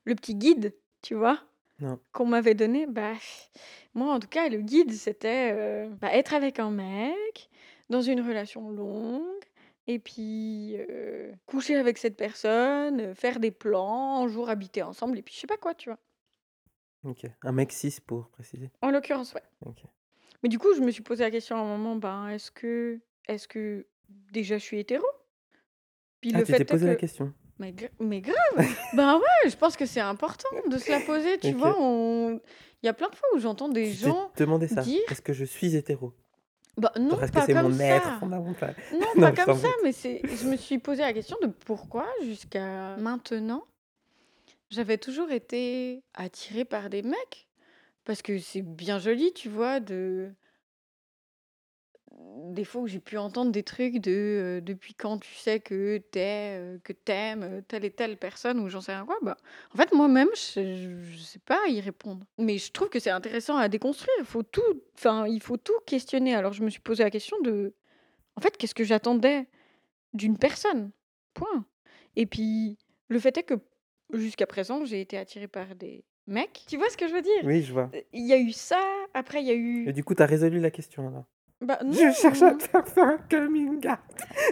le 0.04 0.14
petit 0.14 0.34
guide, 0.34 0.74
tu 1.02 1.14
vois? 1.14 1.40
Non. 1.80 2.00
Qu'on 2.14 2.26
m'avait 2.26 2.54
donné. 2.54 2.86
Bah, 2.86 3.12
moi, 3.94 4.14
en 4.14 4.20
tout 4.20 4.28
cas, 4.28 4.48
le 4.48 4.58
guide, 4.62 4.92
c'était, 4.92 5.52
heu, 5.52 5.90
bah, 6.00 6.12
être 6.14 6.34
avec 6.34 6.58
un 6.58 6.70
mec, 6.70 7.50
dans 7.90 8.00
une 8.02 8.20
relation 8.20 8.70
longue 8.70 9.24
et 9.86 9.98
puis, 9.98 10.76
heu, 10.78 11.32
coucher 11.46 11.76
avec 11.76 11.98
cette 11.98 12.16
personne, 12.16 13.00
heu, 13.00 13.14
faire 13.14 13.40
des 13.40 13.50
plans, 13.50 14.24
un 14.24 14.28
jour 14.28 14.48
habiter 14.50 14.82
ensemble 14.82 15.18
et 15.18 15.22
puis 15.22 15.34
je 15.34 15.40
sais 15.40 15.46
pas 15.46 15.56
quoi, 15.58 15.74
tu 15.74 15.90
vois? 15.90 15.98
OK. 17.04 17.26
Un 17.42 17.52
mec 17.52 17.72
cis 17.72 18.00
pour 18.00 18.28
préciser. 18.30 18.70
En 18.82 18.90
l'occurrence, 18.90 19.34
ouais. 19.34 19.42
OK. 19.60 19.88
Mais 20.42 20.48
du 20.48 20.58
coup, 20.58 20.74
je 20.74 20.80
me 20.80 20.90
suis 20.90 21.02
posé 21.02 21.24
la 21.24 21.30
question 21.30 21.56
à 21.56 21.60
un 21.60 21.64
moment, 21.78 21.96
ben, 21.96 22.28
est-ce 22.30 22.50
que 22.50 23.00
est-ce 23.28 23.48
que 23.48 23.86
déjà 24.08 24.58
je 24.58 24.64
suis 24.64 24.78
hétéro? 24.80 25.06
Puis 26.22 26.32
Ah, 26.32 26.42
tu 26.42 26.54
t'es 26.54 26.64
posé 26.64 26.86
la 26.86 26.96
que 26.96 26.96
question? 26.96 27.34
Mais 27.58 27.72
gra 27.72 27.88
mais 28.00 28.20
grave! 28.20 28.36
Ben 28.94 29.16
ouais, 29.16 29.50
je 29.50 29.56
pense 29.56 29.76
que 29.76 29.86
c'est 29.86 30.00
important 30.00 30.48
de 30.70 30.78
se 30.78 30.90
la 30.90 31.00
poser, 31.00 31.38
tu 31.38 31.52
vois? 31.52 31.76
On 31.78 32.40
il 32.82 32.86
y 32.86 32.88
a 32.88 32.92
plein 32.94 33.08
de 33.08 33.14
fois 33.16 33.28
où 33.34 33.38
j'entends 33.40 33.68
des 33.68 33.92
gens 33.92 34.30
demandé 34.36 34.68
ça? 34.68 34.82
dire 34.82 35.00
Est-ce 35.10 35.22
que 35.22 35.32
je 35.32 35.44
suis 35.44 35.74
hétéro? 35.74 36.12
bah 36.76 36.92
non, 37.00 37.16
que 37.16 37.26
pas 37.26 37.44
c'est 37.44 37.54
mon 37.54 37.62
comme 37.62 37.80
être 37.80 38.04
ça. 38.04 38.18
fondamental? 38.20 38.76
Non, 38.92 39.00
Non, 39.16 39.20
pas 39.20 39.32
comme 39.32 39.58
ça, 39.58 39.68
mais 39.82 39.90
c'est 39.92 40.22
je 40.24 40.46
me 40.48 40.56
suis 40.56 40.78
posé 40.78 41.02
la 41.02 41.12
question 41.12 41.36
de 41.42 41.48
pourquoi 41.48 42.06
jusqu'à 42.22 42.96
maintenant, 42.98 43.64
j'avais 44.70 44.96
toujours 44.98 45.30
été 45.32 46.02
attirée 46.14 46.64
par 46.64 46.88
des 46.88 47.02
mecs. 47.02 47.48
Parce 48.04 48.22
que 48.22 48.38
c'est 48.38 48.62
bien 48.62 48.98
joli, 48.98 49.32
tu 49.34 49.48
vois, 49.50 49.80
de 49.80 50.30
des 52.52 52.64
fois 52.64 52.82
où 52.82 52.86
j'ai 52.86 53.00
pu 53.00 53.16
entendre 53.18 53.52
des 53.52 53.62
trucs 53.62 53.98
de, 53.98 54.58
heu, 54.58 54.60
depuis 54.60 54.94
quand 54.94 55.18
tu 55.18 55.34
sais 55.34 55.60
que 55.60 55.98
tu 56.12 56.18
es, 56.18 56.58
heu, 56.58 56.80
que 56.84 56.92
tu 56.92 57.12
aimes, 57.12 57.62
telle 57.68 57.84
et 57.84 57.90
telle 57.90 58.16
personne 58.16 58.60
ou 58.60 58.68
j'en 58.68 58.80
sais 58.80 58.92
rien 58.94 59.04
quoi, 59.06 59.18
bah, 59.22 59.36
en 59.74 59.76
fait 59.76 59.92
moi-même 59.92 60.28
je 60.34 61.00
je 61.02 61.18
sais 61.18 61.38
pas 61.40 61.66
y 61.68 61.80
répondre. 61.80 62.24
Mais 62.38 62.58
je 62.58 62.70
trouve 62.72 62.88
que 62.88 63.00
c'est 63.00 63.10
intéressant 63.10 63.56
à 63.56 63.68
déconstruire. 63.68 64.14
Il 64.20 64.24
faut 64.24 64.42
tout 64.42 64.62
enfin, 64.94 65.26
il 65.26 65.40
faut 65.42 65.56
tout 65.56 65.78
questionner. 65.86 66.34
Alors 66.34 66.52
je 66.52 66.62
me 66.62 66.70
suis 66.70 66.80
posé 66.80 67.02
la 67.04 67.10
question 67.10 67.40
de 67.42 67.74
en 68.36 68.40
fait, 68.40 68.56
qu'est-ce 68.56 68.74
que 68.74 68.84
j'attendais 68.84 69.46
d'une 70.14 70.38
personne? 70.38 70.92
Point. 71.34 71.66
Et 72.16 72.26
puis 72.26 72.78
le 73.08 73.18
fait 73.18 73.36
est 73.38 73.42
que 73.42 73.54
jusqu'à 74.12 74.46
présent, 74.46 74.84
j'ai 74.84 75.00
été 75.00 75.18
attirée 75.18 75.48
par 75.48 75.74
des 75.74 76.04
mecs. 76.26 76.64
Tu 76.68 76.76
vois 76.76 76.88
ce 76.90 76.96
que 76.96 77.08
je 77.08 77.14
veux 77.14 77.22
dire? 77.22 77.42
Oui, 77.44 77.62
je 77.62 77.72
vois. 77.72 77.90
Il 78.12 78.26
y 78.26 78.32
a 78.32 78.38
eu 78.38 78.52
ça, 78.52 78.80
après 79.14 79.42
il 79.42 79.46
y 79.46 79.50
a 79.50 79.54
Et 79.54 79.58
eu 79.58 79.92
du 79.92 80.04
coup, 80.04 80.14
tu 80.14 80.22
as 80.22 80.26
résolu 80.26 80.60
la 80.60 80.70
question 80.70 81.08
alors? 81.08 81.24
Bah 81.60 81.78
non! 81.84 81.92
Je 81.92 82.12
cherche 82.12 82.42
à 82.42 82.54
te 82.54 82.62
faire 82.62 82.86
faire 82.86 83.06
un 83.06 83.18
coming 83.30 83.84
out. 83.86 83.98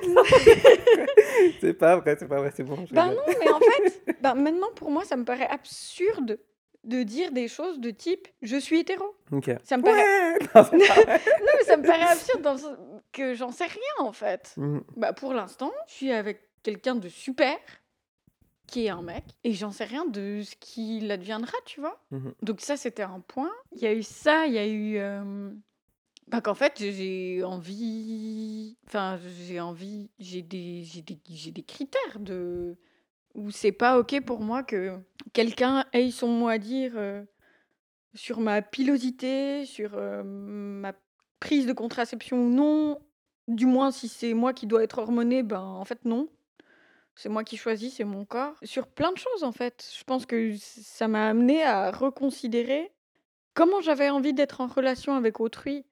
C'est 1.61 1.75
pas 1.75 1.97
vrai, 1.97 2.17
c'est 2.19 2.27
pas 2.29 2.39
vrai, 2.39 2.53
c'est 2.55 2.65
bon, 2.65 2.85
Bah 2.91 3.07
non, 3.07 3.23
mais 3.27 3.51
en 3.51 3.61
fait, 3.61 4.17
bah 4.21 4.35
maintenant 4.35 4.71
pour 4.75 4.91
moi, 4.91 5.05
ça 5.05 5.17
me 5.17 5.25
paraît 5.25 5.49
absurde 5.49 6.39
de 6.85 7.03
dire 7.03 7.33
des 7.33 7.49
choses 7.49 7.81
de 7.81 7.91
type: 7.91 8.29
«Je 8.43 8.57
suis 8.57 8.81
hétéro». 8.81 9.05
OK. 9.33 9.51
Ça 9.65 9.77
me 9.77 9.83
paraît 9.83 10.03
Ouais! 10.03 10.39
Non, 10.55 11.53
mais 11.59 11.65
ça 11.65 11.77
me 11.77 11.85
paraît 11.85 12.13
absurde 12.13 12.43
dans 12.43 12.53
le 12.53 12.59
sens 12.59 12.77
que 13.13 13.35
j'en 13.35 13.51
sais 13.51 13.67
rien 13.67 14.07
en 14.07 14.13
fait. 14.13 14.55
Mmh. 14.57 14.79
Bah 14.97 15.13
pour 15.13 15.33
l'instant, 15.33 15.73
je 15.89 15.95
suis 15.95 16.13
avec 16.13 16.41
quelqu'un 16.63 16.95
de 16.97 17.09
super, 17.09 17.57
qui 18.67 18.87
est 18.87 18.91
un 18.91 19.03
mec, 19.03 19.25
et 19.45 19.53
j'en 19.53 19.71
sais 19.71 19.85
rien 19.85 20.05
de 20.07 20.43
ce 20.43 20.57
qu'il 20.57 21.11
adviendra, 21.13 21.53
tu 21.65 21.81
vois? 21.81 22.01
Mmh 22.11 22.31
Donc 22.43 22.61
ça, 22.61 22.77
c'était 22.77 23.03
un 23.05 23.21
point. 23.21 23.53
Il 23.73 23.79
y 23.83 23.87
a 23.87 23.93
eu 23.95 24.03
ça, 24.03 24.47
il 24.47 24.55
y 24.55 24.59
a 24.59 24.67
eu, 24.67 24.97
hem, 24.97 25.61
bah 26.29 26.41
qu'en 26.41 26.55
fait, 26.55 26.75
j'ai 26.79 27.43
envie 27.45 28.77
enfin, 28.87 29.19
j'ai 29.47 29.61
envie 29.61 30.11
j'ai 30.19 30.43
des 30.43 30.85
des 31.07 31.51
des 31.53 31.63
critères 31.63 32.19
de 32.19 32.77
où 33.35 33.51
c'est 33.51 33.73
pas 33.73 33.99
OK 33.99 34.21
pour 34.25 34.41
moi 34.41 34.63
que 34.65 34.99
quelqu'un 35.35 35.85
ait 35.93 36.11
son 36.11 36.29
mot 36.29 36.49
à 36.49 36.59
dire, 36.59 36.93
heu, 36.97 37.27
sur 38.15 38.41
ma 38.41 38.63
pilosité, 38.63 39.67
sur, 39.67 39.95
heu, 39.97 40.23
ma 40.25 40.95
prise 41.41 41.67
de 41.67 41.73
contraception 41.75 42.47
ou 42.47 42.51
non. 42.51 43.01
Du 43.49 43.67
moins 43.67 43.91
si 43.93 44.09
c'est 44.09 44.35
moi 44.35 44.53
qui 44.55 44.67
dois 44.67 44.83
être 44.85 44.99
hormonée, 44.99 45.43
ben, 45.45 45.61
en 45.61 45.85
fait 45.85 46.05
non. 46.05 46.29
C'est 47.17 47.29
moi 47.31 47.45
qui 47.45 47.57
choisis, 47.57 47.95
c'est 47.97 48.05
mon 48.05 48.25
corps. 48.27 48.57
Sur 48.65 48.89
plein 48.89 49.13
de 49.13 49.19
choses 49.19 49.45
en 49.45 49.53
fait. 49.53 49.91
Je 49.99 50.05
pense 50.05 50.27
que 50.27 50.55
ça 50.59 51.09
m'a 51.09 51.29
amenée 51.29 51.63
à 51.65 51.91
reconsidérer 51.91 52.93
comment 53.55 53.81
j'avais 53.81 54.11
envie 54.11 54.35
d'être 54.35 54.61
en 54.61 54.67
relation 54.67 55.15
avec 55.17 55.41
autrui. 55.41 55.85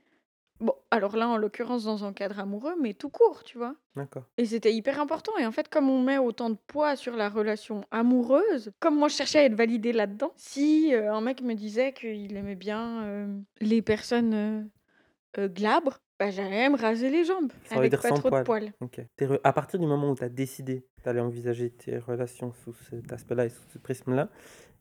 Bon, 0.65 0.75
alors 0.91 1.15
là, 1.17 1.29
en 1.29 1.37
l'occurrence, 1.37 1.85
dans 1.85 2.05
un 2.07 2.15
cadre 2.15 2.39
amoureux, 2.41 2.75
mais 2.81 2.95
tout 2.95 3.11
court, 3.11 3.45
tu 3.45 3.59
vois? 3.59 3.77
D'accord. 3.95 4.27
Et 4.39 4.47
c'était 4.47 4.75
hyper 4.75 5.01
important 5.01 5.37
et 5.39 5.47
en 5.47 5.53
fait, 5.53 5.69
comme 5.69 5.91
on 5.91 6.03
met 6.03 6.19
autant 6.19 6.51
de 6.51 6.57
poids 6.67 6.97
sur 6.97 7.17
la 7.17 7.29
relation 7.29 7.83
amoureuse, 7.91 8.73
comme 8.81 8.97
moi 8.97 9.09
je 9.09 9.17
cherchais 9.17 9.41
à 9.41 9.45
être 9.45 9.55
validée 9.57 9.93
là-dedans, 9.93 10.33
si, 10.37 10.93
heu, 10.95 11.11
un 11.11 11.21
mec 11.21 11.43
me 11.43 11.55
disait 11.55 11.93
qu'il 11.93 12.37
aimait 12.37 12.57
bien, 12.57 13.05
hem, 13.05 13.45
les 13.61 13.83
personnes, 13.83 14.71
heu, 15.39 15.49
glabres, 15.49 15.99
bah, 16.21 16.31
j'allais 16.31 16.71
me 16.71 16.77
raser 16.79 17.11
les 17.11 17.25
jambes 17.25 17.53
Ça 17.65 17.79
avec 17.79 18.01
pas 18.01 18.13
trop 18.13 18.31
de 18.31 18.37
poil. 18.37 18.45
poils. 18.45 18.73
OK. 18.81 19.01
Tu 19.17 19.25
re 19.27 19.39
à 19.45 19.53
partir 19.53 19.79
du 19.81 19.87
moment 19.87 20.11
où 20.11 20.15
tu 20.15 20.25
as 20.25 20.29
décidé 20.29 20.87
d'aller 21.03 21.21
envisager 21.21 21.71
tes 21.71 21.99
relations 21.99 22.53
sous 22.53 22.75
cet 22.75 23.13
aspect-là 23.13 23.47
et 23.47 23.49
sous 23.49 23.63
ce 23.69 23.79
prisme-là, 23.79 24.31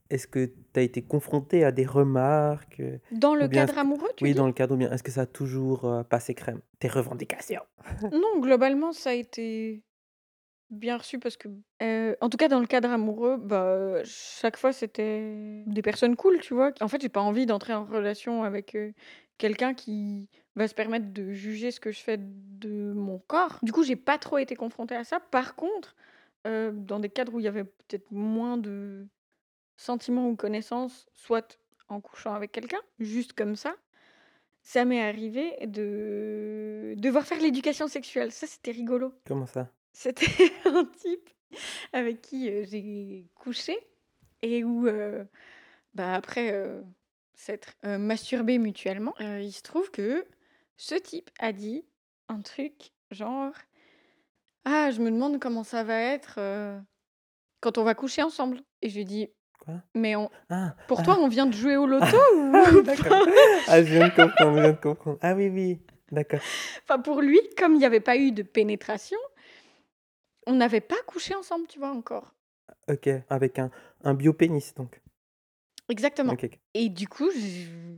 est-ce 0.09 0.27
que 0.27 0.45
tu 0.47 0.79
as 0.79 0.83
été 0.83 1.03
confrontée 1.03 1.63
à 1.63 1.71
des 1.71 1.85
remarques, 1.85 2.79
heu, 2.79 2.99
Dans 3.11 3.33
le 3.33 3.47
cadre 3.47 3.77
amoureux, 3.77 4.11
tu 4.17 4.25
oui, 4.25 4.33
dans 4.33 4.47
le 4.47 4.53
cadre 4.53 4.75
ou 4.75 4.77
bien 4.77 4.91
est-ce 4.91 5.03
que 5.03 5.11
ça 5.11 5.21
a 5.21 5.25
toujours, 5.25 5.85
heu, 5.85 6.03
passé 6.03 6.33
crème? 6.35 6.61
Tes 6.79 6.87
revendications? 6.87 7.63
Non, 8.11 8.39
globalement, 8.39 8.91
ça 8.93 9.11
a 9.11 9.13
été 9.13 9.83
bien 10.71 10.97
reçu 10.97 11.19
parce 11.19 11.37
que, 11.37 11.49
heu, 11.83 12.17
en 12.21 12.29
tout 12.29 12.37
cas 12.37 12.47
dans 12.49 12.59
le 12.59 12.67
cadre 12.67 12.89
amoureux, 12.91 13.37
bah, 13.37 14.03
chaque 14.05 14.57
fois 14.57 14.73
c'était 14.73 15.63
des 15.67 15.81
personnes 15.83 16.15
cool, 16.17 16.39
tu 16.41 16.53
vois? 16.55 16.71
En 16.81 16.87
fait, 16.89 17.01
j'ai 17.01 17.09
pas 17.09 17.21
envie 17.21 17.45
d'entrer 17.47 17.73
en 17.73 17.85
relation 17.85 18.43
avec, 18.43 18.77
quelqu'un 19.39 19.73
qui 19.75 20.29
va 20.55 20.67
se 20.67 20.75
permettre 20.75 21.13
de 21.13 21.33
juger 21.33 21.71
ce 21.71 21.79
que 21.79 21.91
je 21.91 22.01
fais 22.01 22.17
de 22.19 22.93
mon 22.93 23.19
corps. 23.19 23.59
Du 23.63 23.71
coup, 23.73 23.83
j'ai 23.83 23.95
pas 23.97 24.17
trop 24.19 24.37
été 24.39 24.55
confrontée 24.55 24.95
à 24.95 25.03
ça. 25.05 25.19
Par 25.19 25.55
contre, 25.55 25.95
dans 26.45 26.99
des 26.99 27.09
cadres 27.09 27.33
où 27.35 27.39
il 27.39 27.45
y 27.45 27.47
avait 27.49 27.65
peut-être 27.65 28.11
moins 28.11 28.57
de 28.57 29.07
sentiments 29.77 30.29
ou 30.29 30.35
connaissances, 30.35 31.07
soit 31.13 31.59
en 31.89 32.01
couchant 32.01 32.33
avec 32.33 32.51
quelqu'un, 32.51 32.81
juste 32.99 33.33
comme 33.33 33.55
ça, 33.55 33.75
ça 34.61 34.85
m'est 34.85 35.01
arrivé 35.01 35.55
de 35.67 36.95
devoir 36.97 37.25
faire 37.25 37.39
l'éducation 37.41 37.87
sexuelle. 37.87 38.31
Ça, 38.31 38.47
c'était 38.47 38.71
rigolo. 38.71 39.13
Comment 39.25 39.45
ça? 39.47 39.73
C'était 39.93 40.27
un 40.65 40.85
type 40.85 41.29
avec 41.93 42.21
qui, 42.21 42.49
heu, 42.49 42.65
j'ai 42.65 43.29
couché 43.35 43.77
et 44.41 44.63
où, 44.63 44.87
heu, 44.87 45.27
bah, 45.95 46.15
après, 46.15 46.53
heu, 46.53 46.85
s'être, 47.35 47.75
heu, 47.85 47.97
masturbés 47.99 48.59
mutuellement, 48.59 49.15
il 49.19 49.53
se 49.53 49.61
trouve 49.63 49.91
que 49.91 50.25
ce 50.77 50.95
type 50.95 51.31
a 51.39 51.53
dit 51.53 51.85
un 52.29 52.41
truc 52.41 52.91
genre: 53.11 53.53
«Ah, 54.65 54.91
je 54.91 55.01
me 55.01 55.09
demande 55.09 55.39
comment 55.39 55.63
ça 55.63 55.83
va 55.85 55.97
être, 55.99 56.37
quand 57.61 57.77
on 57.77 57.83
va 57.83 57.95
coucher 57.95 58.21
ensemble» 58.21 58.61
et 58.81 58.89
je 58.89 58.95
lui 58.97 59.05
dit: 59.05 59.29
Quoi? 59.63 59.75
«Mais 59.95 60.15
on 60.15 60.29
Ah! 60.49 60.75
pour 60.87 60.99
Ah! 60.99 61.03
toi, 61.03 61.17
on 61.19 61.27
vient 61.27 61.45
de 61.45 61.53
jouer 61.53 61.77
au 61.77 61.85
loto 61.85 62.05
Ah 62.35 62.69
ou 62.73 62.81
d'accord. 62.83 63.25
pas?» 63.25 63.31
Ah, 63.67 63.83
je 63.83 63.89
viens 63.93 64.07
de 64.07 64.13
comprendre, 64.15 64.55
je 64.57 64.61
viens 64.61 64.71
de 64.73 64.77
comprendre. 64.79 65.17
Ah 65.21 65.33
oui, 65.35 65.49
oui, 65.49 65.79
d'accord. 66.11 66.41
Enfin, 66.83 66.99
pour 66.99 67.21
lui, 67.21 67.39
comme 67.57 67.75
il 67.75 67.81
y 67.81 67.85
avait 67.85 67.99
pas 68.01 68.17
eu 68.17 68.31
de 68.31 68.43
pénétration, 68.43 69.17
on 70.45 70.53
n'avait 70.53 70.81
pas 70.81 71.01
couché 71.07 71.33
ensemble, 71.35 71.67
tu 71.67 71.79
vois, 71.79 71.91
encore. 71.91 72.33
OK, 72.89 73.09
avec 73.29 73.59
un 73.59 73.71
un 74.03 74.13
biopénis 74.13 74.73
donc? 74.75 74.99
Exactement 75.89 76.35
et 76.73 76.89
du 76.89 77.07
coup, 77.07 77.29
je 77.31 77.95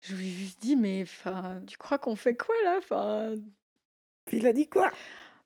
je 0.00 0.14
lui 0.14 0.28
ai 0.28 0.30
juste 0.30 0.60
dit: 0.60 0.76
«Mais 0.76 1.02
enfin, 1.02 1.60
tu 1.66 1.76
crois 1.76 1.98
qu'on 1.98 2.14
fait 2.14 2.36
quoi 2.36 2.54
là? 2.64 2.76
Enfin» 2.78 3.34
Puis 4.26 4.36
il 4.38 4.46
a 4.46 4.52
dit 4.52 4.68
quoi? 4.68 4.92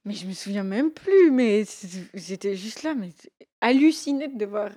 mais 0.04 0.14
je 0.14 0.26
me 0.26 0.32
souviens 0.32 0.64
même 0.64 0.90
plus, 0.90 1.30
mais 1.30 1.62
j'étais 2.14 2.56
juste 2.56 2.82
là, 2.82 2.94
mais 2.94 3.10
hallucinée 3.60 4.28
de 4.28 4.36
devoir 4.36 4.70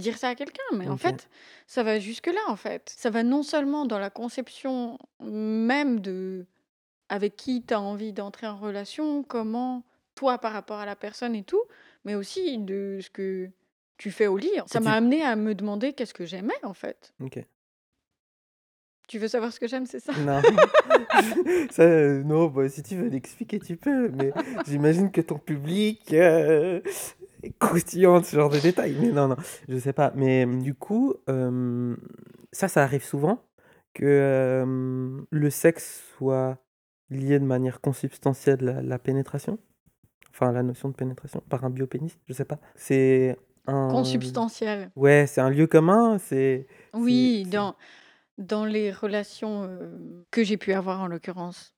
dire 0.00 0.18
ça 0.18 0.28
à 0.28 0.34
quelqu'un, 0.34 0.62
mais 0.74 0.88
en 0.88 0.96
fait, 0.96 1.28
ça 1.66 1.82
va 1.82 1.98
jusque-là, 1.98 2.40
en 2.48 2.56
fait. 2.56 2.92
Ça 2.96 3.10
va 3.10 3.22
non 3.22 3.42
seulement 3.42 3.86
dans 3.86 3.98
la 3.98 4.10
conception 4.10 4.98
même 5.20 6.00
de 6.00 6.46
avec 7.08 7.36
qui 7.36 7.62
tu 7.66 7.74
as 7.74 7.80
envie 7.80 8.12
d'entrer 8.12 8.46
en 8.46 8.56
relation, 8.56 9.22
comment 9.22 9.84
toi 10.14 10.38
par 10.38 10.52
rapport 10.52 10.78
à 10.78 10.86
la 10.86 10.96
personne 10.96 11.34
et 11.34 11.42
tout, 11.42 11.62
mais 12.04 12.14
aussi 12.14 12.58
de 12.58 12.98
ce 13.02 13.10
que 13.10 13.50
tu 13.96 14.10
fais 14.10 14.26
au 14.26 14.36
lit. 14.36 14.50
Ça 14.66 14.80
m'a 14.80 14.92
tu 14.92 14.96
amenée 14.96 15.22
à 15.22 15.36
me 15.36 15.54
demander 15.54 15.92
qu'est-ce 15.92 16.14
que 16.14 16.24
j'aimais, 16.24 16.54
en 16.62 16.74
fait. 16.74 17.12
OK. 17.20 17.44
Tu 19.08 19.18
veux 19.18 19.26
savoir 19.26 19.52
ce 19.52 19.58
que 19.58 19.66
j'aime, 19.66 19.86
c'est 19.86 19.98
ça? 19.98 20.12
Non. 20.12 20.40
Ça, 21.72 21.84
heu, 21.84 22.22
non, 22.22 22.46
bah, 22.46 22.68
si 22.68 22.82
tu 22.82 22.94
veux 22.94 23.08
l'expliquer, 23.08 23.58
tu 23.58 23.76
peux, 23.76 24.08
mais 24.08 24.32
j'imagine 24.68 25.10
que 25.10 25.20
ton 25.20 25.38
public, 25.38 26.12
heu, 26.12 26.80
est 27.42 27.56
croustillant 27.58 28.20
de 28.20 28.24
ce 28.24 28.36
genre 28.36 28.50
de 28.50 28.58
détails. 28.58 28.96
Mais 29.00 29.10
non, 29.10 29.28
non, 29.28 29.36
je 29.68 29.78
sais 29.78 29.92
pas. 29.92 30.12
Mais, 30.14 30.46
mmh, 30.46 30.62
du 30.62 30.74
coup, 30.74 31.14
hem, 31.28 31.96
ça, 32.52 32.68
ça 32.68 32.82
arrive 32.82 33.04
souvent 33.04 33.42
que, 33.94 34.62
hem, 34.62 35.26
le 35.30 35.50
sexe 35.50 36.02
soit 36.16 36.58
lié 37.10 37.38
de 37.38 37.44
manière 37.44 37.80
consubstantielle 37.80 38.68
à 38.68 38.82
la 38.82 38.98
pénétration? 38.98 39.58
Enfin, 40.30 40.52
la 40.52 40.62
notion 40.62 40.88
de 40.88 40.94
pénétration 40.94 41.42
par 41.48 41.64
un 41.64 41.70
biopénis? 41.70 42.16
Je 42.26 42.32
sais 42.32 42.44
pas. 42.44 42.58
C'est 42.76 43.36
un 43.66 43.88
Consubstantiel. 43.88 44.90
ouais, 44.96 45.26
c'est 45.26 45.40
un 45.40 45.50
lieu 45.50 45.66
commun? 45.66 46.18
C'est 46.18 46.66
Oui, 46.94 47.44
dans 47.50 47.74
dans 48.38 48.64
les 48.64 48.90
relations, 48.90 49.68
que 50.30 50.42
j'ai 50.42 50.56
pu 50.56 50.72
avoir 50.72 51.00
en 51.02 51.08
l'occurrence 51.08 51.74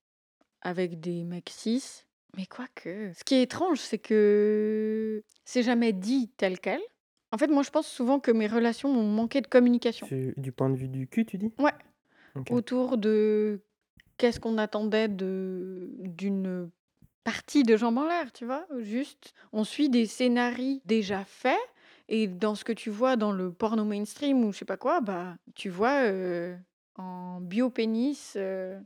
avec 0.60 1.00
des 1.00 1.24
mecs 1.24 1.50
cis, 1.50 2.04
mais 2.36 2.46
quoique, 2.46 3.12
ce 3.14 3.24
qui 3.24 3.34
est 3.34 3.42
étrange, 3.42 3.78
c'est 3.78 3.98
que 3.98 5.22
c'est 5.44 5.62
jamais 5.62 5.92
dit 5.92 6.30
tel 6.36 6.58
quel. 6.58 6.80
En 7.30 7.38
fait, 7.38 7.48
moi, 7.48 7.62
je 7.62 7.70
pense 7.70 7.86
souvent 7.86 8.20
que 8.20 8.30
mes 8.30 8.46
relations 8.46 8.90
ont 8.90 9.06
manqué 9.08 9.40
de 9.40 9.46
communication. 9.46 10.08
Du 10.36 10.52
point 10.52 10.70
de 10.70 10.76
vue 10.76 10.88
du 10.88 11.06
cul, 11.08 11.24
tu 11.24 11.38
dis? 11.38 11.52
Ouais, 11.58 11.72
autour 12.50 12.98
de 12.98 13.60
qu'est-ce 14.18 14.40
qu'on 14.40 14.58
attendait 14.58 15.08
de 15.08 15.90
d'une 15.98 16.70
partie 17.24 17.62
de 17.62 17.76
Jambes 17.76 17.98
en 17.98 18.06
l'air, 18.06 18.32
tu 18.32 18.44
vois? 18.44 18.66
Juste, 18.80 19.32
on 19.52 19.64
suit 19.64 19.88
des 19.88 20.06
scénarios 20.06 20.80
déjà 20.84 21.24
faits 21.24 21.58
et 22.08 22.26
dans 22.26 22.54
ce 22.54 22.64
que 22.64 22.72
tu 22.72 22.90
vois 22.90 23.16
dans 23.16 23.32
le 23.32 23.52
porno 23.52 23.84
mainstream 23.84 24.44
ou 24.44 24.52
je 24.52 24.58
sais 24.58 24.64
pas 24.64 24.76
quoi, 24.76 25.00
bah, 25.00 25.36
tu 25.54 25.68
vois, 25.70 26.04
heu, 26.04 26.56
en 26.96 27.40
bio-pénis, 27.40 28.34
heu, 28.36 28.76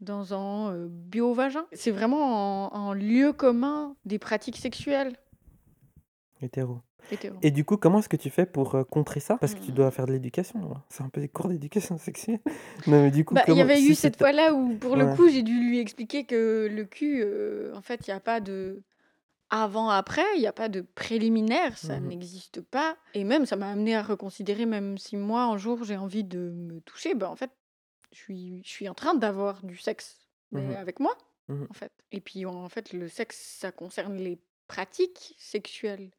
dans 0.00 0.34
un, 0.34 0.72
heu, 0.74 0.88
bio-vagin. 0.90 1.66
C'est 1.72 1.90
vraiment 1.90 2.68
en 2.72 2.74
en 2.74 2.92
lieu 2.94 3.32
commun 3.32 3.96
des 4.04 4.18
pratiques 4.18 4.56
sexuelles. 4.58 5.16
Hétéro. 6.40 6.80
Hétéro. 7.10 7.42
Et 7.42 7.50
du 7.52 7.64
coup, 7.64 7.76
comment 7.78 8.00
est-ce 8.00 8.08
que 8.08 8.16
tu 8.16 8.30
fais 8.30 8.46
pour, 8.46 8.74
heu, 8.76 8.84
contrer 8.84 9.20
ça? 9.20 9.38
Parce 9.38 9.54
que 9.54 9.60
tu 9.60 9.72
dois 9.72 9.90
Mmh. 9.90 9.92
faire 9.92 10.06
de 10.06 10.12
l'éducation, 10.12 10.68
là. 10.68 10.84
C'est 10.90 11.02
un 11.04 11.08
peu 11.10 11.20
des 11.20 11.28
cours 11.28 11.48
d'éducation 11.48 11.98
sexuelle. 11.98 12.40
Non, 12.86 13.02
mais 13.02 13.10
du 13.12 13.24
coup, 13.24 13.34
Bah, 13.34 13.44
il 13.48 13.54
y 13.56 13.60
avait 13.60 13.82
eu 13.82 13.94
cette 13.94 14.16
fois-là 14.16 14.54
où 14.54 14.78
pour 14.78 14.96
le 14.96 15.06
coup, 15.08 15.28
j'ai 15.28 15.42
dû 15.42 15.58
lui 15.58 15.78
expliquer 15.80 16.24
que 16.26 16.68
le 16.70 16.84
cul, 16.84 17.22
heu, 17.22 17.72
en 17.74 17.82
fait, 17.82 18.06
il 18.06 18.10
y 18.10 18.14
a 18.14 18.20
pas 18.20 18.40
de 18.40 18.82
avant, 19.50 19.90
après, 19.90 20.24
il 20.36 20.42
y 20.42 20.46
a 20.48 20.52
pas 20.54 20.68
de 20.68 20.82
préliminaire, 20.82 21.78
ça 21.78 22.00
Mmh 22.00 22.08
mh. 22.08 22.14
n'existe 22.14 22.60
pas 22.62 22.96
et 23.14 23.24
même 23.24 23.46
ça 23.46 23.56
m'a 23.56 23.70
amené 23.70 23.96
à 23.96 24.02
reconsidérer 24.02 24.66
même 24.66 24.98
si 24.98 25.16
moi, 25.16 25.44
un 25.44 25.58
jour, 25.58 25.84
j'ai 25.84 25.96
envie 25.96 26.24
de 26.24 26.50
me 26.50 26.80
toucher, 26.82 27.14
bah, 27.14 27.30
en 27.30 27.36
fait, 27.36 27.50
je 28.14 28.18
suis 28.20 28.62
je 28.64 28.68
suis 28.70 28.88
en 28.88 28.94
train 28.94 29.14
d'avoir 29.14 29.64
du 29.64 29.76
sexe, 29.76 30.18
Mmh 30.52 30.70
avec 30.76 31.00
moi, 31.00 31.16
Mmh 31.48 31.54
mh. 31.54 31.66
en 31.70 31.74
fait 31.74 31.92
et 32.12 32.20
puis, 32.20 32.46
en 32.46 32.68
fait, 32.68 32.92
le 32.92 33.08
sexe, 33.08 33.36
ça 33.60 33.72
concerne 33.72 34.16
les 34.16 34.38
pratiques 34.68 35.34
sexuelles, 35.38 36.10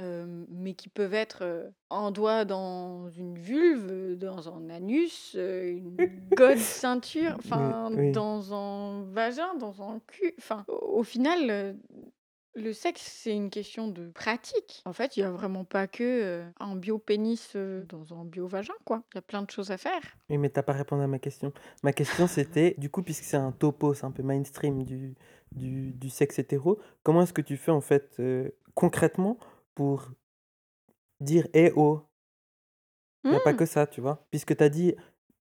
mais 0.00 0.74
qui 0.74 0.88
peuvent 0.88 1.14
être, 1.14 1.72
un 1.90 2.10
doigt 2.12 2.44
dans 2.44 3.08
une 3.10 3.38
vulve, 3.38 4.16
dans 4.16 4.48
un 4.54 4.68
anus, 4.70 5.34
une 5.34 5.96
god 6.36 6.58
ceinture, 6.82 7.34
enfin, 7.38 7.90
oui. 7.92 8.12
dans 8.12 8.52
un 8.54 9.02
vagin, 9.04 9.54
dans 9.56 9.82
un 9.82 10.00
cul, 10.06 10.34
enfin, 10.38 10.64
au 10.68 11.02
final, 11.02 11.76
le 12.58 12.72
sexe, 12.72 13.02
c'est 13.02 13.34
une 13.34 13.50
question 13.50 13.88
de 13.88 14.10
pratique. 14.10 14.82
En 14.84 14.92
fait, 14.92 15.16
il 15.16 15.20
y 15.20 15.22
a 15.22 15.30
vraiment 15.30 15.64
pas 15.64 15.86
que, 15.86 16.02
heu, 16.48 16.52
un 16.60 16.76
bio-pénis, 16.76 17.54
heu, 17.56 17.84
dans 17.88 18.12
un 18.14 18.24
bio-vagin, 18.24 18.74
quoi. 18.84 19.04
Il 19.12 19.16
y 19.16 19.18
a 19.18 19.22
plein 19.22 19.42
de 19.42 19.50
choses 19.50 19.70
à 19.70 19.78
faire. 19.78 20.02
Oui, 20.30 20.36
mais 20.38 20.50
tu 20.50 20.58
as 20.60 20.62
pas 20.62 20.72
répondu 20.74 21.02
à 21.02 21.06
ma 21.06 21.18
question. 21.18 21.52
Ma 21.82 21.92
question, 21.92 22.26
c'était, 22.26 22.74
du 22.78 22.90
coup, 22.90 23.02
puisque 23.02 23.24
c'est 23.24 23.36
un 23.38 23.52
topo, 23.52 23.94
c'est 23.94 24.04
un 24.04 24.10
peu 24.10 24.22
mainstream 24.22 24.82
du 24.84 25.14
du 25.52 25.92
du 25.94 26.10
sexe 26.10 26.38
hétéro, 26.38 26.78
comment 27.02 27.22
est-ce 27.22 27.32
que 27.32 27.40
tu 27.40 27.56
fais, 27.56 27.70
en 27.70 27.80
fait, 27.80 28.16
heu, 28.20 28.54
concrètement 28.74 29.38
pour 29.74 30.10
dire: 31.20 31.46
«Eh 31.54 31.72
oh!» 31.76 32.02
Il 33.28 33.34
y 33.34 33.36
a 33.36 33.40
pas 33.40 33.54
Mmh! 33.54 33.54
que 33.54 33.64
ça, 33.66 33.86
tu 33.86 34.00
vois? 34.00 34.26
Puisque 34.30 34.56
tu 34.56 34.62
as 34.64 34.68
dit: 34.68 34.94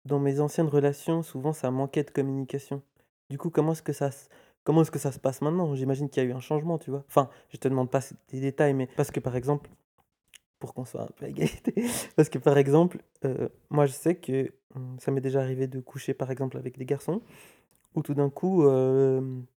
«Dans 0.06 0.20
mes 0.20 0.40
anciennes 0.42 0.68
relations, 0.70 1.24
souvent, 1.24 1.54
ça 1.54 1.72
manquait 1.72 2.04
de 2.04 2.12
communication». 2.12 2.84
Du 3.30 3.38
coup, 3.40 3.50
comment 3.52 3.74
est-ce 3.74 3.84
que 3.84 3.94
ça 3.94 4.12
se 4.12 4.30
comment 4.64 4.82
est-ce 4.82 4.92
que 4.92 5.00
ça 5.00 5.12
se 5.12 5.20
passe 5.20 5.42
maintenant? 5.42 5.74
J'imagine 5.76 6.10
qu'il 6.10 6.24
y 6.24 6.26
a 6.26 6.30
eu 6.30 6.34
un 6.34 6.40
changement, 6.40 6.78
tu 6.78 6.92
vois? 6.92 7.04
Enfin, 7.08 7.30
je 7.50 7.58
te 7.58 7.68
demande 7.68 7.90
pas 7.90 8.02
des 8.30 8.40
détails, 8.40 8.74
mais 8.74 8.88
parce 8.96 9.12
que, 9.12 9.20
par 9.20 9.36
exemple, 9.36 9.70
pour 10.60 10.74
qu'on 10.74 10.86
soit 10.86 11.04
un 11.04 11.10
peu 11.16 11.26
à 11.26 11.30
égalité, 11.30 11.74
parce 12.16 12.30
que, 12.30 12.38
par 12.38 12.58
exemple, 12.58 13.00
heu, 13.26 13.50
moi, 13.70 13.86
je 13.86 13.94
sais 13.94 14.16
que, 14.16 14.52
mmh, 14.76 15.00
ça 15.00 15.12
m'est 15.12 15.22
déjà 15.22 15.42
arrivé 15.42 15.68
de 15.68 15.80
coucher, 15.80 16.14
par 16.14 16.32
exemple, 16.32 16.58
avec 16.58 16.78
des 16.78 16.86
garçons 16.86 17.22
où 17.96 18.02
tout 18.02 18.14
d'un 18.14 18.30
coup, 18.30 18.64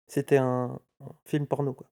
c'était 0.08 0.38
un 0.38 0.80
un 1.02 1.12
film 1.26 1.48
porno, 1.48 1.74
quoi. 1.74 1.88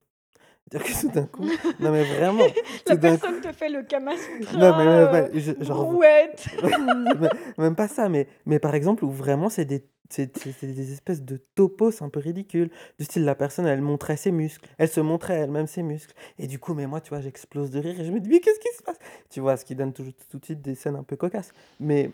C'est-à-dire 0.70 0.88
que 0.88 1.00
tout 1.00 1.08
d'un 1.08 1.26
coup 1.26 1.44
non, 1.80 1.90
mais 1.90 2.04
vraiment, 2.04 2.44
La 2.86 2.94
coup 2.94 3.00
personne 3.00 3.40
te 3.40 3.52
fait 3.52 3.68
le 3.68 3.82
Kama 3.82 4.12
non, 4.54 4.76
mais 4.76 4.86
même 4.86 5.10
pas, 5.10 5.38
je 5.38 5.52
genre 5.64 5.98
même 7.58 7.74
pas 7.74 7.88
ça, 7.88 8.08
mais 8.08 8.28
mais 8.46 8.58
par 8.58 8.74
exemple, 8.74 9.04
où 9.04 9.10
vraiment 9.10 9.48
c'est 9.48 9.64
des 9.64 9.84
c'est 10.12 10.64
des 10.64 10.92
espèces 10.92 11.22
de 11.22 11.36
topos 11.54 12.02
un 12.02 12.08
peu 12.08 12.20
ridicules. 12.20 12.70
Du 12.98 13.04
style, 13.04 13.24
la 13.24 13.34
personne, 13.34 13.66
elle 13.66 13.80
montrait 13.80 14.16
ses 14.16 14.32
muscles, 14.32 14.68
elle 14.78 14.88
se 14.88 15.00
montrait 15.00 15.34
elle-même 15.34 15.66
ses 15.66 15.82
muscles 15.82 16.14
et 16.38 16.46
du 16.46 16.58
coup, 16.58 16.74
mais 16.74 16.86
moi, 16.86 17.00
tu 17.00 17.10
vois, 17.10 17.20
j'explose 17.20 17.70
de 17.70 17.78
rire 17.80 17.98
et 18.00 18.04
je 18.04 18.10
me 18.12 18.20
dis: 18.20 18.28
«Mais 18.28 18.40
qu'est-ce 18.40 18.60
qui 18.60 18.76
se 18.76 18.82
passe?» 18.82 18.98
Tu 19.30 19.40
vois? 19.40 19.56
Ce 19.56 19.64
qui 19.64 19.74
donne 19.74 19.92
tout 19.92 20.02
de 20.04 20.44
suite 20.44 20.60
des 20.62 20.74
scènes 20.74 20.96
un 20.96 21.02
peu 21.04 21.16
cocasses. 21.16 21.52
Mais 21.78 22.10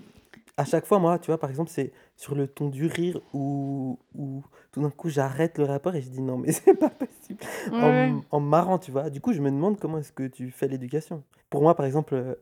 à 0.56 0.64
chaque 0.64 0.86
fois, 0.86 0.98
moi, 0.98 1.18
tu 1.18 1.26
vois, 1.26 1.38
par 1.38 1.50
exemple, 1.50 1.70
c'est 1.70 1.92
sur 2.16 2.34
le 2.34 2.46
ton 2.46 2.68
du 2.68 2.86
rire 2.86 3.20
où 3.34 3.98
où 4.14 4.42
tout 4.72 4.82
d'un 4.82 4.90
coup, 4.90 5.08
j'arrête 5.10 5.58
le 5.58 5.64
rapport 5.64 5.94
et 5.94 6.02
je 6.02 6.08
dis: 6.10 6.20
«Non, 6.20 6.38
mais 6.38 6.52
c'est 6.52 6.74
pas 6.78 6.90
possible», 6.90 7.40
en 7.80 7.88
Ouais. 7.88 8.12
en 8.30 8.40
marrant, 8.40 8.78
tu 8.78 8.90
vois? 8.90 9.10
Du 9.10 9.20
coup, 9.20 9.32
je 9.32 9.40
me 9.40 9.50
demande 9.50 9.78
comment 9.78 9.98
est-ce 9.98 10.12
que 10.12 10.26
tu 10.26 10.50
fais 10.50 10.68
l'éducation? 10.68 11.22
Pour 11.50 11.62
moi, 11.62 11.74
par 11.74 11.86
exemple, 11.86 12.14
heu, 12.14 12.38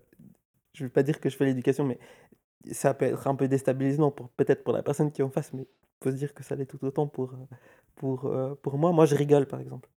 je 0.74 0.84
veux 0.84 0.90
pas 0.90 1.02
dire 1.02 1.20
que 1.20 1.28
je 1.30 1.36
fais 1.36 1.44
l'éducation, 1.46 1.84
mais 1.84 1.98
ça 2.72 2.94
peut 2.94 3.06
être 3.06 3.26
un 3.28 3.34
peu 3.36 3.48
déstabilisant 3.48 4.10
pour 4.10 4.28
peut-être 4.30 4.64
pour 4.64 4.72
la 4.74 4.82
personne 4.82 5.12
qui 5.12 5.20
est 5.20 5.24
en 5.24 5.30
face, 5.30 5.52
mais 5.52 5.66
faut 6.02 6.10
se 6.10 6.16
dire 6.16 6.34
que 6.34 6.42
ça 6.44 6.54
l'est 6.56 6.66
tout 6.66 6.84
autant 6.84 7.06
pour, 7.08 7.32
heu, 7.34 7.38
pour, 7.96 8.26
heu, 8.28 8.56
pour 8.62 8.78
moi. 8.78 8.92
Moi, 8.92 9.06
je 9.06 9.14
rigole, 9.16 9.46
par 9.46 9.60
exemple. 9.60 9.88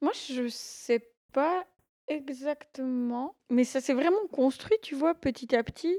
Moi, 0.00 0.12
je 0.28 0.48
sais 0.48 1.10
pas 1.32 1.66
exactement, 2.08 3.36
mais 3.50 3.64
ça 3.64 3.80
s'est 3.80 3.94
vraiment 3.94 4.26
construit, 4.32 4.76
tu 4.82 4.94
vois, 4.94 5.14
petit 5.14 5.54
à 5.54 5.62
petit. 5.62 5.98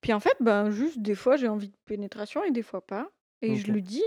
Puis, 0.00 0.12
en 0.12 0.20
fait, 0.20 0.36
ben, 0.40 0.70
juste, 0.70 1.00
des 1.00 1.14
fois, 1.14 1.36
j'ai 1.36 1.48
envie 1.48 1.70
de 1.70 1.76
pénétration 1.86 2.44
et 2.44 2.50
des 2.52 2.62
fois 2.62 2.86
pas 2.86 3.10
et 3.42 3.56
je 3.56 3.72
le 3.72 3.80
dis. 3.82 4.04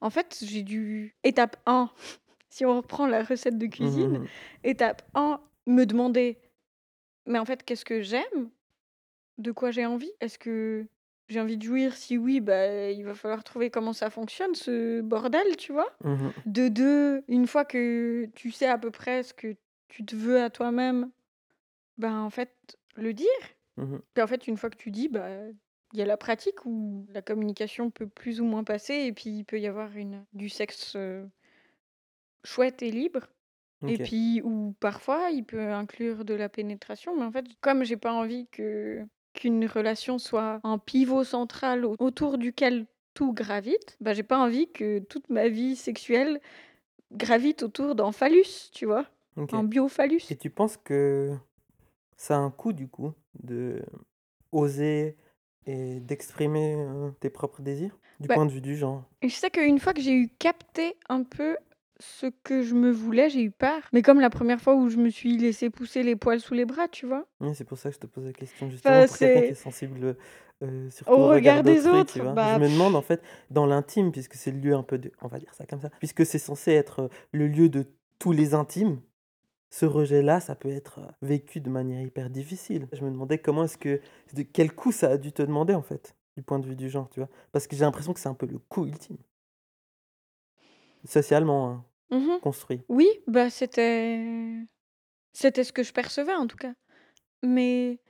En 0.00 0.10
fait, 0.10 0.38
j'ai 0.46 0.62
dû 0.62 1.16
étape 1.24 1.56
1, 1.66 1.90
si 2.50 2.66
on 2.66 2.76
reprend 2.78 3.06
la 3.06 3.24
recette 3.24 3.58
de 3.58 3.66
Mmh 3.78 3.86
mh, 3.98 4.06
cuisine, 4.06 4.18
mmh. 4.18 4.28
étape 4.64 5.02
1, 5.14 5.40
me 5.66 5.84
demander: 5.86 6.38
«Mais 7.26 7.38
en 7.38 7.44
fait, 7.44 7.64
qu'est-ce 7.64 7.84
que 7.86 8.02
j'aime? 8.02 8.50
De 9.40 9.52
quoi 9.52 9.70
j'ai 9.70 9.86
envie? 9.86 10.12
Est-ce 10.20 10.38
que 10.38 10.86
j'ai 11.28 11.40
envie 11.40 11.56
de 11.56 11.62
jouir? 11.62 11.96
Si 11.96 12.18
oui, 12.18 12.40
bah, 12.40 12.90
il 12.90 13.02
va 13.04 13.14
falloir 13.14 13.42
trouver 13.42 13.70
comment 13.70 13.94
ça 13.94 14.10
fonctionne 14.10 14.54
ce 14.54 15.00
bordel», 15.00 15.56
tu 15.56 15.72
vois? 15.72 15.90
Mmh 16.04 16.26
mh. 16.26 16.32
De 16.44 16.68
2, 16.68 17.22
une 17.26 17.46
fois 17.46 17.64
que 17.64 18.28
tu 18.34 18.50
sais 18.50 18.66
à 18.66 18.76
peu 18.76 18.90
près 18.90 19.22
ce 19.22 19.32
que 19.32 19.56
tu 19.88 20.04
te 20.04 20.14
veux 20.14 20.42
à 20.42 20.50
toi-même, 20.50 21.10
ben, 21.98 22.18
en 22.20 22.30
fait, 22.30 22.52
le 22.96 23.14
dire. 23.14 23.26
Mmh 23.76 23.94
mh. 23.94 24.00
Puis, 24.14 24.22
en 24.22 24.26
fait, 24.26 24.46
une 24.46 24.58
fois 24.58 24.70
que 24.70 24.76
tu 24.76 24.90
dis, 24.90 25.08
bah, 25.08 25.28
il 25.94 25.98
y 25.98 26.02
a 26.02 26.06
la 26.06 26.18
pratique 26.18 26.66
où 26.66 27.06
la 27.10 27.22
communication 27.22 27.90
peut 27.90 28.08
plus 28.08 28.40
ou 28.42 28.44
moins 28.44 28.64
passer 28.64 28.94
et 28.94 29.12
puis 29.12 29.30
il 29.30 29.44
peut 29.44 29.58
y 29.58 29.66
avoir 29.66 29.96
une 29.96 30.24
du 30.34 30.50
sexe, 30.50 30.96
heu 30.96 31.30
chouette 32.44 32.82
et 32.82 32.90
libre 32.90 33.26
et 33.86 33.94
OK. 33.94 34.02
puis 34.02 34.42
ou 34.42 34.74
parfois, 34.80 35.30
il 35.30 35.44
peut 35.44 35.72
inclure 35.72 36.24
de 36.24 36.34
la 36.34 36.48
pénétration, 36.48 37.16
mais 37.16 37.24
en 37.24 37.32
fait, 37.32 37.46
comme 37.60 37.84
j'ai 37.84 37.96
pas 37.96 38.12
envie 38.12 38.46
que 38.48 39.04
qu'une 39.34 39.66
relation 39.66 40.18
soit 40.18 40.60
un 40.64 40.78
pivot 40.78 41.24
central 41.24 41.84
au 41.84 41.94
autour 41.98 42.38
duquel 42.38 42.86
tout 43.14 43.32
gravite, 43.32 43.96
bah, 44.00 44.12
j'ai 44.14 44.22
pas 44.22 44.38
envie 44.38 44.70
que 44.72 44.98
toute 45.00 45.28
ma 45.30 45.48
vie 45.48 45.76
sexuelle 45.76 46.40
gravite 47.12 47.62
autour 47.62 47.94
d'un 47.94 48.12
phallus, 48.12 48.70
tu 48.72 48.86
vois? 48.86 49.06
OK 49.36 49.52
Un 49.54 49.64
bio-phallus. 49.64 50.22
et 50.30 50.36
tu 50.36 50.50
penses 50.50 50.76
que 50.76 51.36
ça 52.16 52.36
a 52.36 52.40
un 52.40 52.50
coût, 52.50 52.72
du 52.72 52.88
coup, 52.88 53.12
d'oser 54.52 55.16
et 55.66 56.00
d'exprimer, 56.00 56.74
heu, 56.76 57.12
tes 57.20 57.30
propres 57.30 57.62
désirs? 57.62 57.98
Du 58.20 58.28
Bah 58.28 58.34
point 58.34 58.46
de 58.46 58.52
vue 58.52 58.60
du 58.60 58.76
genre? 58.76 59.04
je 59.22 59.28
sais 59.28 59.50
qu'une 59.50 59.78
fois 59.78 59.92
que 59.94 60.00
j'ai 60.00 60.14
eu 60.14 60.28
capté 60.38 60.96
un 61.08 61.22
peu 61.24 61.56
ce 62.00 62.26
que 62.44 62.62
je 62.62 62.74
me 62.74 62.90
voulais, 62.90 63.30
j'ai 63.30 63.42
eu 63.42 63.50
peur, 63.50 63.82
mais 63.92 64.02
comme 64.02 64.20
la 64.20 64.30
1re 64.30 64.60
fois 64.60 64.74
où 64.74 64.88
je 64.88 64.96
me 64.98 65.10
suis 65.10 65.36
laissé 65.36 65.70
pousser 65.70 66.02
les 66.02 66.16
poils 66.16 66.40
sous 66.40 66.54
les 66.54 66.64
bras, 66.64 66.88
tu 66.88 67.06
vois? 67.06 67.26
Oui, 67.40 67.54
c'est 67.54 67.64
pour 67.64 67.78
ça 67.78 67.88
que 67.88 67.94
je 67.94 68.00
te 68.00 68.06
pose 68.06 68.26
la 68.26 68.34
question, 68.34 68.68
justement, 68.68 69.02
Enfin, 69.02 69.06
pour 69.06 69.16
quelqu'un 69.16 69.40
qui 69.40 69.52
est 69.52 69.54
sensible, 69.54 70.14
heu, 70.62 70.90
surtout 70.90 71.22
Au 71.22 71.28
regard 71.28 71.62
des 71.62 71.86
d'autrui, 71.86 72.04
tu 72.04 72.20
autres, 72.20 72.20
vois? 72.20 72.38
Je 72.44 72.54
bah 72.54 72.58
me 72.58 72.68
demande, 72.68 72.96
en 72.96 73.00
fait, 73.02 73.22
dans 73.48 73.64
l'intime, 73.64 74.12
puisque 74.12 74.34
c'est 74.34 74.50
le 74.50 74.58
lieu 74.58 74.74
un 74.74 74.82
peu 74.82 74.98
de 74.98 75.10
on 75.22 75.28
va 75.28 75.38
dire 75.38 75.54
ça 75.54 75.64
comme 75.64 75.80
ça, 75.80 75.88
puisque 76.00 76.26
c'est 76.26 76.38
censé 76.38 76.72
être, 76.72 77.00
heu, 77.04 77.08
le 77.32 77.48
lieu 77.48 77.70
de 77.70 77.86
tous 78.18 78.32
les 78.32 78.52
intimes, 78.52 79.00
ce 79.70 79.86
rejet-là, 79.86 80.40
ça 80.40 80.56
peut 80.56 80.70
être, 80.70 81.00
heu, 81.00 81.06
vécu 81.22 81.60
de 81.60 81.70
manière 81.70 82.02
hyper 82.02 82.30
difficile. 82.30 82.88
Je 82.92 83.04
me 83.04 83.10
demandais 83.10 83.38
comment 83.38 83.64
est-ce 83.64 83.78
que 83.78 84.00
de 84.34 84.42
quel 84.42 84.74
coût 84.74 84.92
ça 84.92 85.10
a 85.12 85.18
dû 85.18 85.32
te 85.32 85.42
demander, 85.42 85.74
en 85.74 85.82
fait, 85.82 86.16
du 86.36 86.42
point 86.44 86.58
de 86.60 86.66
vue 86.66 86.76
du 86.76 86.90
genre, 86.90 87.10
tu 87.10 87.20
vois? 87.20 87.30
Parce 87.52 87.66
que 87.68 87.76
j'ai 87.76 87.84
l'impression 87.84 88.14
que 88.14 88.20
c'est 88.20 88.28
un 88.30 88.34
peu 88.34 88.46
le 88.46 88.58
coût 88.58 88.86
ultime. 88.86 89.18
Socialement, 91.04 91.68
hein, 91.70 91.84
Mmh 92.10 92.16
mh. 92.16 92.40
construit. 92.40 92.80
Oui, 92.88 93.08
bah, 93.26 93.50
c'était 93.50 94.20
c'était 95.34 95.64
ce 95.64 95.72
que 95.72 95.82
je 95.84 95.92
percevais, 95.92 96.34
en 96.34 96.46
tout 96.48 96.56
cas, 96.58 96.74
mais 97.42 98.00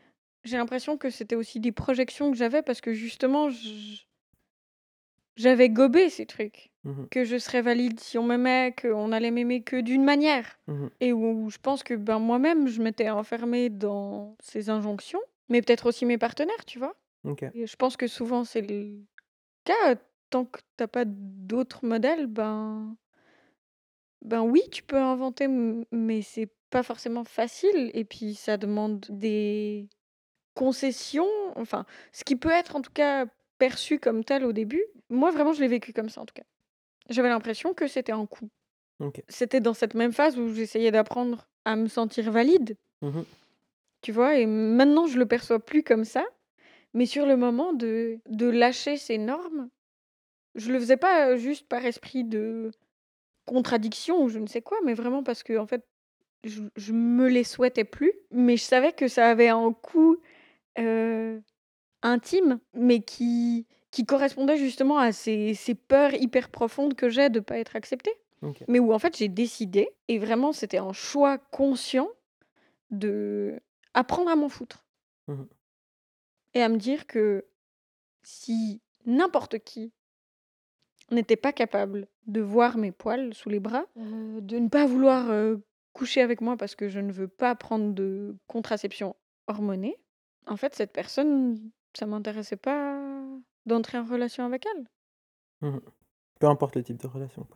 j'ai 0.45 0.59
l'impression 0.59 0.99
que 0.99 1.11
c'était 1.11 1.37
aussi 1.37 1.61
des 1.61 1.73
projections 1.73 2.31
que 2.33 2.37
j'avais 2.39 2.63
parce 2.63 2.81
que 2.83 2.95
justement 2.95 3.51
j 3.51 4.05
j'avais 5.37 5.69
gobé 5.71 6.11
ces 6.11 6.27
trucs. 6.27 6.71
Mmh 6.85 6.91
mh. 7.03 7.09
Que 7.11 7.25
je 7.25 7.37
serais 7.39 7.63
valide 7.63 8.01
si 8.01 8.17
on 8.19 8.23
m'aimait, 8.25 8.75
qu'on 8.81 9.13
allait 9.13 9.31
m'aimer 9.31 9.63
que 9.63 9.81
d'une 9.81 10.05
manière 10.05 10.59
Mmh 10.67 10.85
mh. 10.87 10.91
et 11.01 11.13
où 11.13 11.51
je 11.51 11.59
pense 11.59 11.83
que, 11.83 11.95
ben, 11.95 12.19
moi-même, 12.19 12.69
je 12.69 12.81
m'étais 12.83 13.11
enfermée 13.11 13.69
dans 13.71 14.37
ces 14.41 14.71
injonctions, 14.71 15.21
mais 15.49 15.61
peut-être 15.63 15.87
aussi 15.87 16.07
mes 16.07 16.19
partenaires, 16.19 16.65
tu 16.67 16.79
vois? 16.79 16.95
Et 17.55 17.67
je 17.67 17.77
pense 17.77 17.97
que 17.97 18.07
souvent 18.07 18.45
c'est 18.45 18.63
le 18.63 19.05
cas, 19.65 19.97
tant 20.31 20.45
que 20.47 20.61
tu 20.79 20.85
as 20.85 20.89
pas 20.89 21.05
d'autres 21.07 21.85
modèles, 21.87 22.27
ben 22.29 22.97
ben, 24.23 24.43
oui, 24.43 24.63
tu 24.71 24.83
peux 24.83 24.97
inventer 24.99 25.45
m 25.45 25.85
mais 25.93 26.23
c'est 26.23 26.51
pas 26.71 26.83
forcément 26.83 27.25
facile 27.25 27.91
et 27.95 28.05
puis 28.05 28.35
ça 28.35 28.57
demande 28.57 29.05
des 29.09 29.89
concessions, 30.55 31.29
enfin, 31.57 31.85
ce 32.13 32.25
qui 32.25 32.37
peut 32.37 32.51
être, 32.51 32.77
en 32.77 32.83
tout 32.83 32.93
cas 32.93 33.27
perçu 33.59 33.99
comme 33.99 34.25
tel 34.25 34.45
au 34.45 34.53
début. 34.53 34.83
Moi, 35.11 35.31
vraiment, 35.31 35.53
je 35.53 35.61
l'ai 35.61 35.69
vécu 35.69 35.93
comme 35.93 36.09
ça, 36.09 36.21
en 36.21 36.27
tout 36.27 36.35
cas. 36.35 36.45
J'avais 37.09 37.29
l'impression 37.29 37.75
que 37.75 37.87
c'était 37.87 38.13
un 38.13 38.27
coup. 38.27 38.49
OK. 39.01 39.23
C'était 39.29 39.61
dans 39.61 39.75
cette 39.75 39.95
même 39.95 40.13
phase 40.13 40.39
où 40.39 40.53
j'essayais 40.53 40.91
d'apprendre 40.91 41.49
à 41.65 41.77
me 41.77 41.87
sentir 41.89 42.31
valide. 42.31 42.77
Mmh 43.03 43.23
Tu 44.03 44.13
vois? 44.13 44.37
Et 44.37 44.47
maintenant, 44.47 45.07
je 45.07 45.19
le 45.19 45.27
perçois 45.27 45.59
plus 45.65 45.83
comme 45.83 46.05
ça, 46.05 46.25
mais 46.95 47.07
sur 47.07 47.27
le 47.27 47.37
moment 47.37 47.73
de 47.73 48.19
de 48.29 48.47
lâcher 48.47 48.97
ces 48.97 49.19
normes, 49.19 49.69
je 50.55 50.73
le 50.73 50.81
faisais 50.81 50.97
pas, 50.97 51.37
juste 51.37 51.69
par 51.69 51.85
esprit 51.85 52.25
de 52.25 52.71
contradiction 53.47 54.23
ou 54.23 54.29
je 54.29 54.39
ne 54.39 54.47
sais 54.47 54.63
quoi, 54.63 54.79
mais 54.85 54.95
vraiment 54.95 55.23
parce 55.23 55.43
que 55.43 55.57
en 55.59 55.67
fait, 55.67 55.85
je 56.45 56.63
je 56.77 56.93
me 56.93 57.29
les 57.29 57.45
souhaitais 57.45 57.85
plus, 57.85 58.13
mais 58.31 58.57
je 58.57 58.63
savais 58.65 58.93
que 58.93 59.09
ça 59.09 59.29
avait 59.29 59.49
un 59.49 59.73
coût, 59.73 60.19
intime, 62.03 62.61
mais 62.75 63.01
qui 63.01 63.67
qui 63.91 64.05
correspondait 64.07 64.57
justement 64.57 64.99
à 64.99 65.13
ces 65.13 65.55
ces 65.55 65.75
peurs 65.75 66.15
hyper 66.15 66.49
profondes 66.49 66.95
que 66.95 67.09
j'ai 67.09 67.29
de 67.29 67.41
pas 67.41 67.59
être 67.59 67.77
acceptée. 67.77 68.15
Mais 68.69 68.79
où 68.79 68.93
en 68.95 68.99
fait, 68.99 69.17
j'ai 69.19 69.29
décidé 69.29 69.91
et 70.09 70.19
vraiment 70.19 70.53
c'était 70.53 70.79
un 70.79 70.95
choix 70.95 71.37
conscient 71.37 72.09
de 72.91 73.61
apprendre 73.93 74.31
à 74.31 74.37
m'en 74.37 74.49
foutre. 74.49 74.85
Mmh 75.29 75.43
Et 76.55 76.63
à 76.63 76.69
me 76.69 76.79
dire 76.79 77.07
que 77.07 77.45
si 78.23 78.81
n'importe 79.05 79.59
qui 79.59 79.93
n'était 81.11 81.37
pas 81.37 81.53
capable 81.53 82.07
de 82.27 82.41
voir 82.41 82.77
mes 82.77 82.93
poils 82.93 83.35
sous 83.35 83.49
les 83.49 83.61
bras, 83.61 83.87
heu, 83.97 84.41
de 84.41 84.59
ne 84.59 84.69
pas 84.69 84.87
vouloir, 84.87 85.31
heu, 85.31 85.63
coucher 85.93 86.21
avec 86.23 86.41
moi 86.41 86.57
parce 86.57 86.75
que 86.75 86.89
je 86.89 87.01
ne 87.01 87.13
veux 87.13 87.29
pas 87.29 87.55
prendre 87.55 87.93
de 87.95 88.37
contraception 88.47 89.17
hormonée, 89.47 89.97
en 90.47 90.57
fait, 90.57 90.75
cette 90.75 90.93
personne, 90.93 91.71
ça 91.95 92.07
m'intéressait 92.07 92.57
pas 92.57 92.99
d'entrer 93.67 93.99
en 93.99 94.05
relation 94.05 94.45
avec 94.45 94.67
elle. 94.67 94.87
Mmh. 95.61 95.79
Peu 96.39 96.47
importe 96.49 96.77
le 96.77 96.83
type 96.83 97.01
de 97.01 97.07
relation. 97.07 97.47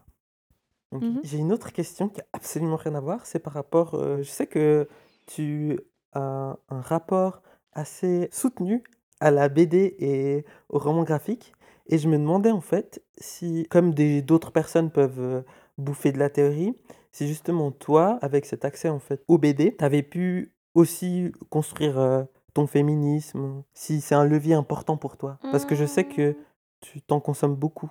Mmh 0.92 1.20
J'ai 1.24 1.38
une 1.38 1.52
autre 1.52 1.72
question 1.72 2.08
qui 2.08 2.20
a 2.20 2.24
absolument 2.32 2.76
rien 2.76 2.94
à 2.94 3.00
voir, 3.00 3.26
c'est 3.26 3.40
par 3.40 3.52
rapport, 3.52 3.94
heu, 3.96 4.18
je 4.18 4.28
sais 4.30 4.46
que 4.46 4.88
tu 5.26 5.78
as 6.12 6.56
un 6.68 6.80
rapport 6.80 7.42
assez 7.72 8.28
soutenu 8.30 8.84
à 9.20 9.30
la 9.30 9.48
BD 9.48 9.96
et 9.98 10.44
au 10.68 10.78
roman 10.78 11.02
graphique 11.02 11.52
et 11.88 11.98
je 11.98 12.08
me 12.08 12.16
demandais 12.18 12.50
en 12.50 12.60
fait 12.60 13.02
si, 13.18 13.66
comme 13.70 13.94
d'autres 13.94 14.52
personnes 14.52 14.90
peuvent, 14.90 15.20
heu, 15.20 15.44
bouffer 15.78 16.12
de 16.12 16.18
la 16.18 16.30
théorie, 16.30 16.74
si 17.12 17.26
justement 17.28 17.70
toi, 17.72 18.18
avec 18.22 18.46
cet 18.46 18.64
accès 18.64 18.88
en 18.88 18.98
fait 19.00 19.22
aux 19.28 19.38
BD, 19.38 19.76
tu 19.76 19.84
avais 19.84 20.02
pu 20.02 20.54
aussi 20.74 21.32
construire, 21.50 21.98
heu, 21.98 22.26
ton 22.54 22.66
féminisme, 22.66 23.62
si 23.74 24.00
c'est 24.00 24.14
un 24.14 24.24
levier 24.24 24.54
important 24.54 24.96
pour 24.96 25.16
toi? 25.16 25.38
Parce 25.50 25.64
que 25.64 25.74
je 25.74 25.84
sais 25.86 26.04
que 26.04 26.30
Mmh. 26.30 26.34
tu 26.80 27.02
t'en 27.02 27.20
consommes 27.20 27.56
beaucoup, 27.56 27.90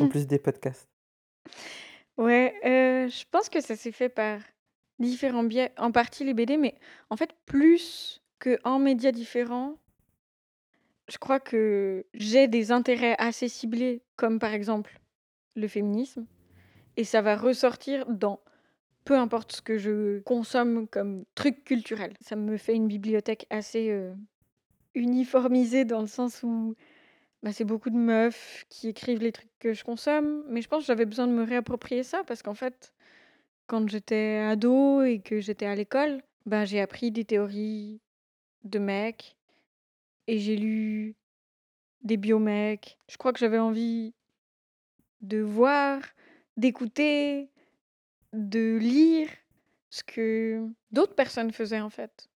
en 0.00 0.06
plus 0.08 0.26
des 0.26 0.38
podcasts. 0.38 0.88
Ouais, 2.16 2.54
heu, 2.64 3.08
je 3.08 3.24
pense 3.30 3.48
que 3.48 3.60
ça 3.60 3.76
s'est 3.76 3.92
fait 3.92 4.08
par 4.08 4.40
différents 4.98 5.44
biais. 5.44 5.72
En 5.78 5.92
partie 5.92 6.24
les 6.24 6.34
BD, 6.34 6.56
mais 6.56 6.74
en 7.10 7.16
fait, 7.16 7.30
plus 7.46 8.22
qu'un 8.40 8.78
média 8.78 9.12
différent, 9.12 9.76
je 11.08 11.18
crois 11.18 11.40
que 11.40 12.06
j'ai 12.14 12.48
des 12.48 12.72
intérêts 12.72 13.16
assez 13.18 13.48
ciblés, 13.48 14.02
comme 14.16 14.38
par 14.38 14.54
exemple 14.54 15.00
le 15.56 15.68
féminisme, 15.68 16.26
et 16.96 17.04
ça 17.04 17.22
va 17.22 17.36
ressortir 17.36 18.06
dans 18.08 18.40
peu 19.04 19.16
importe 19.16 19.52
ce 19.52 19.62
que 19.62 19.78
je 19.78 20.20
consomme 20.20 20.86
comme 20.88 21.24
truc 21.34 21.64
culturel. 21.64 22.14
Ça 22.20 22.36
me 22.36 22.56
fait 22.58 22.74
une 22.74 22.88
bibliothèque 22.88 23.46
assez, 23.50 23.90
uniformisée 24.94 25.84
dans 25.84 26.00
le 26.00 26.06
sens 26.06 26.42
où, 26.42 26.74
bah, 27.42 27.52
c'est 27.52 27.64
beaucoup 27.64 27.90
de 27.90 27.96
meufs 27.96 28.66
qui 28.68 28.88
écrivent 28.88 29.22
les 29.22 29.32
trucs 29.32 29.50
que 29.60 29.72
je 29.72 29.84
consomme, 29.84 30.44
mais 30.48 30.62
je 30.62 30.68
pense 30.68 30.80
que 30.82 30.86
j'avais 30.86 31.06
besoin 31.06 31.26
de 31.26 31.32
me 31.32 31.44
réapproprier 31.44 32.02
ça 32.02 32.24
parce 32.24 32.42
qu'en 32.42 32.54
fait 32.54 32.92
Quand 33.68 33.88
j'étais 33.88 34.38
ado 34.38 35.02
et 35.02 35.20
que 35.20 35.40
j'étais 35.40 35.66
à 35.66 35.74
l'école, 35.74 36.22
ben, 36.46 36.64
j'ai 36.64 36.80
appris 36.80 37.12
des 37.12 37.24
théories 37.24 38.00
de 38.64 38.78
mecs 38.78 39.37
et 40.28 40.38
j'ai 40.38 40.56
lu 40.56 41.16
des 42.02 42.16
biomecs. 42.18 42.98
Je 43.10 43.16
crois 43.16 43.32
que 43.32 43.40
j'avais 43.40 43.58
envie 43.58 44.14
de 45.20 45.38
voir, 45.40 46.00
d'écouter, 46.56 47.50
de 48.32 48.76
lire 48.78 49.28
ce 49.90 50.04
que 50.04 50.66
d'autres 50.92 51.14
personnes 51.16 51.52
faisaient, 51.52 51.80
en 51.80 51.90
fait. 51.90 52.30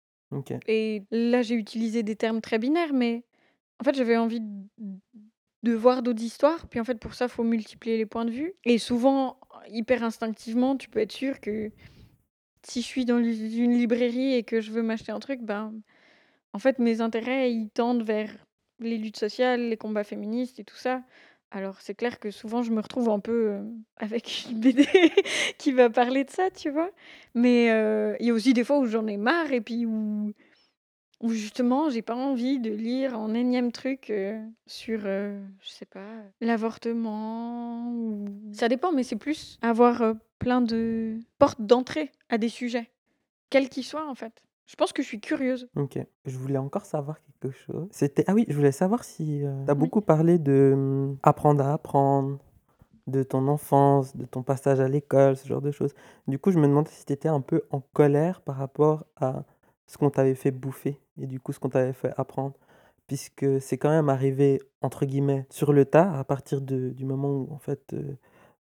Et 0.66 1.04
là, 1.10 1.42
j'ai 1.42 1.54
utilisé 1.54 2.02
des 2.02 2.16
termes 2.16 2.40
très 2.40 2.58
binaires, 2.58 2.94
mais 2.94 3.24
en 3.80 3.84
fait, 3.84 3.94
j'avais 3.94 4.16
envie 4.16 4.40
de 5.62 5.72
voir 5.74 6.02
d'autres 6.02 6.22
histoires. 6.22 6.68
Puis, 6.68 6.80
en 6.80 6.84
fait, 6.84 6.98
pour 6.98 7.14
ça, 7.14 7.28
faut 7.28 7.44
multiplier 7.44 7.98
les 7.98 8.06
points 8.06 8.24
de 8.24 8.32
vue 8.32 8.54
et 8.64 8.78
souvent, 8.78 9.38
hyper 9.68 10.02
instinctivement, 10.04 10.76
tu 10.76 10.88
peux 10.88 11.00
être 11.00 11.12
sûr 11.12 11.40
que 11.40 11.72
Si 12.64 12.82
je 12.82 12.86
suis 12.86 13.04
dans 13.04 13.18
une 13.18 13.72
librairie 13.72 14.34
et 14.34 14.44
que 14.44 14.60
je 14.60 14.70
veux 14.72 14.82
m'acheter 14.82 15.12
un 15.12 15.20
truc, 15.20 15.40
ben, 15.42 15.74
en 16.52 16.58
fait, 16.58 16.78
mes 16.78 17.00
intérêts, 17.00 17.52
ils 17.52 17.70
tendent 17.70 18.02
vers 18.02 18.30
les 18.80 18.98
luttes 18.98 19.18
sociales, 19.18 19.68
les 19.68 19.76
combats 19.76 20.04
féministes 20.04 20.58
et 20.60 20.64
tout 20.64 20.76
ça. 20.76 21.02
Alors 21.50 21.80
c'est 21.82 21.94
clair 21.94 22.18
que 22.18 22.30
souvent 22.30 22.62
je 22.62 22.72
me 22.72 22.80
retrouve 22.80 23.10
un 23.10 23.20
peu, 23.20 23.50
heu, 23.52 23.60
avec 23.98 24.46
une 24.50 24.58
BD 24.60 24.86
qui 25.58 25.72
va 25.72 25.90
parler 25.90 26.24
de 26.24 26.30
ça, 26.30 26.50
tu 26.50 26.70
vois? 26.70 26.90
Mais, 27.34 27.70
heu, 27.70 28.16
il 28.20 28.26
y 28.26 28.30
a 28.30 28.32
aussi 28.34 28.54
des 28.54 28.64
fois 28.64 28.78
où 28.78 28.86
j'en 28.86 29.06
ai 29.06 29.16
marre 29.18 29.52
et 29.52 29.60
puis 29.60 29.86
où 29.86 30.32
où 31.20 31.30
justement 31.32 31.88
j'ai 31.90 32.02
pas 32.02 32.16
envie 32.16 32.58
de 32.58 32.70
lire 32.70 33.14
un 33.16 33.34
énième 33.34 33.70
truc, 33.72 34.10
heu, 34.10 34.40
sur, 34.66 35.00
je 35.02 35.38
sais 35.68 35.86
pas, 35.86 36.08
l'avortement 36.40 37.92
ou 37.92 38.26
ça 38.52 38.68
dépend, 38.68 38.92
mais 38.92 39.04
c'est 39.04 39.16
plus 39.16 39.58
avoir, 39.62 40.14
plein 40.38 40.60
de 40.60 41.18
portes 41.38 41.60
d'entrée 41.60 42.10
à 42.28 42.38
des 42.38 42.48
sujets, 42.48 42.90
quels 43.50 43.68
qu'ils 43.68 43.84
soient, 43.84 44.08
en 44.08 44.14
fait. 44.16 44.42
Je 44.72 44.76
pense 44.76 44.94
que 44.94 45.02
je 45.02 45.06
suis 45.08 45.20
curieuse. 45.20 45.68
OK. 45.76 45.98
Je 46.24 46.38
voulais 46.38 46.56
encore 46.56 46.86
savoir 46.86 47.18
quelque 47.20 47.54
chose. 47.54 47.88
C'était 47.90 48.24
ah 48.26 48.32
oui, 48.32 48.46
je 48.48 48.54
voulais 48.56 48.72
savoir 48.72 49.04
si, 49.04 49.42
heu, 49.44 49.52
tu 49.66 49.70
as 49.70 49.74
Oui. 49.74 49.80
beaucoup 49.80 50.00
parlé 50.00 50.38
de, 50.38 50.74
mmh, 50.74 51.18
apprendre 51.22 51.62
à 51.62 51.74
apprendre, 51.74 52.38
de 53.06 53.22
ton 53.22 53.48
enfance, 53.48 54.16
de 54.16 54.24
ton 54.24 54.42
passage 54.42 54.80
à 54.80 54.88
l'école, 54.88 55.36
ce 55.36 55.46
genre 55.46 55.60
de 55.60 55.70
choses. 55.72 55.92
Du 56.26 56.38
coup, 56.38 56.52
je 56.52 56.58
me 56.58 56.66
demandais 56.66 56.90
si 56.90 57.04
tu 57.04 57.12
étais 57.12 57.28
un 57.28 57.42
peu 57.42 57.62
en 57.70 57.80
colère 57.92 58.40
par 58.40 58.56
rapport 58.56 59.04
à 59.16 59.44
ce 59.86 59.98
qu'on 59.98 60.08
t'avait 60.08 60.34
fait 60.34 60.52
bouffer 60.52 60.98
et 61.18 61.26
du 61.26 61.38
coup, 61.38 61.52
ce 61.52 61.58
qu'on 61.60 61.68
t'avait 61.68 61.92
fait 61.92 62.12
apprendre. 62.16 62.54
Puisque 63.08 63.60
c'est 63.60 63.76
quand 63.76 63.90
même 63.90 64.08
arrivé, 64.08 64.62
entre 64.80 65.04
guillemets, 65.04 65.44
«sur 65.50 65.74
le 65.74 65.84
tas» 65.84 66.10
à 66.18 66.24
partir 66.24 66.62
de 66.62 66.90
du 66.90 67.04
moment 67.04 67.30
où 67.30 67.52
en 67.52 67.58
fait, 67.58 67.92
heu, 67.92 68.16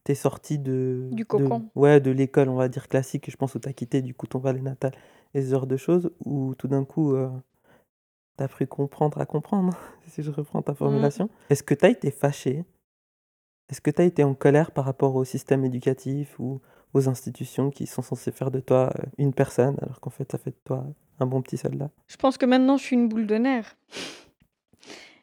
tu 0.06 0.14
es 0.14 0.16
sortie 0.16 0.60
de 0.60 1.10
Du 1.12 1.24
de 1.24 1.28
cocon. 1.28 1.70
ouais, 1.76 2.00
de 2.02 2.12
l'école, 2.12 2.50
on 2.50 2.56
va 2.56 2.70
dire 2.70 2.88
classique, 2.88 3.30
je 3.32 3.38
pense 3.38 3.56
où 3.56 3.60
tu 3.60 3.70
as 3.70 3.74
quitté 3.74 4.02
du 4.02 4.14
coup 4.16 4.28
ton 4.28 4.40
vallée 4.40 4.62
natale 4.62 4.94
et 5.34 5.42
ce 5.42 5.50
genre 5.52 5.68
de 5.68 5.78
choses, 5.78 6.12
où 6.26 6.56
tout 6.56 6.68
d'un 6.68 6.86
coup, 6.86 7.14
heu 7.16 7.30
tu 8.38 8.44
appris 8.44 8.68
comprendre 8.68 9.20
à 9.20 9.26
comprendre, 9.26 9.78
si 10.08 10.24
je 10.24 10.32
reprends 10.32 10.62
ta 10.62 10.72
Mmh. 10.74 10.76
formulation. 10.76 11.30
Est-ce 11.50 11.64
que 11.64 11.74
tu 11.74 11.86
as 11.86 11.90
été 11.90 12.12
fâché? 12.12 12.66
Est-ce 13.70 13.82
que 13.82 13.92
tu 13.92 14.02
as 14.02 14.06
été 14.06 14.24
en 14.24 14.34
colère 14.34 14.72
par 14.72 14.84
rapport 14.86 15.16
au 15.16 15.24
système 15.24 15.64
éducatif 15.64 16.40
ou 16.40 16.60
aux 16.94 17.08
institutions 17.08 17.70
qui 17.70 17.88
sont 17.88 18.02
censées 18.02 18.32
faire 18.32 18.52
de 18.52 18.60
toi, 18.60 18.92
heu, 19.00 19.04
une 19.18 19.34
personne, 19.34 19.78
alors 19.82 20.00
qu'en 20.02 20.10
fait, 20.10 20.30
ça 20.32 20.38
fait 20.38 20.52
de 20.52 20.60
toi 20.66 20.86
un 21.20 21.26
bon 21.26 21.42
petit 21.42 21.56
soldat? 21.58 21.90
Je 22.08 22.18
pense 22.18 22.38
que 22.38 22.46
maintenant 22.46 22.76
je 22.78 22.84
suis 22.84 22.96
une 22.96 23.08
boule 23.08 23.28
de 23.28 23.36
nerfs. 23.36 23.78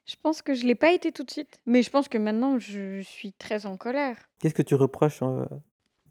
Je 0.07 0.17
pense 0.23 0.41
que 0.41 0.55
je 0.55 0.65
l'ai 0.67 0.75
pas 0.75 0.93
été 0.93 1.13
tout 1.13 1.25
de 1.25 1.31
suite, 1.31 1.59
mais 1.67 1.83
je 1.83 1.91
pense 1.91 2.09
que 2.09 2.17
maintenant 2.17 2.59
je 2.59 3.03
suis 3.03 3.33
très 3.35 3.67
en 3.67 3.77
colère. 3.77 4.17
Qu'est-ce 4.39 4.55
que 4.55 4.63
tu 4.63 4.75
reproches, 4.75 5.23
heu 5.23 5.45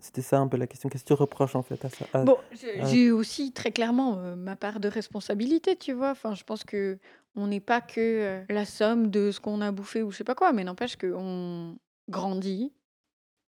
c'était 0.07 0.21
ça 0.23 0.39
un 0.39 0.47
peu 0.47 0.57
la 0.57 0.67
question, 0.67 0.89
qu'est-ce 0.89 1.03
que 1.03 1.07
tu 1.09 1.13
reproches 1.13 1.55
en 1.55 1.63
fait 1.63 1.83
à 1.85 1.89
ça 1.89 2.09
à 2.13 2.23
Bon, 2.23 2.37
à 2.77 2.91
j'ai 2.91 3.11
aussi 3.11 3.51
très 3.53 3.71
clairement, 3.71 4.19
heu, 4.23 4.35
ma 4.35 4.55
part 4.55 4.79
de 4.79 4.87
responsabilité, 4.87 5.75
tu 5.77 5.93
vois? 5.93 6.11
Enfin, 6.11 6.35
je 6.35 6.43
pense 6.43 6.63
qu'on 6.63 7.47
n'est 7.47 7.59
pas 7.59 7.81
que, 7.81 8.41
heu, 8.43 8.45
la 8.49 8.65
somme 8.65 9.09
de 9.09 9.31
ce 9.31 9.39
qu'on 9.39 9.61
a 9.61 9.71
bouffé 9.71 10.01
ou 10.03 10.11
je 10.11 10.17
sais 10.17 10.23
pas 10.23 10.35
quoi, 10.35 10.53
mais 10.53 10.63
n'empêche 10.63 10.95
qu'on 10.97 11.77
grandit 12.09 12.73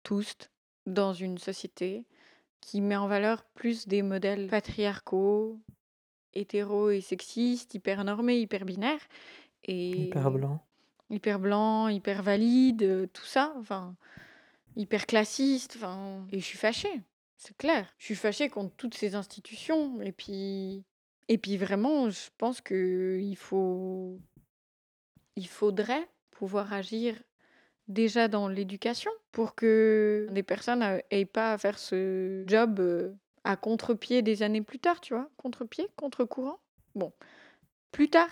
tous 0.04 0.34
dans 0.86 1.14
une 1.14 1.38
société 1.38 2.06
qui 2.60 2.80
met 2.82 2.96
en 2.96 3.08
valeur 3.08 3.44
plus 3.54 3.88
des 3.88 4.02
modèles 4.02 4.48
patriarcaux, 4.48 5.60
hétéros 6.34 6.90
et 6.90 7.00
sexistes, 7.00 7.74
hyper 7.74 8.04
normés, 8.04 8.40
hyper 8.40 8.64
binaires 8.64 9.06
hyper 9.96 10.30
et 10.30 10.30
blanc? 10.30 10.60
hyper 11.10 11.38
blancs, 11.40 11.92
hyper 11.92 12.22
valides, 12.22 12.82
heu, 12.84 13.08
tout 13.08 13.24
ça, 13.26 13.54
enfin 13.58 13.96
Hyper 14.76 15.06
classiste, 15.06 15.74
enfin 15.76 16.26
et 16.32 16.40
je 16.40 16.44
suis 16.44 16.58
fâchée, 16.58 17.02
c'est 17.36 17.56
clair. 17.56 17.86
Je 17.98 18.06
suis 18.06 18.14
fâchée 18.14 18.48
contre 18.48 18.74
toutes 18.76 18.94
ces 18.94 19.14
institutions 19.14 20.00
et 20.00 20.12
puis 20.12 20.84
et 21.28 21.38
puis 21.38 21.56
vraiment, 21.56 22.10
je 22.10 22.28
pense 22.38 22.60
qu'il 22.60 23.36
faut 23.36 24.18
il 25.36 25.46
faudrait 25.48 26.08
pouvoir 26.30 26.72
agir 26.72 27.14
déjà 27.88 28.28
dans 28.28 28.48
l'éducation 28.48 29.10
pour 29.32 29.54
que 29.54 30.28
des 30.30 30.42
personnes, 30.42 30.82
heu, 30.82 31.02
aient 31.10 31.24
pas 31.26 31.52
à 31.54 31.58
faire 31.58 31.78
ce 31.78 32.44
job, 32.46 32.80
heu, 32.80 33.16
à 33.44 33.56
contre-pied 33.56 34.22
des 34.22 34.42
années 34.42 34.62
plus 34.62 34.78
tard, 34.78 35.00
tu 35.00 35.14
vois? 35.14 35.30
Contre-pied? 35.36 35.88
Contre-courant? 35.96 36.60
Bon, 36.94 37.12
plus 37.92 38.10
tard, 38.10 38.28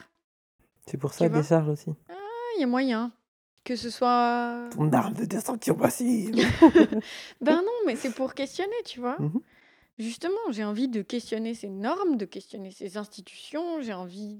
C'est 0.86 0.98
pour 0.98 1.14
ça 1.14 1.28
vois? 1.28 1.42
décharge 1.42 1.68
aussi? 1.68 1.90
Ah, 2.08 2.14
il 2.56 2.58
il 2.58 2.60
y 2.60 2.64
a 2.64 2.66
moyen. 2.66 3.12
Que 3.64 3.76
ce 3.76 3.90
soit. 3.90 4.68
Ton 4.74 4.92
arme 4.92 5.14
de 5.14 5.24
destruction 5.24 5.76
massive. 5.76 6.34
Ben 7.40 7.56
non, 7.56 7.72
mais 7.86 7.96
c'est 7.96 8.14
pour 8.14 8.34
questionner, 8.34 8.72
tu 8.84 9.00
vois. 9.00 9.16
Mhm. 9.18 9.40
Justement, 9.98 10.40
j'ai 10.50 10.64
envie 10.64 10.88
de 10.88 11.02
questionner 11.02 11.54
ces 11.54 11.68
normes, 11.68 12.16
de 12.16 12.24
questionner 12.24 12.70
ces 12.70 12.96
institutions, 12.96 13.82
j'ai 13.82 13.92
envie 13.92 14.38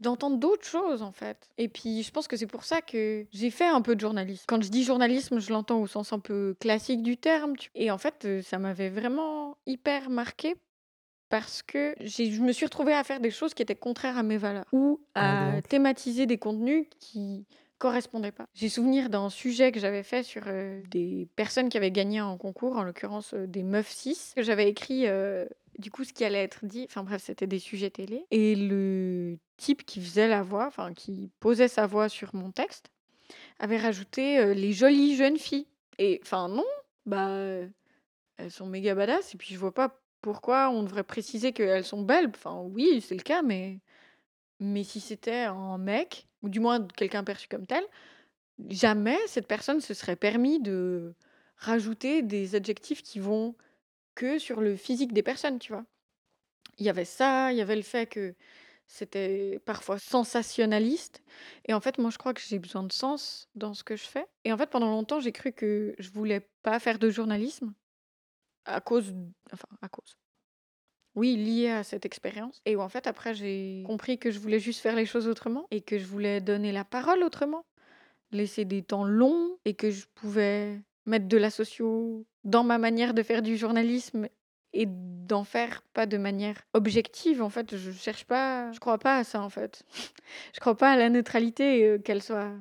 d'entendre 0.00 0.36
d'autres 0.36 0.66
choses 0.66 1.02
en 1.02 1.12
fait. 1.12 1.48
Et 1.58 1.68
puis 1.68 2.02
je 2.02 2.10
pense 2.10 2.28
que 2.28 2.36
c'est 2.36 2.46
pour 2.46 2.64
ça 2.64 2.80
que 2.82 3.26
j'ai 3.32 3.50
fait 3.50 3.66
un 3.66 3.80
peu 3.80 3.94
de 3.96 4.00
journalisme. 4.00 4.44
Quand 4.46 4.62
je 4.62 4.68
dis 4.68 4.84
journalisme, 4.84 5.40
je 5.40 5.50
l'entends 5.50 5.80
au 5.80 5.86
sens 5.86 6.12
un 6.12 6.18
peu 6.18 6.54
classique 6.60 7.02
du 7.02 7.16
terme. 7.16 7.54
Et 7.74 7.90
en 7.90 7.98
fait, 7.98 8.24
euh, 8.24 8.42
ça 8.42 8.58
m'avait 8.58 8.90
vraiment 8.90 9.56
hyper 9.66 10.10
marqué 10.10 10.56
parce 11.30 11.62
que 11.62 11.94
je 12.00 12.40
me 12.40 12.52
suis 12.52 12.66
retrouvée 12.66 12.94
à 12.94 13.04
faire 13.04 13.20
des 13.20 13.30
choses 13.30 13.54
qui 13.54 13.62
étaient 13.62 13.74
contraires 13.74 14.16
à 14.16 14.22
mes 14.22 14.38
valeurs 14.38 14.64
ou 14.72 15.00
à 15.14 15.48
exemple 15.48 15.68
thématiser 15.68 16.26
des 16.26 16.38
contenus 16.38 16.86
qui 17.00 17.46
correspondaient 17.78 18.32
pas. 18.32 18.46
J'ai 18.54 18.68
souvenir 18.68 19.08
d'un 19.08 19.30
sujet 19.30 19.72
que 19.72 19.80
j'avais 19.80 20.02
fait 20.02 20.22
sur 20.22 20.42
euh, 20.46 20.82
des 20.90 21.28
personnes 21.36 21.68
qui 21.68 21.76
avaient 21.76 21.90
gagné 21.90 22.18
un 22.18 22.36
concours, 22.36 22.76
en 22.76 22.82
l'occurrence 22.82 23.34
euh, 23.34 23.46
des 23.46 23.62
meufs 23.62 23.90
6, 23.90 24.32
que 24.36 24.42
j'avais 24.42 24.68
écrit 24.68 25.06
euh, 25.06 25.46
du 25.78 25.90
coup 25.90 26.04
ce 26.04 26.12
qui 26.12 26.24
allait 26.24 26.42
être 26.42 26.66
dit. 26.66 26.86
Enfin 26.88 27.04
bref, 27.04 27.22
c'était 27.24 27.46
des 27.46 27.58
sujets 27.58 27.90
télé. 27.90 28.26
Et 28.30 28.56
le 28.56 29.38
type 29.56 29.86
qui 29.86 30.00
faisait 30.00 30.28
la 30.28 30.42
voix, 30.42 30.66
enfin 30.66 30.92
qui 30.92 31.30
posait 31.40 31.68
sa 31.68 31.86
voix 31.86 32.08
sur 32.08 32.34
mon 32.34 32.50
texte, 32.50 32.90
avait 33.58 33.78
rajouté 33.78 34.54
les 34.54 34.72
jolies 34.72 35.16
jeunes 35.16 35.38
filles. 35.38 35.66
Et 35.98 36.20
enfin 36.22 36.48
non, 36.48 36.64
bah 37.06 37.28
elles 38.36 38.50
sont 38.50 38.66
méga 38.66 38.94
badass 38.94 39.34
et 39.34 39.36
puis 39.36 39.54
je 39.54 39.58
vois 39.58 39.74
pas 39.74 40.00
pourquoi 40.20 40.70
on 40.70 40.82
devrait 40.82 41.04
préciser 41.04 41.52
qu'elles 41.52 41.84
sont 41.84 42.02
belles. 42.02 42.28
Enfin 42.28 42.62
oui, 42.62 43.00
c'est 43.00 43.16
le 43.16 43.22
cas, 43.22 43.42
mais 43.42 43.80
mais 44.60 44.84
si 44.84 45.00
c'était 45.00 45.44
un 45.44 45.78
mec 45.78 46.27
ou 46.42 46.48
du 46.48 46.60
moins 46.60 46.86
quelqu'un 46.96 47.24
perçu 47.24 47.48
comme 47.48 47.66
tel, 47.66 47.84
jamais 48.68 49.18
cette 49.26 49.46
personne 49.46 49.80
se 49.80 49.94
serait 49.94 50.16
permis 50.16 50.60
de 50.60 51.14
rajouter 51.56 52.22
des 52.22 52.54
adjectifs 52.54 53.02
qui 53.02 53.18
vont 53.18 53.54
que 54.14 54.38
sur 54.38 54.60
le 54.60 54.76
physique 54.76 55.12
des 55.12 55.22
personnes, 55.22 55.58
tu 55.58 55.72
vois. 55.72 55.84
Il 56.78 56.86
y 56.86 56.88
avait 56.88 57.04
ça, 57.04 57.52
il 57.52 57.58
y 57.58 57.60
avait 57.60 57.76
le 57.76 57.82
fait 57.82 58.06
que 58.06 58.34
c'était 58.86 59.60
parfois 59.64 59.98
sensationnaliste. 59.98 61.22
Et 61.66 61.74
en 61.74 61.80
fait, 61.80 61.98
moi, 61.98 62.10
je 62.10 62.18
crois 62.18 62.34
que 62.34 62.40
j'ai 62.40 62.58
besoin 62.58 62.82
de 62.82 62.92
sens 62.92 63.48
dans 63.54 63.74
ce 63.74 63.84
que 63.84 63.96
je 63.96 64.04
fais. 64.04 64.26
Et 64.44 64.52
en 64.52 64.58
fait, 64.58 64.70
pendant 64.70 64.90
longtemps, 64.90 65.20
j'ai 65.20 65.32
cru 65.32 65.52
que 65.52 65.94
je 65.98 66.10
voulais 66.10 66.48
pas 66.62 66.78
faire 66.80 66.98
de 66.98 67.10
journalisme 67.10 67.74
à 68.64 68.80
cause, 68.80 69.14
enfin, 69.52 69.68
à 69.82 69.88
cause. 69.88 70.16
Oui, 71.18 71.34
lié 71.34 71.70
à 71.70 71.82
cette 71.82 72.06
expérience. 72.06 72.62
Et 72.64 72.76
en 72.76 72.88
fait, 72.88 73.08
après, 73.08 73.34
j'ai 73.34 73.82
compris 73.84 74.18
que 74.18 74.30
je 74.30 74.38
voulais 74.38 74.60
juste 74.60 74.80
faire 74.80 74.94
les 74.94 75.04
choses 75.04 75.26
autrement 75.26 75.66
et 75.72 75.80
que 75.80 75.98
je 75.98 76.06
voulais 76.06 76.40
donner 76.40 76.70
la 76.70 76.84
parole 76.84 77.24
autrement, 77.24 77.66
laisser 78.30 78.64
des 78.64 78.84
temps 78.84 79.04
longs 79.04 79.58
et 79.64 79.74
que 79.74 79.90
je 79.90 80.06
pouvais 80.14 80.80
mettre 81.06 81.26
de 81.26 81.36
la 81.36 81.50
socio 81.50 82.24
dans 82.44 82.62
ma 82.62 82.78
manière 82.78 83.14
de 83.14 83.24
faire 83.24 83.42
du 83.42 83.56
journalisme 83.56 84.28
et 84.72 84.86
d'en 84.86 85.42
faire 85.42 85.82
pas 85.92 86.06
de 86.06 86.18
manière 86.18 86.62
objective. 86.72 87.42
En 87.42 87.50
fait, 87.50 87.76
je 87.76 87.90
cherche 87.90 88.24
pas, 88.24 88.70
je 88.70 88.78
crois 88.78 88.98
pas 88.98 89.16
à 89.16 89.24
ça 89.24 89.42
en 89.42 89.50
fait. 89.50 89.82
je 90.54 90.60
crois 90.60 90.76
pas 90.76 90.92
à 90.92 90.96
la 90.96 91.10
neutralité, 91.10 91.84
euh, 91.84 91.98
qu'elle 91.98 92.22
soit 92.22 92.52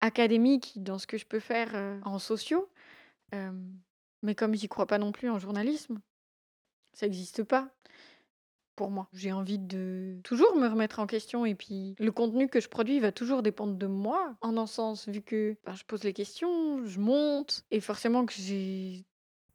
académique 0.00 0.74
dans 0.76 0.98
ce 0.98 1.08
que 1.08 1.18
je 1.18 1.26
peux 1.26 1.40
faire 1.40 1.70
euh, 1.74 1.98
en 2.04 2.20
sociaux. 2.20 2.68
Euh, 3.34 3.50
mais 4.22 4.36
comme 4.36 4.54
j'y 4.54 4.68
crois 4.68 4.86
pas 4.86 4.98
non 4.98 5.10
plus 5.10 5.28
en 5.28 5.40
journalisme, 5.40 5.98
ça 6.92 7.06
n'existe 7.06 7.42
pas 7.42 7.70
pour 8.76 8.90
moi. 8.90 9.08
J'ai 9.12 9.32
envie 9.32 9.58
de 9.58 10.18
toujours 10.24 10.56
me 10.56 10.66
remettre 10.66 11.00
en 11.00 11.06
question 11.06 11.44
et 11.44 11.54
puis 11.54 11.94
le 11.98 12.12
contenu 12.12 12.48
que 12.48 12.60
je 12.60 12.68
produis 12.68 12.98
va 12.98 13.12
toujours 13.12 13.42
dépendre 13.42 13.74
de 13.74 13.86
moi 13.86 14.36
en 14.40 14.56
un 14.56 14.66
sens 14.66 15.06
vu 15.06 15.20
que 15.20 15.56
ben, 15.66 15.74
je 15.74 15.84
pose 15.84 16.02
les 16.02 16.14
questions, 16.14 16.84
je 16.86 16.98
monte 16.98 17.64
et 17.70 17.80
forcément 17.80 18.24
que 18.24 18.32
j'ai 18.32 19.04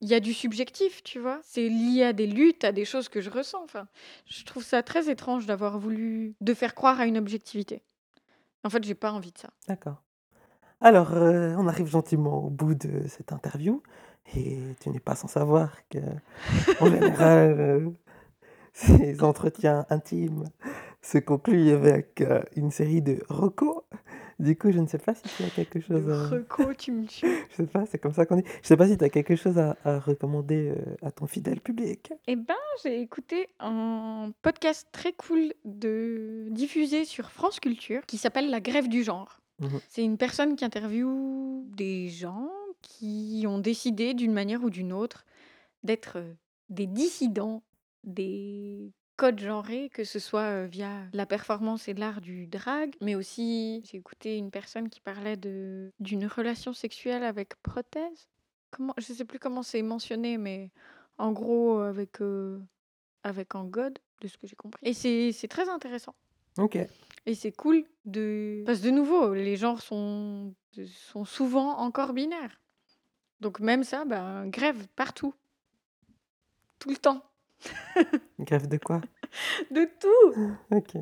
il 0.01 0.09
y 0.09 0.13
a 0.13 0.19
du 0.19 0.33
subjectif, 0.33 1.01
tu 1.03 1.19
vois. 1.19 1.39
C'est 1.43 1.67
lié 1.67 2.03
à 2.03 2.13
des 2.13 2.27
luttes, 2.27 2.63
à 2.63 2.71
des 2.71 2.85
choses 2.85 3.09
que 3.09 3.21
je 3.21 3.29
ressens. 3.31 3.63
Enfin, 3.63 3.87
je 4.27 4.43
trouve 4.43 4.63
ça 4.63 4.83
très 4.83 5.09
étrange 5.09 5.47
d'avoir 5.47 5.79
voulu 5.79 6.35
de 6.41 6.53
faire 6.53 6.75
croire 6.75 6.99
à 6.99 7.07
une 7.07 7.17
objectivité. 7.17 7.81
En 8.63 8.69
fait, 8.69 8.83
j'ai 8.83 8.93
pas 8.93 9.11
envie 9.11 9.31
de 9.31 9.37
ça. 9.37 9.49
D'accord. 9.67 10.03
Alors, 10.81 11.13
euh, 11.13 11.55
on 11.57 11.67
arrive 11.67 11.87
gentiment 11.87 12.45
au 12.45 12.49
bout 12.49 12.75
de 12.75 13.07
cette 13.07 13.31
interview. 13.31 13.81
Et 14.35 14.57
tu 14.79 14.89
n'es 14.89 14.99
pas 14.99 15.15
sans 15.15 15.27
savoir 15.27 15.71
que, 15.89 15.99
en 16.79 16.89
général, 16.89 17.55
euh, 17.59 17.89
ces 18.73 19.23
entretiens 19.23 19.85
intimes 19.89 20.45
se 21.01 21.19
concluent 21.19 21.71
avec 21.71 22.21
euh, 22.21 22.41
une 22.55 22.71
série 22.71 23.01
de 23.01 23.19
recos. 23.29 23.83
Du 24.37 24.57
coup, 24.57 24.71
je 24.71 24.79
ne 24.79 24.87
sais 24.87 24.97
pas 24.97 25.13
si 25.15 25.23
tu 25.23 25.43
as 25.43 25.49
quelque 25.49 25.79
chose 25.79 26.09
à... 26.09 26.27
Reco, 26.27 26.73
tu 26.73 26.91
me 26.91 27.05
tues. 27.05 27.25
Je 27.51 27.55
sais 27.55 27.67
pas, 27.67 27.85
c'est 27.85 27.99
comme 27.99 28.11
ça 28.13 28.25
qu'on 28.25 28.35
dit. 28.35 28.43
Je 28.61 28.67
sais 28.67 28.75
pas 28.75 28.87
si 28.87 28.97
tu 28.97 29.03
as 29.05 29.09
quelque 29.09 29.37
chose 29.37 29.57
à, 29.57 29.77
à 29.85 29.97
recommander 29.99 30.73
euh, 30.75 30.95
à 31.07 31.11
ton 31.11 31.25
fidèle 31.25 31.61
public. 31.61 32.11
Eh 32.27 32.35
ben, 32.35 32.53
j'ai 32.83 32.99
écouté 32.99 33.47
un 33.61 34.31
podcast 34.41 34.89
très 34.91 35.13
cool 35.13 35.53
de 35.63 36.47
diffusé 36.49 37.05
sur 37.05 37.31
France 37.31 37.61
Culture 37.61 38.05
qui 38.05 38.17
s'appelle 38.17 38.49
La 38.49 38.59
Grève 38.59 38.89
du 38.89 39.03
genre. 39.03 39.39
Mhm. 39.59 39.79
C'est 39.89 40.03
une 40.03 40.17
personne 40.17 40.55
qui 40.55 40.65
interviewe 40.65 41.63
des 41.75 42.09
gens 42.09 42.49
qui 42.81 43.45
ont 43.47 43.59
décidé 43.59 44.13
d'une 44.13 44.33
manière 44.33 44.63
ou 44.63 44.69
d'une 44.69 44.93
autre 44.93 45.25
d'être 45.83 46.17
euh, 46.17 46.33
des 46.69 46.87
dissidents 46.87 47.63
des 48.03 48.91
codes 49.17 49.39
genrés, 49.39 49.89
que 49.89 50.03
ce 50.03 50.19
soit 50.19 50.41
euh, 50.41 50.67
via 50.69 50.89
la 51.13 51.25
performance 51.25 51.87
et 51.87 51.93
l'art 51.93 52.21
du 52.21 52.47
drag, 52.47 52.95
mais 53.01 53.15
aussi 53.15 53.81
j'ai 53.85 53.97
écouté 53.97 54.37
une 54.37 54.51
personne 54.51 54.89
qui 54.89 54.99
parlait 54.99 55.37
de 55.37 55.91
d'une 55.99 56.25
relation 56.25 56.73
sexuelle 56.73 57.23
avec 57.23 57.55
prothèse. 57.61 58.29
Comment, 58.71 58.93
je 58.97 59.13
sais 59.13 59.25
plus 59.25 59.39
comment 59.39 59.63
c'est 59.63 59.81
mentionné, 59.81 60.37
mais 60.37 60.71
en 61.17 61.31
gros 61.31 61.79
avec 61.79 62.21
euh, 62.21 62.59
avec 63.23 63.55
un 63.55 63.63
god, 63.63 63.97
de 64.21 64.27
ce 64.27 64.37
que 64.37 64.47
j'ai 64.47 64.55
compris. 64.55 64.85
Et 64.87 64.93
c'est 64.93 65.31
c'est 65.31 65.47
très 65.47 65.69
intéressant. 65.69 66.15
Ok. 66.57 66.77
Et 67.25 67.35
c'est 67.35 67.51
cool 67.51 67.83
de... 68.05 68.63
Parce 68.65 68.79
que 68.79 68.85
de 68.85 68.91
nouveau, 68.91 69.33
les 69.33 69.57
genres 69.57 69.81
sont, 69.81 70.53
sont 71.09 71.25
souvent 71.25 71.77
encore 71.77 72.13
binaires. 72.13 72.61
Donc 73.41 73.59
même 73.59 73.83
ça, 73.83 74.05
ben, 74.05 74.47
grève 74.47 74.87
partout. 74.95 75.33
Tout 76.79 76.89
le 76.89 76.97
temps. 76.97 77.23
Grève 78.39 78.67
de 78.67 78.77
quoi? 78.77 79.01
De 79.71 79.87
tout 79.99 80.55
Ok. 80.71 80.97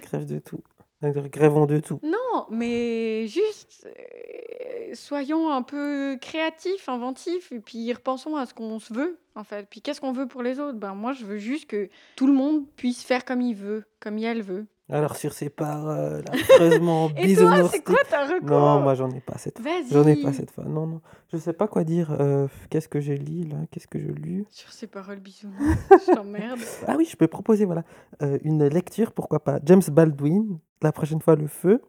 Grève 0.00 0.26
de 0.26 0.38
tout. 0.38 0.62
Grèvons 1.02 1.66
de 1.66 1.78
tout. 1.78 2.00
Non, 2.02 2.46
mais 2.50 3.26
juste, 3.26 3.86
euh, 3.86 4.94
soyons 4.94 5.50
un 5.50 5.62
peu 5.62 6.16
créatifs, 6.20 6.88
inventifs, 6.88 7.52
et 7.52 7.60
puis 7.60 7.92
repensons 7.92 8.36
à 8.36 8.46
ce 8.46 8.54
qu'on 8.54 8.78
se 8.78 8.92
veut, 8.94 9.18
en 9.34 9.44
fait. 9.44 9.68
Puis 9.68 9.82
qu'est-ce 9.82 10.00
qu'on 10.00 10.12
veut 10.12 10.26
pour 10.26 10.42
les 10.42 10.58
autres? 10.58 10.78
Ben 10.78 10.94
moi, 10.94 11.12
je 11.12 11.24
veux 11.24 11.38
juste 11.38 11.66
que 11.66 11.90
tout 12.16 12.26
le 12.26 12.32
monde 12.32 12.66
puisse 12.76 13.04
faire 13.04 13.24
comme 13.24 13.42
il 13.42 13.54
veut, 13.54 13.84
comme 14.00 14.18
elle 14.18 14.42
veut. 14.42 14.66
Alors, 14.88 15.16
sur 15.16 15.32
ces 15.32 15.50
paroles 15.50 16.24
affreusement 16.32 17.08
Et 17.10 17.12
toi, 17.14 17.24
bisounours... 17.24 17.70
c'est 17.72 17.82
quoi 17.82 17.96
ta 18.08 18.26
recours 18.26 18.48
Non, 18.48 18.80
moi, 18.80 18.94
j'en 18.94 19.10
ai 19.10 19.20
pas 19.20 19.36
cette 19.36 19.58
fois. 19.58 19.70
Vas-y 19.70 19.90
J'en 19.90 20.06
ai 20.06 20.16
pas 20.22 20.32
cette 20.32 20.52
fois. 20.52 20.64
Non, 20.64 20.86
non. 20.86 21.00
Je 21.32 21.38
sais 21.38 21.52
pas 21.52 21.66
quoi 21.66 21.82
dire. 21.82 22.14
Euh, 22.20 22.46
Qu'est-ce 22.70 22.88
que 22.88 23.00
j'ai 23.00 23.16
lu, 23.16 23.44
là 23.44 23.56
Qu'est-ce 23.70 23.88
que 23.88 23.98
je 23.98 24.12
lu 24.12 24.46
Sur 24.48 24.70
ces 24.72 24.86
paroles 24.86 25.18
bisounours, 25.18 25.58
je 25.90 26.14
t'emmerde. 26.14 26.60
Ah 26.86 26.94
oui, 26.96 27.04
je 27.04 27.16
peux 27.16 27.26
proposer, 27.26 27.64
voilà, 27.64 27.82
euh, 28.22 28.38
une 28.44 28.64
lecture, 28.66 29.12
pourquoi 29.12 29.40
pas. 29.42 29.58
James 29.64 29.82
Baldwin, 29.90 30.58
la 30.82 30.92
prochaine 30.92 31.20
fois, 31.20 31.34
le 31.34 31.48
feu. 31.48 31.82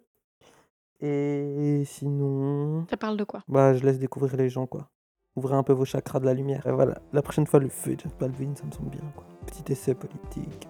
Et 1.00 1.84
sinon... 1.86 2.88
Ça 2.89 2.98
parle 2.98 3.18
de 3.18 3.24
quoi? 3.24 3.43
Bah, 3.48 3.76
je 3.76 3.84
laisse 3.84 4.00
découvrir 4.00 4.36
les 4.38 4.50
gens, 4.50 4.66
quoi. 4.66 4.89
Ouvrez 5.36 5.56
un 5.56 5.62
peu 5.62 5.74
vos 5.74 5.86
chakras 5.86 6.20
de 6.20 6.26
la 6.26 6.34
lumière. 6.34 6.66
Et 6.66 6.72
voilà, 6.72 6.98
la 7.14 7.22
prochaine 7.22 7.45
fois, 7.45 7.60
le 7.60 7.70
feu, 7.70 7.95
James 8.00 8.12
Baldwin, 8.20 8.56
ça 8.56 8.66
me 8.66 8.72
semble 8.72 8.89
bien, 8.89 9.04
quoi. 9.16 9.26
Petit 9.45 9.72
essai 9.72 9.93
politique. 9.93 10.68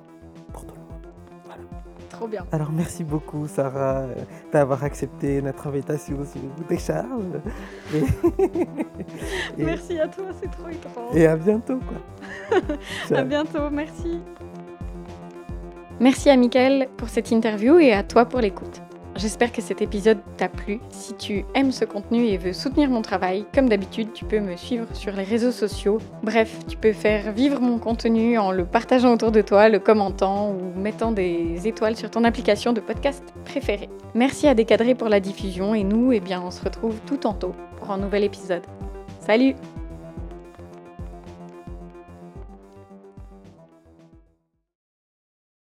Pour 0.51 0.65
tout 0.65 0.75
le 0.75 0.81
monde. 0.81 1.07
Voilà. 1.45 1.63
Trop 2.17 2.27
bien. 2.27 2.43
Alors, 2.51 2.71
merci 2.71 3.03
beaucoup, 3.03 3.47
Sarah, 3.47 3.99
euh, 3.99 4.15
d'avoir 4.51 4.83
accepté 4.83 5.39
notre 5.39 5.67
invitation 5.67 6.17
sur 6.25 6.41
Décharge. 6.67 7.05
Et... 7.93 7.99
et... 9.61 9.63
Merci 9.63 9.99
à 9.99 10.07
toi, 10.07 10.25
c'est 10.41 10.49
trop 10.49 10.67
étrange. 10.67 11.15
et 11.15 11.27
à 11.27 11.35
bientôt, 11.35 11.77
quoi. 11.77 12.59
À 13.15 13.23
bientôt, 13.23 13.69
merci. 13.71 14.19
Merci 15.99 16.31
à 16.31 16.35
Mickaël 16.37 16.89
pour 16.97 17.07
cette 17.09 17.29
interview 17.29 17.77
et 17.77 17.93
à 17.93 18.01
toi 18.01 18.25
pour 18.25 18.39
l'écoute. 18.39 18.81
J'espère 19.17 19.51
que 19.51 19.63
cet 19.63 19.81
épisode 19.81 20.19
t'a 20.37 20.47
plu. 20.47 20.79
Si 20.91 21.15
tu 21.15 21.43
aimes 21.55 21.71
ce 21.71 21.85
contenu 21.85 22.27
et 22.27 22.37
veux 22.37 22.53
soutenir 22.53 22.87
mon 22.91 23.01
travail, 23.01 23.45
comme 23.51 23.67
d'habitude, 23.67 24.13
tu 24.13 24.25
peux 24.25 24.39
me 24.39 24.55
suivre 24.55 24.85
sur 24.93 25.11
les 25.13 25.23
réseaux 25.23 25.51
sociaux. 25.51 25.97
Bref, 26.21 26.59
tu 26.67 26.77
peux 26.77 26.93
faire 26.93 27.31
vivre 27.31 27.59
mon 27.59 27.79
contenu 27.79 28.37
en 28.37 28.51
le 28.51 28.63
partageant 28.63 29.11
autour 29.11 29.31
de 29.31 29.41
toi, 29.41 29.69
le 29.69 29.79
commentant 29.79 30.51
ou 30.51 30.79
mettant 30.79 31.11
des 31.11 31.67
étoiles 31.67 31.95
sur 31.95 32.11
ton 32.11 32.23
application 32.25 32.73
de 32.73 32.79
podcast 32.79 33.23
préférée. 33.43 33.89
Merci 34.13 34.47
à 34.47 34.53
Décadré 34.53 34.93
pour 34.93 35.09
la 35.09 35.19
diffusion 35.19 35.73
et 35.73 35.83
nous, 35.83 36.11
eh 36.11 36.19
bien, 36.19 36.43
on 36.45 36.51
se 36.51 36.63
retrouve 36.63 36.99
tout 37.07 37.17
tantôt 37.17 37.55
pour 37.79 37.89
un 37.89 37.97
nouvel 37.97 38.23
épisode. 38.23 38.63
Salut 39.19 39.55